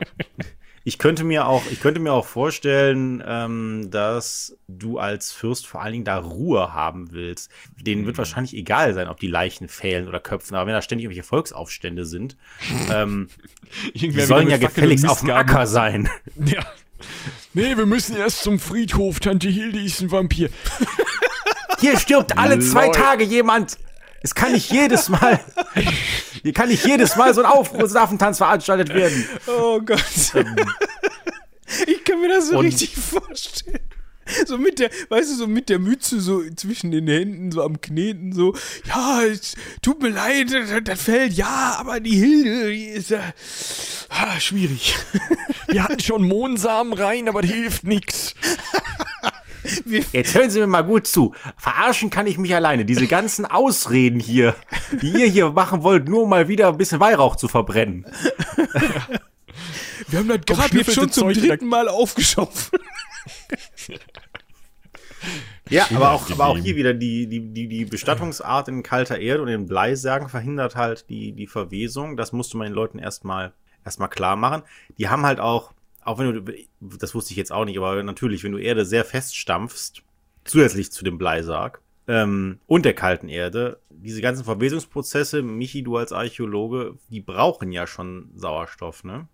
[0.85, 5.81] ich könnte mir auch, ich könnte mir auch vorstellen, ähm, dass du als Fürst vor
[5.81, 7.49] allen Dingen da Ruhe haben willst.
[7.79, 11.05] Denen wird wahrscheinlich egal sein, ob die Leichen fehlen oder köpfen, aber wenn da ständig
[11.05, 12.35] irgendwelche Volksaufstände sind,
[12.91, 13.29] ähm,
[13.95, 16.09] die sollen ja gefälligst auf dem Acker sein.
[16.45, 16.65] Ja.
[17.53, 19.19] Nee, wir müssen erst zum Friedhof.
[19.19, 20.49] Tante Hilde ist ein Vampir.
[21.81, 22.89] Hier stirbt alle zwei.
[22.89, 23.77] Tage jemand.
[24.23, 25.39] Es kann nicht jedes Mal,
[26.41, 29.27] hier kann nicht jedes Mal so ein Aufruhr, so ein Affentanz veranstaltet werden.
[29.47, 30.01] Oh Gott.
[31.87, 33.79] ich kann mir das so richtig vorstellen.
[34.45, 37.81] So mit der, weißt du, so mit der Mütze so zwischen den Händen, so am
[37.81, 38.55] Kneten, so,
[38.87, 40.55] ja, es tut mir leid,
[40.85, 43.33] das, fällt, ja, aber die Hilde, die ist ja
[44.07, 44.95] ah, schwierig.
[45.67, 48.33] Wir hatten schon Mohnsamen rein, aber das hilft nix.
[50.11, 51.33] Jetzt hören Sie mir mal gut zu.
[51.57, 52.85] Verarschen kann ich mich alleine.
[52.85, 54.55] Diese ganzen Ausreden hier,
[55.01, 58.05] die ihr hier machen wollt, nur um mal wieder ein bisschen Weihrauch zu verbrennen.
[60.07, 62.81] Wir haben das jetzt schnüffelte schon zum Zeug dritten Mal aufgeschaufelt.
[65.69, 69.41] Ja, aber auch, aber auch hier wieder die, die, die, die Bestattungsart in kalter Erde
[69.41, 72.17] und in Bleisärgen verhindert halt die, die Verwesung.
[72.17, 73.53] Das musste man den Leuten erstmal
[73.85, 74.63] erstmal klar machen.
[74.97, 75.72] Die haben halt auch,
[76.05, 79.05] auch wenn du, das wusste ich jetzt auch nicht, aber natürlich, wenn du Erde sehr
[79.05, 80.03] feststampfst,
[80.45, 86.11] zusätzlich zu dem Bleisarg, ähm, und der kalten Erde, diese ganzen Verwesungsprozesse, Michi, du als
[86.11, 89.27] Archäologe, die brauchen ja schon Sauerstoff, ne?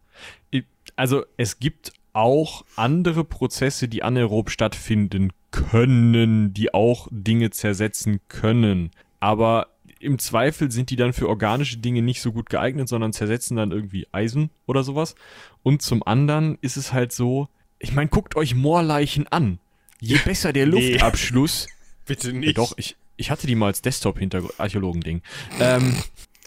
[0.96, 8.92] Also es gibt auch andere Prozesse, die anaerob stattfinden können, die auch Dinge zersetzen können.
[9.20, 9.68] Aber
[10.00, 13.72] im Zweifel sind die dann für organische Dinge nicht so gut geeignet, sondern zersetzen dann
[13.72, 15.16] irgendwie Eisen oder sowas.
[15.64, 17.48] Und zum anderen ist es halt so,
[17.80, 19.60] ich meine, guckt euch Moorleichen an.
[20.02, 20.92] Je besser der Nee.
[20.92, 21.68] Luftabschluss,
[22.06, 22.58] Bitte Ja, nicht.
[22.58, 25.22] doch, ich, ich hatte die mal als Desktop-Archäologen-Ding.
[25.60, 25.96] Ähm,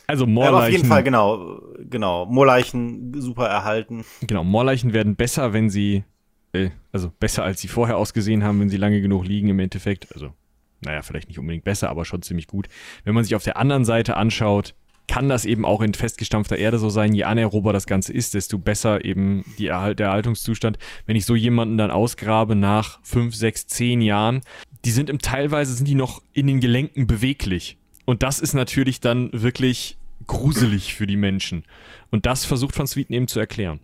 [0.06, 2.26] also Ja, aber Moorleichen, auf jeden Fall, genau, genau.
[2.26, 4.04] Moorleichen super erhalten.
[4.22, 6.04] genau, Moorleichen werden besser, wenn sie,
[6.52, 10.12] äh, also besser als sie vorher ausgesehen haben, wenn sie lange genug liegen im Endeffekt.
[10.14, 10.32] Also,
[10.80, 12.68] naja, vielleicht nicht unbedingt besser, aber schon ziemlich gut.
[13.04, 14.74] Wenn man sich auf der anderen Seite anschaut,
[15.12, 17.12] kann das eben auch in festgestampfter Erde so sein.
[17.12, 20.78] Je anaerober das Ganze ist, desto besser eben die Erhalt, der Erhaltungszustand.
[21.04, 24.40] Wenn ich so jemanden dann ausgrabe nach fünf, sechs, zehn Jahren,
[24.86, 27.76] die sind im teilweise sind die noch in den Gelenken beweglich.
[28.06, 31.64] Und das ist natürlich dann wirklich gruselig für die Menschen.
[32.10, 33.80] Und das versucht Van Sweeten eben zu erklären.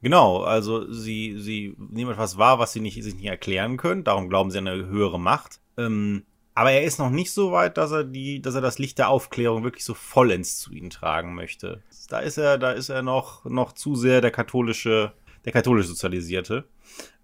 [0.00, 4.04] Genau, also sie, sie nehmen etwas wahr, was sie nicht, sich nicht erklären können.
[4.04, 5.60] Darum glauben sie an eine höhere Macht.
[5.76, 6.22] Ähm,
[6.54, 9.08] aber er ist noch nicht so weit, dass er die, dass er das Licht der
[9.08, 11.82] Aufklärung wirklich so vollends zu ihnen tragen möchte.
[12.08, 15.12] Da ist er, da ist er noch, noch zu sehr der katholische,
[15.44, 16.64] der katholisch sozialisierte.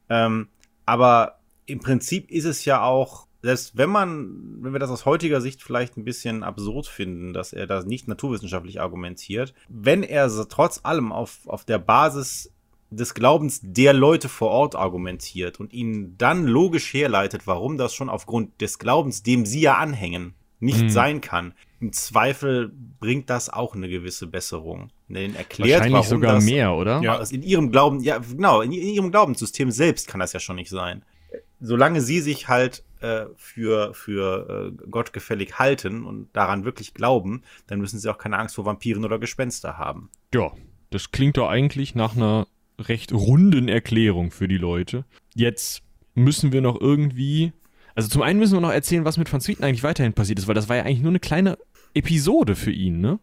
[0.09, 0.49] Ähm,
[0.87, 5.41] aber im Prinzip ist es ja auch, selbst wenn man, wenn wir das aus heutiger
[5.41, 10.45] Sicht vielleicht ein bisschen absurd finden, dass er da nicht naturwissenschaftlich argumentiert, wenn er so
[10.45, 12.53] trotz allem auf, auf der Basis
[12.91, 18.09] des Glaubens der Leute vor Ort argumentiert und ihnen dann logisch herleitet, warum das schon
[18.09, 20.89] aufgrund des Glaubens, dem sie ja anhängen, nicht Mhm.
[20.91, 21.55] sein kann.
[21.81, 24.91] Im Zweifel bringt das auch eine gewisse Besserung.
[25.09, 27.01] Denn erklärt, Wahrscheinlich warum sogar das, mehr, oder?
[27.03, 27.17] Ja.
[27.17, 30.57] also in ihrem Glauben, ja, genau, in, in ihrem Glaubenssystem selbst kann das ja schon
[30.57, 31.03] nicht sein.
[31.61, 37.81] Solange sie sich halt äh, für, für äh, gottgefällig halten und daran wirklich glauben, dann
[37.81, 40.11] müssen sie auch keine Angst vor Vampiren oder Gespenster haben.
[40.35, 40.51] Ja,
[40.91, 42.47] das klingt doch eigentlich nach einer
[42.79, 45.05] recht runden Erklärung für die Leute.
[45.35, 45.83] Jetzt
[46.15, 47.53] müssen wir noch irgendwie.
[47.95, 50.47] Also zum einen müssen wir noch erzählen, was mit Van Sweeten eigentlich weiterhin passiert ist,
[50.47, 51.59] weil das war ja eigentlich nur eine kleine
[51.95, 53.19] Episode für ihn, ne?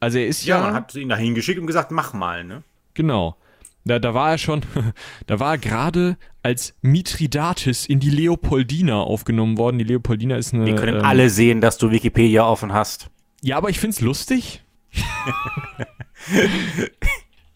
[0.00, 0.58] Also er ist ja.
[0.58, 2.62] Ja, man hat ihn dahin geschickt und gesagt, mach mal, ne?
[2.94, 3.36] Genau.
[3.84, 4.62] Da, da war er schon,
[5.26, 9.78] da war er gerade als Mithridates in die Leopoldina aufgenommen worden.
[9.78, 10.66] Die Leopoldina ist eine.
[10.66, 13.10] Wir können ähm, alle sehen, dass du Wikipedia offen hast.
[13.42, 14.62] Ja, aber ich find's lustig.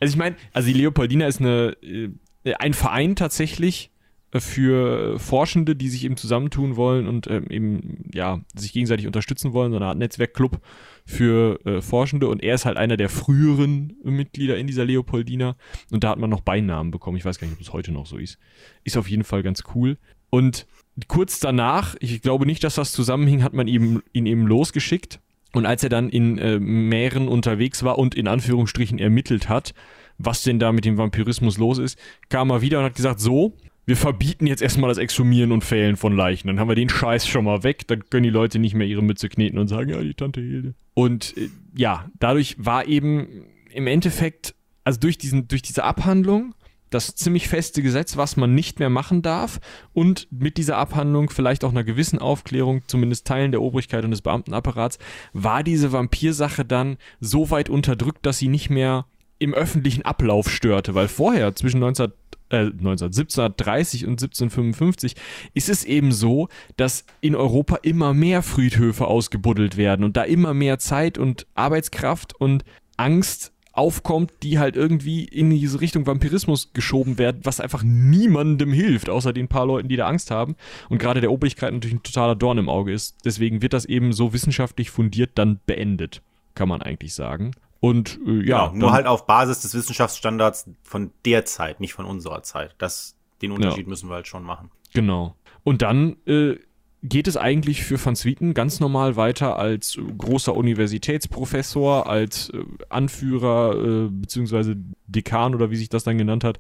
[0.01, 3.91] also ich meine, also die Leopoldina ist eine, äh, ein Verein tatsächlich
[4.33, 9.53] äh, für Forschende, die sich eben zusammentun wollen und ähm, eben ja sich gegenseitig unterstützen
[9.53, 10.61] wollen, so eine Art Netzwerkclub
[11.05, 15.57] für äh, Forschende und er ist halt einer der früheren Mitglieder in dieser Leopoldina
[15.91, 17.19] und da hat man noch Beinamen bekommen.
[17.19, 18.39] Ich weiß gar nicht, ob es heute noch so ist.
[18.85, 19.99] Ist auf jeden Fall ganz cool.
[20.31, 20.67] Und
[21.09, 25.21] kurz danach, ich glaube nicht, dass das zusammenhing, hat man ihm, ihn eben losgeschickt.
[25.53, 29.75] Und als er dann in äh, Mähren unterwegs war und in Anführungsstrichen ermittelt hat,
[30.19, 31.99] was denn da mit dem Vampirismus los ist,
[32.29, 33.57] kam er wieder und hat gesagt, so,
[33.87, 36.47] wir verbieten jetzt erstmal das Exhumieren und Fällen von Leichen.
[36.47, 39.03] Dann haben wir den Scheiß schon mal weg, dann können die Leute nicht mehr ihre
[39.03, 40.75] Mütze kneten und sagen, ja, die Tante Hilde.
[40.95, 44.55] Und äh, ja, dadurch war eben im Endeffekt,
[44.85, 46.55] also durch, diesen, durch diese Abhandlung,
[46.91, 49.61] das ziemlich feste Gesetz, was man nicht mehr machen darf
[49.93, 54.23] und mit dieser Abhandlung vielleicht auch einer gewissen Aufklärung, zumindest Teilen der Obrigkeit und des
[54.23, 54.99] Beamtenapparats,
[55.33, 59.07] war diese Vampirsache dann so weit unterdrückt, dass sie nicht mehr
[59.39, 62.13] im öffentlichen Ablauf störte, weil vorher zwischen 19,
[62.51, 65.15] äh, 19, 1730 und 1755
[65.55, 70.53] ist es eben so, dass in Europa immer mehr Friedhöfe ausgebuddelt werden und da immer
[70.53, 72.65] mehr Zeit und Arbeitskraft und
[72.99, 79.09] Angst aufkommt, die halt irgendwie in diese Richtung Vampirismus geschoben werden, was einfach niemandem hilft,
[79.09, 80.57] außer den paar Leuten, die da Angst haben.
[80.89, 83.17] Und gerade der Obrigkeit natürlich ein totaler Dorn im Auge ist.
[83.25, 86.23] Deswegen wird das eben so wissenschaftlich fundiert dann beendet,
[86.55, 87.53] kann man eigentlich sagen.
[87.81, 92.05] Und äh, ja, genau, nur halt auf Basis des Wissenschaftsstandards von der Zeit, nicht von
[92.05, 92.75] unserer Zeit.
[92.79, 94.71] Das, den Unterschied müssen wir halt schon machen.
[94.93, 95.35] Genau.
[95.65, 96.57] Und dann äh,
[97.03, 102.63] geht es eigentlich für Van Swieten ganz normal weiter als äh, großer Universitätsprofessor, als äh,
[102.89, 106.59] Anführer äh, beziehungsweise Dekan oder wie sich das dann genannt hat,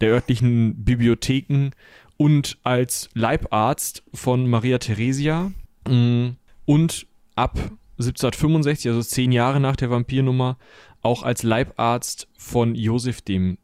[0.00, 1.70] der örtlichen Bibliotheken
[2.16, 5.52] und als Leibarzt von Maria Theresia
[5.88, 6.34] mh,
[6.66, 7.58] und ab
[7.98, 10.56] 1765, also zehn Jahre nach der Vampirnummer,
[11.02, 13.56] auch als Leibarzt von Josef II.,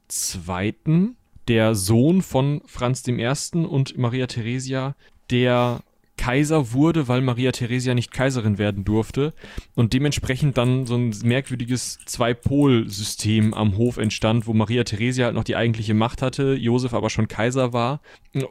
[1.48, 3.24] der Sohn von Franz I.
[3.54, 4.96] und Maria Theresia,
[5.30, 5.80] der
[6.16, 9.34] Kaiser wurde, weil Maria Theresia nicht Kaiserin werden durfte
[9.74, 15.44] und dementsprechend dann so ein merkwürdiges Zwei-Pol-System am Hof entstand, wo Maria Theresia halt noch
[15.44, 18.00] die eigentliche Macht hatte, Josef aber schon Kaiser war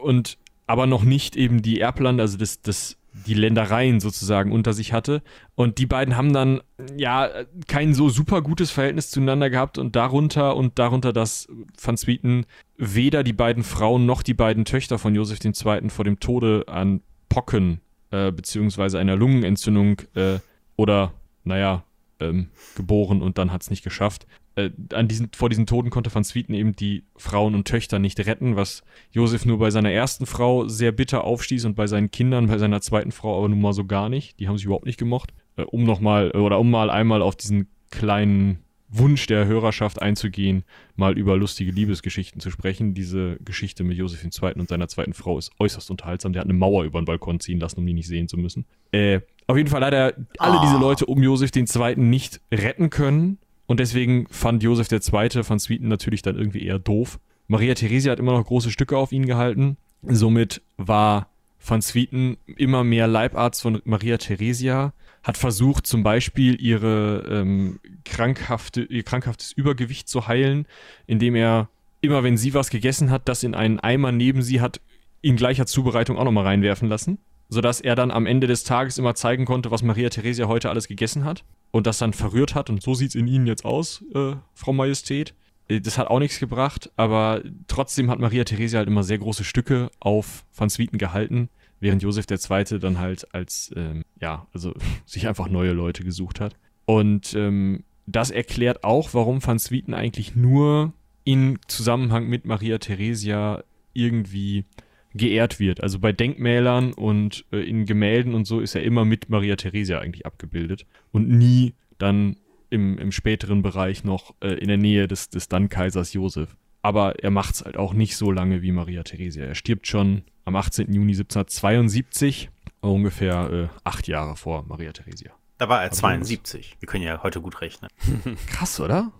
[0.00, 4.92] und aber noch nicht eben die Erblande, also das, das die Ländereien sozusagen unter sich
[4.92, 5.22] hatte.
[5.54, 6.60] Und die beiden haben dann
[6.96, 7.30] ja
[7.66, 11.48] kein so super gutes Verhältnis zueinander gehabt und darunter und darunter, dass
[11.80, 12.44] Van Swieten
[12.76, 15.88] weder die beiden Frauen noch die beiden Töchter von Josef II.
[15.88, 17.80] vor dem Tode an Pocken
[18.10, 20.38] äh, beziehungsweise einer Lungenentzündung äh,
[20.76, 21.12] oder,
[21.44, 21.84] naja,
[22.20, 24.26] ähm, geboren und dann hat es nicht geschafft.
[24.54, 28.18] Äh, an diesen, vor diesen Toten konnte Van Swieten eben die Frauen und Töchter nicht
[28.20, 32.46] retten, was Josef nur bei seiner ersten Frau sehr bitter aufstieß und bei seinen Kindern,
[32.46, 34.40] bei seiner zweiten Frau aber nun mal so gar nicht.
[34.40, 35.34] Die haben sich überhaupt nicht gemocht.
[35.56, 40.64] Äh, um nochmal, oder um mal einmal auf diesen kleinen Wunsch der Hörerschaft einzugehen,
[40.94, 42.94] mal über lustige Liebesgeschichten zu sprechen.
[42.94, 44.52] Diese Geschichte mit Josef II.
[44.54, 46.32] und seiner zweiten Frau ist äußerst unterhaltsam.
[46.32, 48.64] Der hat eine Mauer über den Balkon ziehen lassen, um die nicht sehen zu müssen.
[48.92, 51.96] Äh, auf jeden Fall leider alle diese Leute um Josef II.
[51.96, 53.38] nicht retten können.
[53.66, 55.42] Und deswegen fand Josef II.
[55.42, 57.18] von Sweeten natürlich dann irgendwie eher doof.
[57.48, 59.76] Maria Theresia hat immer noch große Stücke auf ihn gehalten.
[60.02, 61.28] Somit war
[61.64, 64.92] van Swieten immer mehr Leibarzt von Maria Theresia
[65.26, 70.66] hat versucht, zum Beispiel ihre ähm, krankhafte, ihr krankhaftes Übergewicht zu heilen,
[71.08, 71.68] indem er
[72.00, 74.80] immer, wenn sie was gegessen hat, das in einen Eimer neben sie hat,
[75.22, 79.16] in gleicher Zubereitung auch nochmal reinwerfen lassen, sodass er dann am Ende des Tages immer
[79.16, 81.42] zeigen konnte, was Maria Theresia heute alles gegessen hat
[81.72, 84.72] und das dann verrührt hat und so sieht es in Ihnen jetzt aus, äh, Frau
[84.72, 85.34] Majestät.
[85.66, 89.42] Äh, das hat auch nichts gebracht, aber trotzdem hat Maria Theresia halt immer sehr große
[89.42, 91.48] Stücke auf Van Swieten gehalten
[91.80, 92.78] während Josef II.
[92.78, 94.74] dann halt als, ähm, ja, also
[95.06, 96.56] sich einfach neue Leute gesucht hat.
[96.84, 100.92] Und ähm, das erklärt auch, warum Van Swieten eigentlich nur
[101.24, 104.64] in Zusammenhang mit Maria Theresia irgendwie
[105.12, 105.82] geehrt wird.
[105.82, 109.98] Also bei Denkmälern und äh, in Gemälden und so ist er immer mit Maria Theresia
[109.98, 112.36] eigentlich abgebildet und nie dann
[112.70, 116.56] im, im späteren Bereich noch äh, in der Nähe des, des dann Kaisers Josef.
[116.86, 119.44] Aber er macht es halt auch nicht so lange wie Maria Theresia.
[119.44, 120.92] Er stirbt schon am 18.
[120.94, 122.48] Juni 1772,
[122.80, 125.32] ungefähr äh, acht Jahre vor Maria Theresia.
[125.58, 126.76] Da war er 72.
[126.78, 127.90] Wir können ja heute gut rechnen.
[128.46, 129.10] Krass, oder?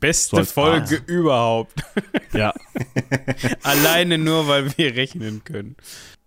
[0.00, 1.08] Beste so Folge Spaß.
[1.08, 1.84] überhaupt.
[2.32, 2.54] Ja.
[3.64, 5.76] Alleine nur, weil wir rechnen können.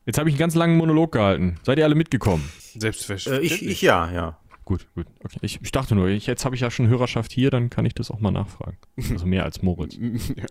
[0.05, 1.55] Jetzt habe ich einen ganz langen Monolog gehalten.
[1.63, 2.47] Seid ihr alle mitgekommen?
[2.77, 3.51] Selbstverständlich.
[3.51, 4.37] Äh, ich, ich ja, ja.
[4.65, 5.07] Gut, gut.
[5.23, 5.39] Okay.
[5.41, 7.93] Ich, ich dachte nur, ich, jetzt habe ich ja schon Hörerschaft hier, dann kann ich
[7.93, 8.77] das auch mal nachfragen.
[8.97, 9.97] Also mehr als Moritz.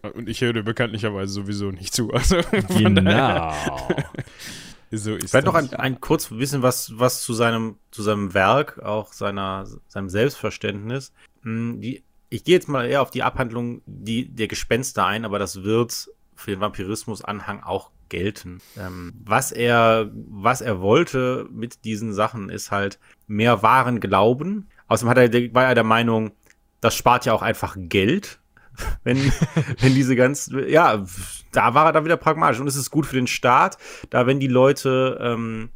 [0.03, 2.13] Ja, und ich höre bekanntlicherweise sowieso nicht zu.
[2.13, 3.53] Also genau.
[4.91, 8.81] so ist Vielleicht noch ein, ein kurz wissen, was, was zu seinem, zu seinem Werk,
[8.81, 11.13] auch seiner, seinem Selbstverständnis.
[11.43, 15.39] Hm, die, ich gehe jetzt mal eher auf die Abhandlung die, der Gespenster ein, aber
[15.39, 18.61] das wird für den Vampirismus-Anhang auch gelten.
[18.79, 24.69] Ähm, was er, was er wollte mit diesen Sachen ist halt mehr wahren Glauben.
[24.87, 26.33] Außerdem hat er, war er der Meinung,
[26.81, 28.39] das spart ja auch einfach Geld.
[29.05, 29.17] wenn,
[29.81, 31.05] wenn diese ganz, ja,
[31.53, 32.61] da war er dann wieder pragmatisch.
[32.61, 33.79] Und es ist gut für den Staat,
[34.11, 35.71] da wenn die Leute ähm,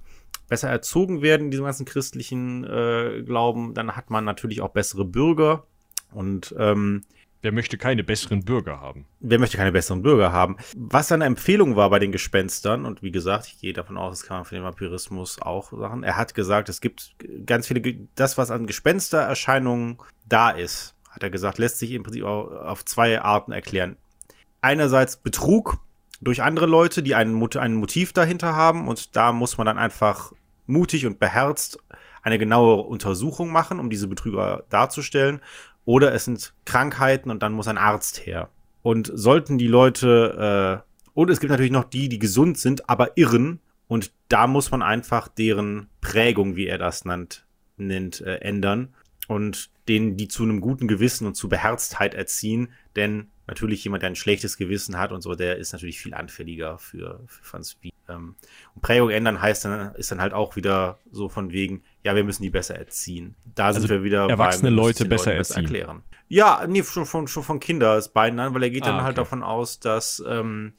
[0.49, 5.07] besser erzogen werden in diesem ganzen christlichen äh, Glauben, dann hat man natürlich auch bessere
[5.07, 5.65] Bürger.
[6.13, 7.03] Und ähm,
[7.47, 9.07] Wer möchte keine besseren Bürger haben?
[9.21, 10.57] Wer möchte keine besseren Bürger haben?
[10.75, 14.27] Was seine Empfehlung war bei den Gespenstern, und wie gesagt, ich gehe davon aus, das
[14.27, 16.03] kann man für den Vampirismus auch sagen.
[16.03, 17.15] Er hat gesagt, es gibt
[17.47, 19.99] ganz viele, das, was an Gespenstererscheinungen
[20.29, 23.97] da ist, hat er gesagt, lässt sich im Prinzip auf zwei Arten erklären.
[24.61, 25.79] Einerseits Betrug
[26.21, 30.33] durch andere Leute, die ein, ein Motiv dahinter haben, und da muss man dann einfach
[30.67, 31.79] mutig und beherzt
[32.25, 35.41] eine genaue Untersuchung machen, um diese Betrüger darzustellen.
[35.87, 38.51] Oder es sind Krankheiten und dann muss ein Arzt her.
[38.83, 43.17] Und sollten die Leute, äh, und es gibt natürlich noch die, die gesund sind, aber
[43.17, 43.61] irren.
[43.89, 47.47] Und da muss man einfach deren Prägung, wie er das nennt,
[47.77, 48.95] nennt äh, ändern.
[49.29, 52.73] Und denen, die zu einem guten Gewissen und zu Beherztheit erziehen.
[52.97, 56.79] Denn natürlich jemand, der ein schlechtes Gewissen hat und so, der ist natürlich viel anfälliger
[56.79, 57.93] für, für Franz Wien.
[58.09, 58.35] Ähm,
[58.75, 62.25] und Prägung ändern heißt dann, ist dann halt auch wieder so von wegen, ja, wir
[62.25, 63.35] müssen die besser erziehen.
[63.55, 65.65] Da also sind wir wieder erwachsene beim, Leute besser Leuten erziehen.
[65.65, 66.03] erklären.
[66.29, 69.25] Ja, nee, schon von, schon von Kindersbeinen an, weil er geht ah, dann halt okay.
[69.25, 70.73] davon aus, dass, ähm,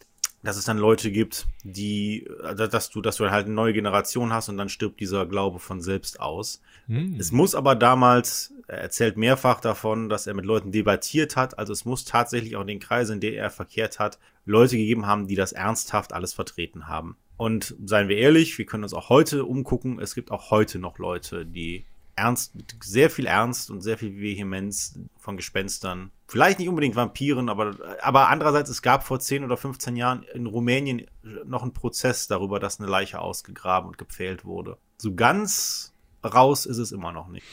[0.47, 4.31] dass es dann Leute gibt, die, äh, dass du, dass du halt eine neue Generation
[4.31, 6.61] hast und dann stirbt dieser Glaube von selbst aus.
[6.87, 7.17] Hm.
[7.19, 11.73] Es muss aber damals, er erzählt mehrfach davon, dass er mit Leuten debattiert hat, also
[11.73, 15.27] es muss tatsächlich auch in den Kreisen, in denen er verkehrt hat, Leute gegeben haben,
[15.27, 17.17] die das ernsthaft alles vertreten haben.
[17.35, 19.99] Und seien wir ehrlich, wir können uns auch heute umgucken.
[19.99, 21.83] Es gibt auch heute noch Leute, die
[22.15, 27.75] ernst, sehr viel Ernst und sehr viel Vehemenz von Gespenstern vielleicht nicht unbedingt Vampiren, aber,
[28.01, 31.05] aber andererseits, es gab vor 10 oder 15 Jahren in Rumänien
[31.45, 34.77] noch einen Prozess darüber, dass eine Leiche ausgegraben und gepfählt wurde.
[34.97, 35.93] So ganz
[36.23, 37.45] raus ist es immer noch nicht.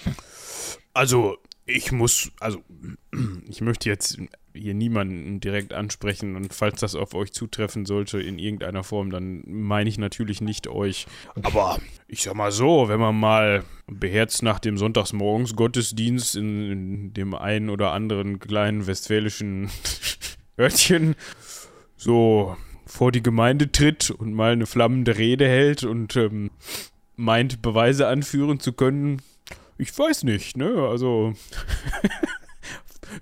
[0.92, 2.62] Also, ich muss, also,
[3.48, 4.18] ich möchte jetzt
[4.56, 9.42] hier niemanden direkt ansprechen und falls das auf euch zutreffen sollte in irgendeiner Form, dann
[9.46, 11.06] meine ich natürlich nicht euch.
[11.42, 17.14] Aber ich sag mal so, wenn man mal beherzt nach dem Sonntagsmorgens Gottesdienst in, in
[17.14, 19.70] dem einen oder anderen kleinen westfälischen
[20.58, 21.16] Örtchen
[21.96, 26.50] so vor die Gemeinde tritt und mal eine flammende Rede hält und ähm,
[27.16, 29.20] meint, Beweise anführen zu können,
[29.78, 30.88] ich weiß nicht, ne?
[30.88, 31.34] Also.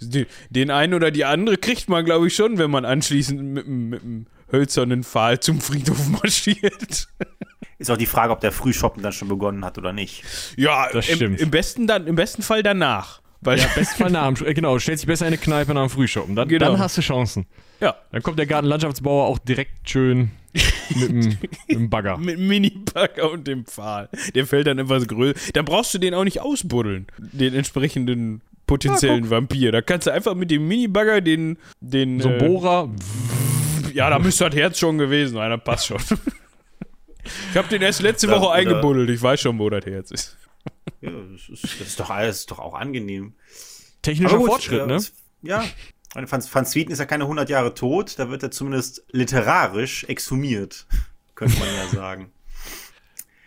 [0.50, 4.02] den einen oder die andere kriegt man, glaube ich, schon, wenn man anschließend mit, mit
[4.02, 7.08] einem hölzernen Pfahl zum Friedhof marschiert.
[7.78, 10.24] Ist auch die Frage, ob der Frühshoppen dann schon begonnen hat oder nicht.
[10.56, 11.40] Ja, das stimmt.
[11.40, 13.20] Im, im besten, dann, im besten Fall danach.
[13.40, 16.36] Weil ja, besten Fall nach dem, genau, stellt sich besser eine Kneipe nach dem Frühshoppen.
[16.36, 16.70] Dann, genau.
[16.70, 17.46] dann hast du Chancen.
[17.80, 17.96] Ja.
[18.12, 20.30] Dann kommt der Gartenlandschaftsbauer auch direkt schön
[20.94, 22.18] mit dem, mit dem Bagger.
[22.18, 24.08] mit dem Mini-Bagger und dem Pfahl.
[24.34, 25.52] Der fällt dann etwas größer.
[25.52, 29.72] Dann brauchst du den auch nicht ausbuddeln, den entsprechenden potenziellen ja, Vampir.
[29.72, 32.20] Da kannst du einfach mit dem Mini-Bagger den, den.
[32.20, 32.90] So äh, Bohrer.
[33.94, 35.98] Ja, da müsste das Herz schon gewesen sein, das passt schon.
[37.50, 39.10] ich habe den erst letzte Woche ja, eingebuddelt.
[39.10, 40.38] Ich weiß schon, wo das Herz ist.
[41.00, 43.34] Ja, das ist, das ist doch alles ist doch auch angenehm.
[44.02, 44.98] Technischer gut, Fortschritt, äh, ne?
[45.42, 45.64] Ja.
[46.14, 50.86] Van, Van Swieten ist ja keine 100 Jahre tot, da wird er zumindest literarisch exhumiert,
[51.34, 52.32] könnte man ja sagen.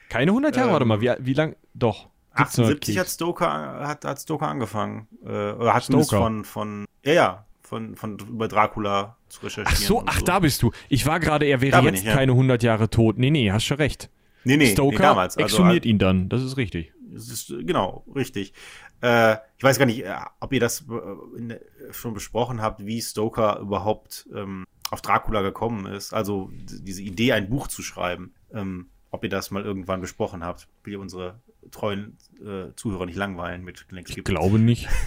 [0.09, 1.55] Keine 100 Jahre, ähm, warte mal, wie, wie lang?
[1.73, 2.09] Doch.
[2.33, 3.47] 78 hat Stoker,
[3.87, 5.07] hat, hat Stoker angefangen.
[5.23, 9.67] Äh, oder hat Stoker von, von, ja, ja, von, von über Dracula zu recherchieren.
[9.67, 10.25] Ach so, ach, so.
[10.25, 10.71] da bist du.
[10.89, 12.13] Ich war gerade, er wäre jetzt ich, ja.
[12.13, 13.17] keine 100 Jahre tot.
[13.17, 14.09] Nee, nee, hast schon recht.
[14.43, 15.37] Nee, nee, Stoker nee, damals.
[15.37, 16.93] Also, exhumiert ihn dann, das ist richtig.
[17.15, 18.53] Ist, genau, richtig.
[19.01, 21.55] Äh, ich weiß gar nicht, äh, ob ihr das äh, in,
[21.91, 26.13] schon besprochen habt, wie Stoker überhaupt ähm, auf Dracula gekommen ist.
[26.13, 28.33] Also diese Idee, ein Buch zu schreiben.
[28.53, 31.39] Ähm, ob ihr das mal irgendwann besprochen habt, will ihr unsere
[31.71, 34.87] treuen äh, Zuhörer nicht langweilen mit Glenn Ich glaube nicht.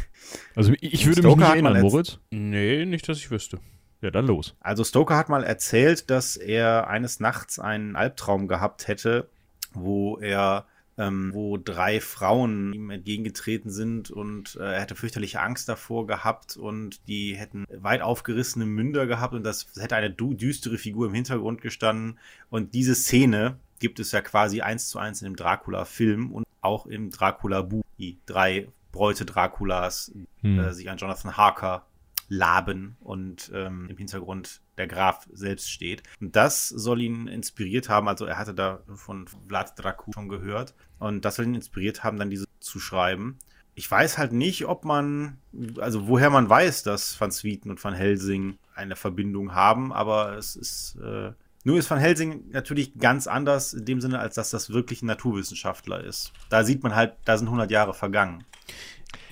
[0.56, 2.18] Also ich würde Stoker mich nicht erinnern, Moritz.
[2.30, 3.60] Nee, nicht, dass ich wüsste.
[4.02, 4.56] Ja, dann los.
[4.60, 9.30] Also Stoker hat mal erzählt, dass er eines Nachts einen Albtraum gehabt hätte,
[9.72, 10.66] wo er
[10.98, 16.56] ähm, wo drei Frauen ihm entgegengetreten sind und äh, er hätte fürchterliche Angst davor gehabt
[16.56, 21.60] und die hätten weit aufgerissene Münder gehabt und das hätte eine düstere Figur im Hintergrund
[21.60, 22.18] gestanden
[22.50, 26.86] und diese Szene gibt es ja quasi eins zu eins in dem Dracula-Film und auch
[26.86, 27.84] im Dracula-Buch.
[27.98, 30.58] Die drei Bräute Draculas hm.
[30.58, 31.86] äh, sich an Jonathan Harker
[32.28, 36.02] laben und ähm, im Hintergrund der Graf selbst steht.
[36.20, 40.74] Und das soll ihn inspiriert haben, also er hatte da von Vlad Dracul schon gehört
[40.98, 43.38] und das soll ihn inspiriert haben, dann diese zu schreiben.
[43.74, 45.38] Ich weiß halt nicht, ob man,
[45.78, 50.56] also woher man weiß, dass Van Swieten und Van Helsing eine Verbindung haben, aber es
[50.56, 51.32] ist äh,
[51.64, 55.06] nur ist Van Helsing natürlich ganz anders in dem Sinne, als dass das wirklich ein
[55.06, 56.32] Naturwissenschaftler ist.
[56.48, 58.44] Da sieht man halt, da sind 100 Jahre vergangen.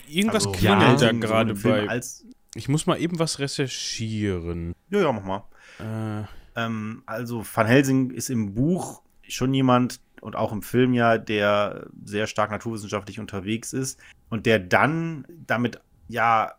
[0.09, 2.01] Irgendwas also, klingelt da gerade bei.
[2.57, 4.74] Ich muss mal eben was recherchieren.
[4.91, 5.45] Ja, ja, mach mal.
[5.78, 6.27] Äh.
[6.57, 11.89] Ähm, also Van Helsing ist im Buch schon jemand und auch im Film ja, der
[12.05, 14.01] sehr stark naturwissenschaftlich unterwegs ist
[14.31, 16.55] und der dann damit ja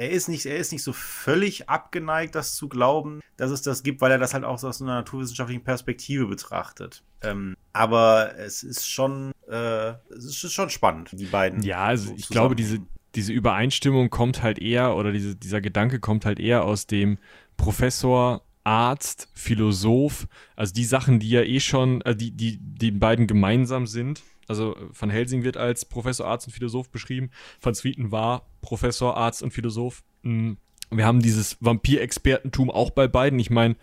[0.00, 3.82] er ist nicht, er ist nicht so völlig abgeneigt, das zu glauben, dass es das
[3.82, 7.04] gibt, weil er das halt auch aus einer naturwissenschaftlichen Perspektive betrachtet.
[7.20, 11.62] Ähm, aber es ist schon, äh, es ist schon spannend, die beiden.
[11.62, 12.78] Ja, also so ich glaube, diese,
[13.14, 17.18] diese Übereinstimmung kommt halt eher, oder diese, dieser Gedanke kommt halt eher aus dem
[17.56, 23.26] Professor, Arzt, Philosoph, also die Sachen, die ja eh schon, äh, die, die den beiden
[23.26, 27.30] gemeinsam sind, also Van Helsing wird als Professor, Arzt und Philosoph beschrieben.
[27.62, 30.02] Van Swieten war Professor, Arzt und Philosoph.
[30.22, 30.54] Mm,
[30.90, 33.38] wir haben dieses Vampirexpertentum auch bei beiden.
[33.38, 33.76] Ich meine,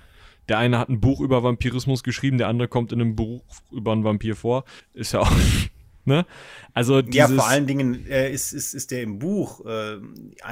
[0.49, 3.93] der eine hat ein Buch über Vampirismus geschrieben, der andere kommt in einem Buch über
[3.93, 4.65] einen Vampir vor.
[4.93, 5.31] Ist ja auch.
[6.07, 6.25] Ne?
[6.73, 9.97] Also ja, vor allen Dingen äh, ist, ist, ist der im Buch äh,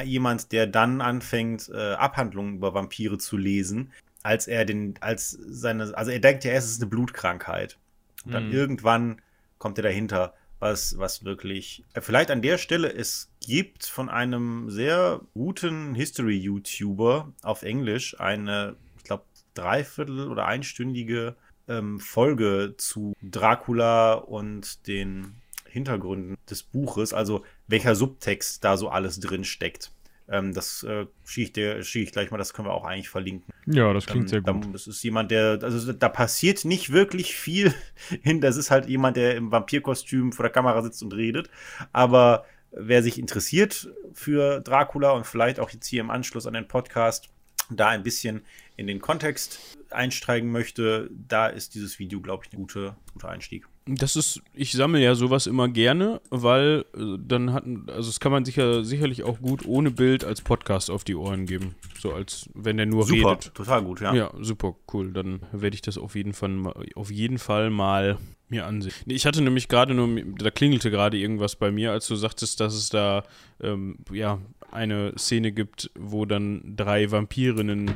[0.03, 5.97] jemand, der dann anfängt, äh, Abhandlungen über Vampire zu lesen, als er den, als seine,
[5.97, 7.77] also er denkt ja erst, es ist eine Blutkrankheit.
[8.25, 8.53] Und dann mhm.
[8.53, 9.21] irgendwann
[9.57, 11.85] kommt er dahinter, was, was wirklich.
[11.93, 18.75] Äh, vielleicht an der Stelle, es gibt von einem sehr guten History-YouTuber auf Englisch eine,
[18.97, 19.23] ich glaube,
[19.53, 21.37] dreiviertel- oder einstündige
[21.67, 25.35] ähm, Folge zu Dracula und den
[25.75, 29.91] Hintergründen des Buches, also welcher Subtext da so alles drin steckt.
[30.27, 33.53] Ähm, das äh, schicke ich, ich gleich mal, das können wir auch eigentlich verlinken.
[33.67, 34.73] Ja, das klingt ähm, sehr gut.
[34.73, 37.73] das ist jemand, der, also da passiert nicht wirklich viel
[38.23, 38.41] hin.
[38.41, 41.49] Das ist halt jemand, der im Vampirkostüm vor der Kamera sitzt und redet.
[41.91, 46.67] Aber wer sich interessiert für Dracula und vielleicht auch jetzt hier im Anschluss an den
[46.67, 47.29] Podcast
[47.69, 48.45] da ein bisschen
[48.77, 53.67] in den Kontext einsteigen möchte, da ist dieses Video, glaube ich, ein guter, guter Einstieg.
[53.87, 58.31] Das ist, ich sammle ja sowas immer gerne, weil äh, dann hat, also das kann
[58.31, 61.75] man sicher, sicherlich auch gut ohne Bild als Podcast auf die Ohren geben.
[61.99, 63.53] So als wenn der nur Super, redet.
[63.53, 64.13] total gut, ja.
[64.15, 65.13] Ja, super, cool.
[65.13, 68.17] Dann werde ich das auf jeden Fall mal, auf jeden Fall mal
[68.49, 68.93] mir ansehen.
[69.05, 72.73] Ich hatte nämlich gerade nur, da klingelte gerade irgendwas bei mir, als du sagtest, dass
[72.73, 73.23] es da
[73.61, 74.39] ähm, ja
[74.71, 77.91] eine Szene gibt, wo dann drei Vampirinnen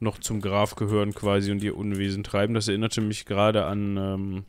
[0.00, 2.54] noch zum Graf gehören quasi und ihr Unwesen treiben.
[2.54, 4.44] Das erinnerte mich gerade an ähm,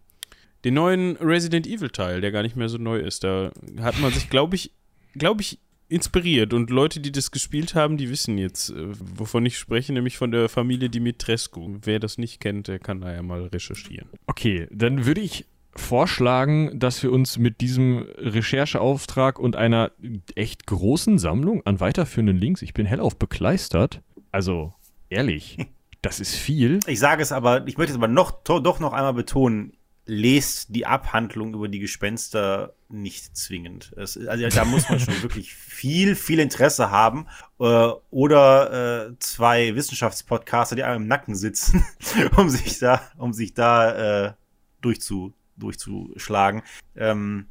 [0.63, 3.23] den neuen Resident Evil Teil, der gar nicht mehr so neu ist.
[3.23, 4.71] Da hat man sich, glaube ich,
[5.15, 5.59] glaube ich,
[5.89, 10.17] inspiriert und Leute, die das gespielt haben, die wissen jetzt, äh, wovon ich spreche, nämlich
[10.17, 11.79] von der Familie Dimitrescu.
[11.83, 14.07] Wer das nicht kennt, der kann da ja mal recherchieren.
[14.27, 19.91] Okay, dann würde ich vorschlagen, dass wir uns mit diesem Rechercheauftrag und einer
[20.35, 24.01] echt großen Sammlung an weiterführenden Links, ich bin hellauf bekleistert,
[24.31, 24.73] also
[25.09, 25.57] ehrlich,
[26.01, 26.79] das ist viel.
[26.88, 29.73] Ich sage es aber, ich möchte es aber noch, to- doch noch einmal betonen,
[30.06, 33.94] lest die Abhandlung über die Gespenster nicht zwingend.
[33.98, 37.28] Es, also da muss man schon wirklich viel, viel Interesse haben.
[37.60, 41.86] Äh, oder äh, zwei Wissenschaftspodcaster, die einem im Nacken sitzen,
[42.36, 44.34] um sich da, um sich da äh,
[44.82, 46.64] durchzu, durchzuschlagen.
[46.95, 47.48] Ähm,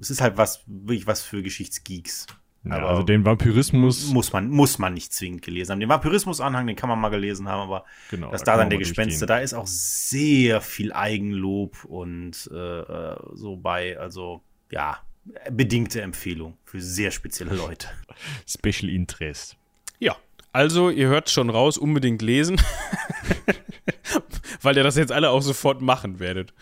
[0.00, 2.26] es ist halt was, wirklich was für Geschichtsgeeks.
[2.64, 5.80] Ja, Aber- also den Vampirismus, Muss man, muss man nicht zwingend gelesen haben.
[5.80, 8.30] Den Vampyrismus-Anhang, den kann man mal gelesen haben, aber genau.
[8.30, 13.16] das da Dasein kann der Gespenster, da ist auch sehr viel Eigenlob und äh, äh,
[13.34, 14.98] so bei, also ja,
[15.50, 17.88] bedingte Empfehlung für sehr spezielle Leute.
[18.46, 19.56] Special Interest.
[19.98, 20.16] Ja,
[20.52, 22.60] also ihr hört schon raus, unbedingt lesen.
[24.62, 26.52] Weil ihr das jetzt alle auch sofort machen werdet.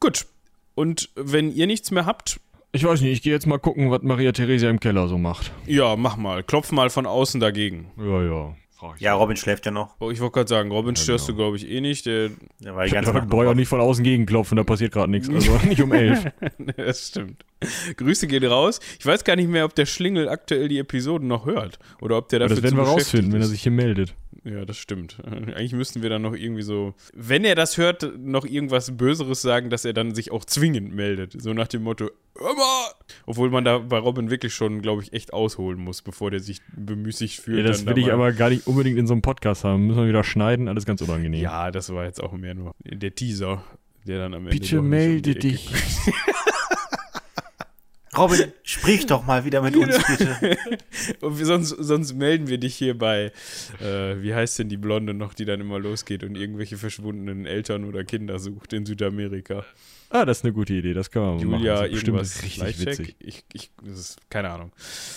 [0.00, 0.26] Gut.
[0.74, 2.40] Und wenn ihr nichts mehr habt,
[2.72, 5.52] Ich weiß nicht, ich gehe jetzt mal gucken, was Maria Theresia im Keller so macht.
[5.66, 6.42] ja, mach mal.
[6.42, 7.90] Klopf mal von außen dagegen.
[7.98, 8.56] Ja, ja.
[8.98, 9.96] Ja, Robin schläft ja noch.
[9.98, 11.36] Oh, ich wollte gerade sagen, Robin störst genau.
[11.38, 12.06] du, glaube ich, eh nicht.
[12.06, 12.30] Der,
[12.60, 15.28] Nacht brauche ich noch auch nicht von außen gegenklopfen, da passiert gerade nichts.
[15.28, 16.26] Also nicht um elf.
[16.76, 17.44] das stimmt.
[17.96, 18.78] Grüße gehen raus.
[19.00, 21.80] Ich weiß gar nicht mehr, ob der Schlingel aktuell die Episoden noch hört.
[22.00, 23.50] Oder ob der Aber dafür das werden zu wir rausfinden, wenn er ist.
[23.50, 24.14] sich hier meldet.
[24.44, 25.18] Ja, das stimmt.
[25.26, 29.68] Eigentlich müssten wir dann noch irgendwie so, wenn er das hört, noch irgendwas Böseres sagen,
[29.70, 31.34] dass er dann sich auch zwingend meldet.
[31.42, 32.86] So nach dem Motto, hör mal!
[33.26, 36.60] Obwohl man da bei Robin wirklich schon, glaube ich, echt ausholen muss, bevor der sich
[36.74, 37.58] bemüßigt fühlt.
[37.58, 39.86] Ja, das will da ich aber gar nicht unbedingt in so einem Podcast haben.
[39.86, 41.40] Müssen wir wieder schneiden, alles ganz unangenehm.
[41.40, 43.64] Ja, das war jetzt auch mehr nur der Teaser,
[44.06, 44.58] der dann am Ende.
[44.58, 45.70] Bitte um melde die Ecke dich.
[48.16, 50.56] Robin, sprich doch mal wieder mit uns, bitte.
[51.20, 53.32] Und wir, sonst, sonst melden wir dich hier bei,
[53.80, 57.84] äh, wie heißt denn die Blonde noch, die dann immer losgeht und irgendwelche verschwundenen Eltern
[57.84, 59.64] oder Kinder sucht in Südamerika.
[60.10, 61.58] Ah, das ist eine gute Idee, das kann man mal machen.
[61.60, 62.86] Julia, ist bestimmt irgendwas richtig Leicheck.
[62.86, 63.16] witzig.
[63.20, 64.72] Ich, ich, das ist, keine Ahnung.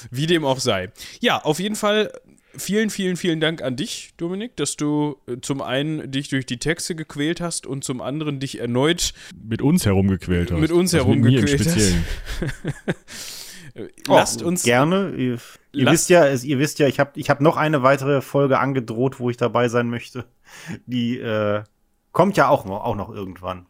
[0.10, 0.92] Wie dem auch sei.
[1.22, 2.12] Ja, auf jeden Fall
[2.58, 6.58] vielen, vielen, vielen Dank an dich, Dominik, dass du äh, zum einen dich durch die
[6.58, 10.60] Texte gequält hast und zum anderen dich erneut Mit uns herumgequält hast.
[10.60, 11.74] Mit uns Also mit mir im herumgequält hast.
[11.74, 12.06] Speziellen.
[13.76, 14.64] äh, lasst Oh, uns.
[14.64, 15.14] Gerne.
[15.16, 15.38] Ihr,
[15.72, 19.20] ihr wisst ja, ihr wisst ja, ich habe ich hab noch eine weitere Folge angedroht,
[19.22, 20.26] wo ich dabei sein möchte.
[20.86, 21.64] Die äh,
[22.12, 23.68] kommt ja auch, auch noch irgendwann.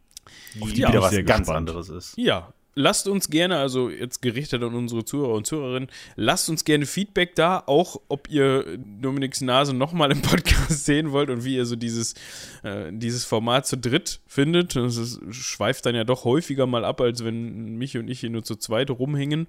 [0.55, 1.49] Die die wieder was ganz gespannt.
[1.49, 2.13] anderes ist.
[2.17, 6.85] Ja, lasst uns gerne, also jetzt gerichtet an unsere Zuhörer und Zuhörerinnen, lasst uns gerne
[6.85, 11.65] Feedback da, auch ob ihr Dominiks Nase nochmal im Podcast sehen wollt und wie ihr
[11.65, 12.13] so dieses,
[12.63, 14.75] äh, dieses Format zu dritt findet.
[14.75, 18.29] Das ist, schweift dann ja doch häufiger mal ab, als wenn mich und ich hier
[18.29, 19.47] nur zu zweit rumhängen.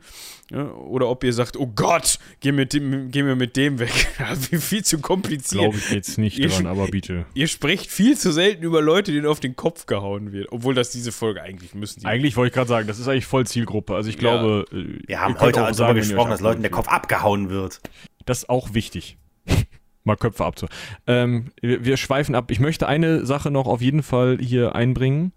[0.51, 3.93] Ja, oder ob ihr sagt, oh Gott, geh, mit dem, geh mir mit dem weg.
[4.53, 5.63] viel zu kompliziert.
[5.63, 7.27] Glaube ich jetzt nicht Ihr dran, aber bitte.
[7.35, 10.51] Ihr sprecht viel zu selten über Leute, denen auf den Kopf gehauen wird.
[10.51, 12.01] Obwohl das diese Folge eigentlich müssen.
[12.01, 13.95] Die Eigentlich wollte ich gerade sagen, das ist eigentlich voll Zielgruppe.
[13.95, 16.89] Also ich glaube, äh, Wir haben heute auch also darüber gesprochen, dass Leuten der Kopf
[16.89, 17.81] abgehauen wird.
[18.25, 19.19] Das ist auch wichtig.
[20.05, 20.67] Mal Köpfe abzu.
[21.07, 22.51] Ähm, wir, wir schweifen ab.
[22.51, 25.33] Ich möchte eine Sache noch auf jeden Fall hier einbringen.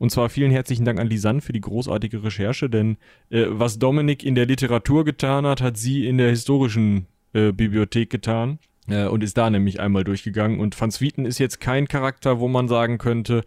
[0.00, 2.96] Und zwar vielen herzlichen Dank an Lisanne für die großartige Recherche, denn
[3.28, 8.08] äh, was Dominik in der Literatur getan hat, hat sie in der historischen äh, Bibliothek
[8.08, 8.58] getan
[8.88, 10.58] äh, und ist da nämlich einmal durchgegangen.
[10.58, 13.44] Und Van Swieten ist jetzt kein Charakter, wo man sagen könnte,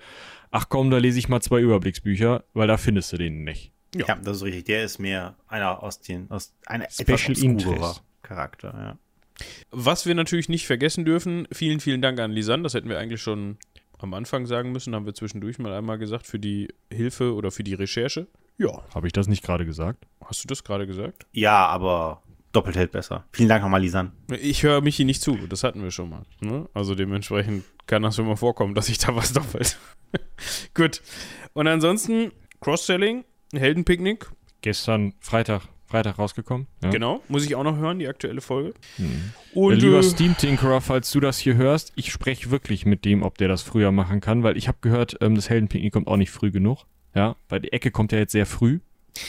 [0.52, 3.73] ach komm, da lese ich mal zwei Überblicksbücher, weil da findest du den nicht.
[3.96, 4.06] Ja.
[4.08, 4.16] Ja.
[4.16, 4.66] das ist richtig.
[4.66, 8.04] Der ist mehr einer aus den, aus einer Special etwas obskurerer Interest.
[8.22, 8.98] Charakter, ja.
[9.72, 13.22] Was wir natürlich nicht vergessen dürfen, vielen, vielen Dank an Lisanne, das hätten wir eigentlich
[13.22, 13.58] schon
[13.98, 17.64] am Anfang sagen müssen, haben wir zwischendurch mal einmal gesagt, für die Hilfe oder für
[17.64, 18.28] die Recherche.
[18.58, 20.06] Ja, Habe ich das nicht gerade gesagt?
[20.24, 21.26] hast du das gerade gesagt?
[21.32, 22.22] Ja, aber
[22.52, 23.26] doppelt hält besser.
[23.32, 24.12] Vielen Dank nochmal, Lisan.
[24.30, 26.24] Ich höre Michi nicht zu, das hatten wir schon mal.
[26.40, 26.70] Ne?
[26.74, 29.78] Also dementsprechend kann das schon mal vorkommen, dass ich da was doppelt.
[30.74, 31.02] Gut.
[31.54, 33.26] Und ansonsten Cross-Selling,
[33.58, 34.28] Heldenpicknick.
[34.62, 36.68] Gestern Freitag, Freitag rausgekommen.
[36.84, 36.90] Ja.
[36.90, 38.74] Genau, muss ich auch noch hören, die aktuelle Folge.
[38.98, 39.32] Hm.
[39.54, 43.24] Und Lieber äh, Steam Tinkerer, falls du das hier hörst, ich spreche wirklich mit dem,
[43.24, 46.18] ob der das früher machen kann, weil ich habe gehört, ähm, das Heldenpicknick kommt auch
[46.18, 46.86] nicht früh genug.
[47.16, 48.80] Ja, weil die Ecke kommt ja jetzt sehr früh.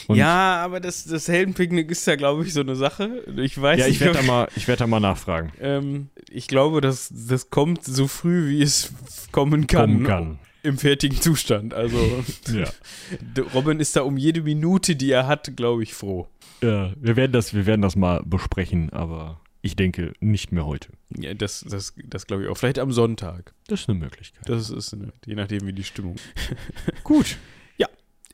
[0.07, 3.23] Und ja, aber das, das Heldenpicknick ist ja, glaube ich, so eine Sache.
[3.37, 5.51] Ich weiß ja, ich werde da, mal- ich werd da mal nachfragen.
[5.61, 8.91] ähm, ich glaube, das, das kommt so früh, wie es
[9.31, 9.91] kommen kann.
[9.91, 10.39] Kommen kann.
[10.65, 11.73] Im fertigen Zustand.
[11.73, 11.97] Also,
[12.53, 12.65] Ja.
[13.53, 16.27] Robin ist da um jede Minute, die er hat, glaube ich, froh.
[16.61, 20.89] ja, wir werden das, wir werden das mal besprechen, aber ich denke nicht mehr heute.
[21.17, 22.57] Ja, das, das, das glaube ich auch.
[22.57, 23.53] Vielleicht am Sonntag.
[23.67, 24.47] Das ist eine Möglichkeit.
[24.47, 26.15] Das ist, eine, je nachdem, wie die Stimmung.
[27.03, 27.37] Gut.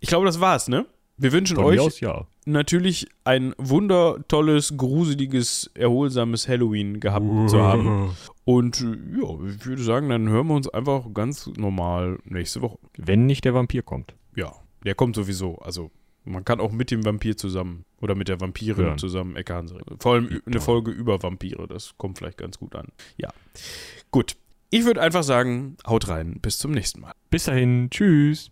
[0.03, 0.87] Ich glaube, das war's, ne?
[1.17, 2.25] Wir wünschen Von euch mir aus ja.
[2.45, 8.09] Natürlich ein wundertolles, gruseliges, erholsames Halloween gehabt zu haben.
[8.45, 12.79] Und ja, ich würde sagen, dann hören wir uns einfach ganz normal nächste Woche.
[12.97, 14.15] Wenn nicht der Vampir kommt.
[14.35, 14.51] Ja,
[14.83, 15.55] der kommt sowieso.
[15.59, 15.91] Also
[16.23, 18.97] man kann auch mit dem Vampir zusammen oder mit der Vampirin Hören.
[18.97, 19.97] zusammen Ecke Hanse reden.
[19.99, 20.61] Vor allem eine Ja.
[20.61, 21.67] Folge über Vampire.
[21.67, 22.87] Das kommt vielleicht ganz gut an.
[23.17, 23.29] Ja.
[24.11, 24.35] Gut.
[24.69, 26.39] Ich würde einfach sagen, haut rein.
[26.41, 27.13] Bis zum nächsten Mal.
[27.29, 27.89] Bis dahin.
[27.89, 28.50] Tschüss.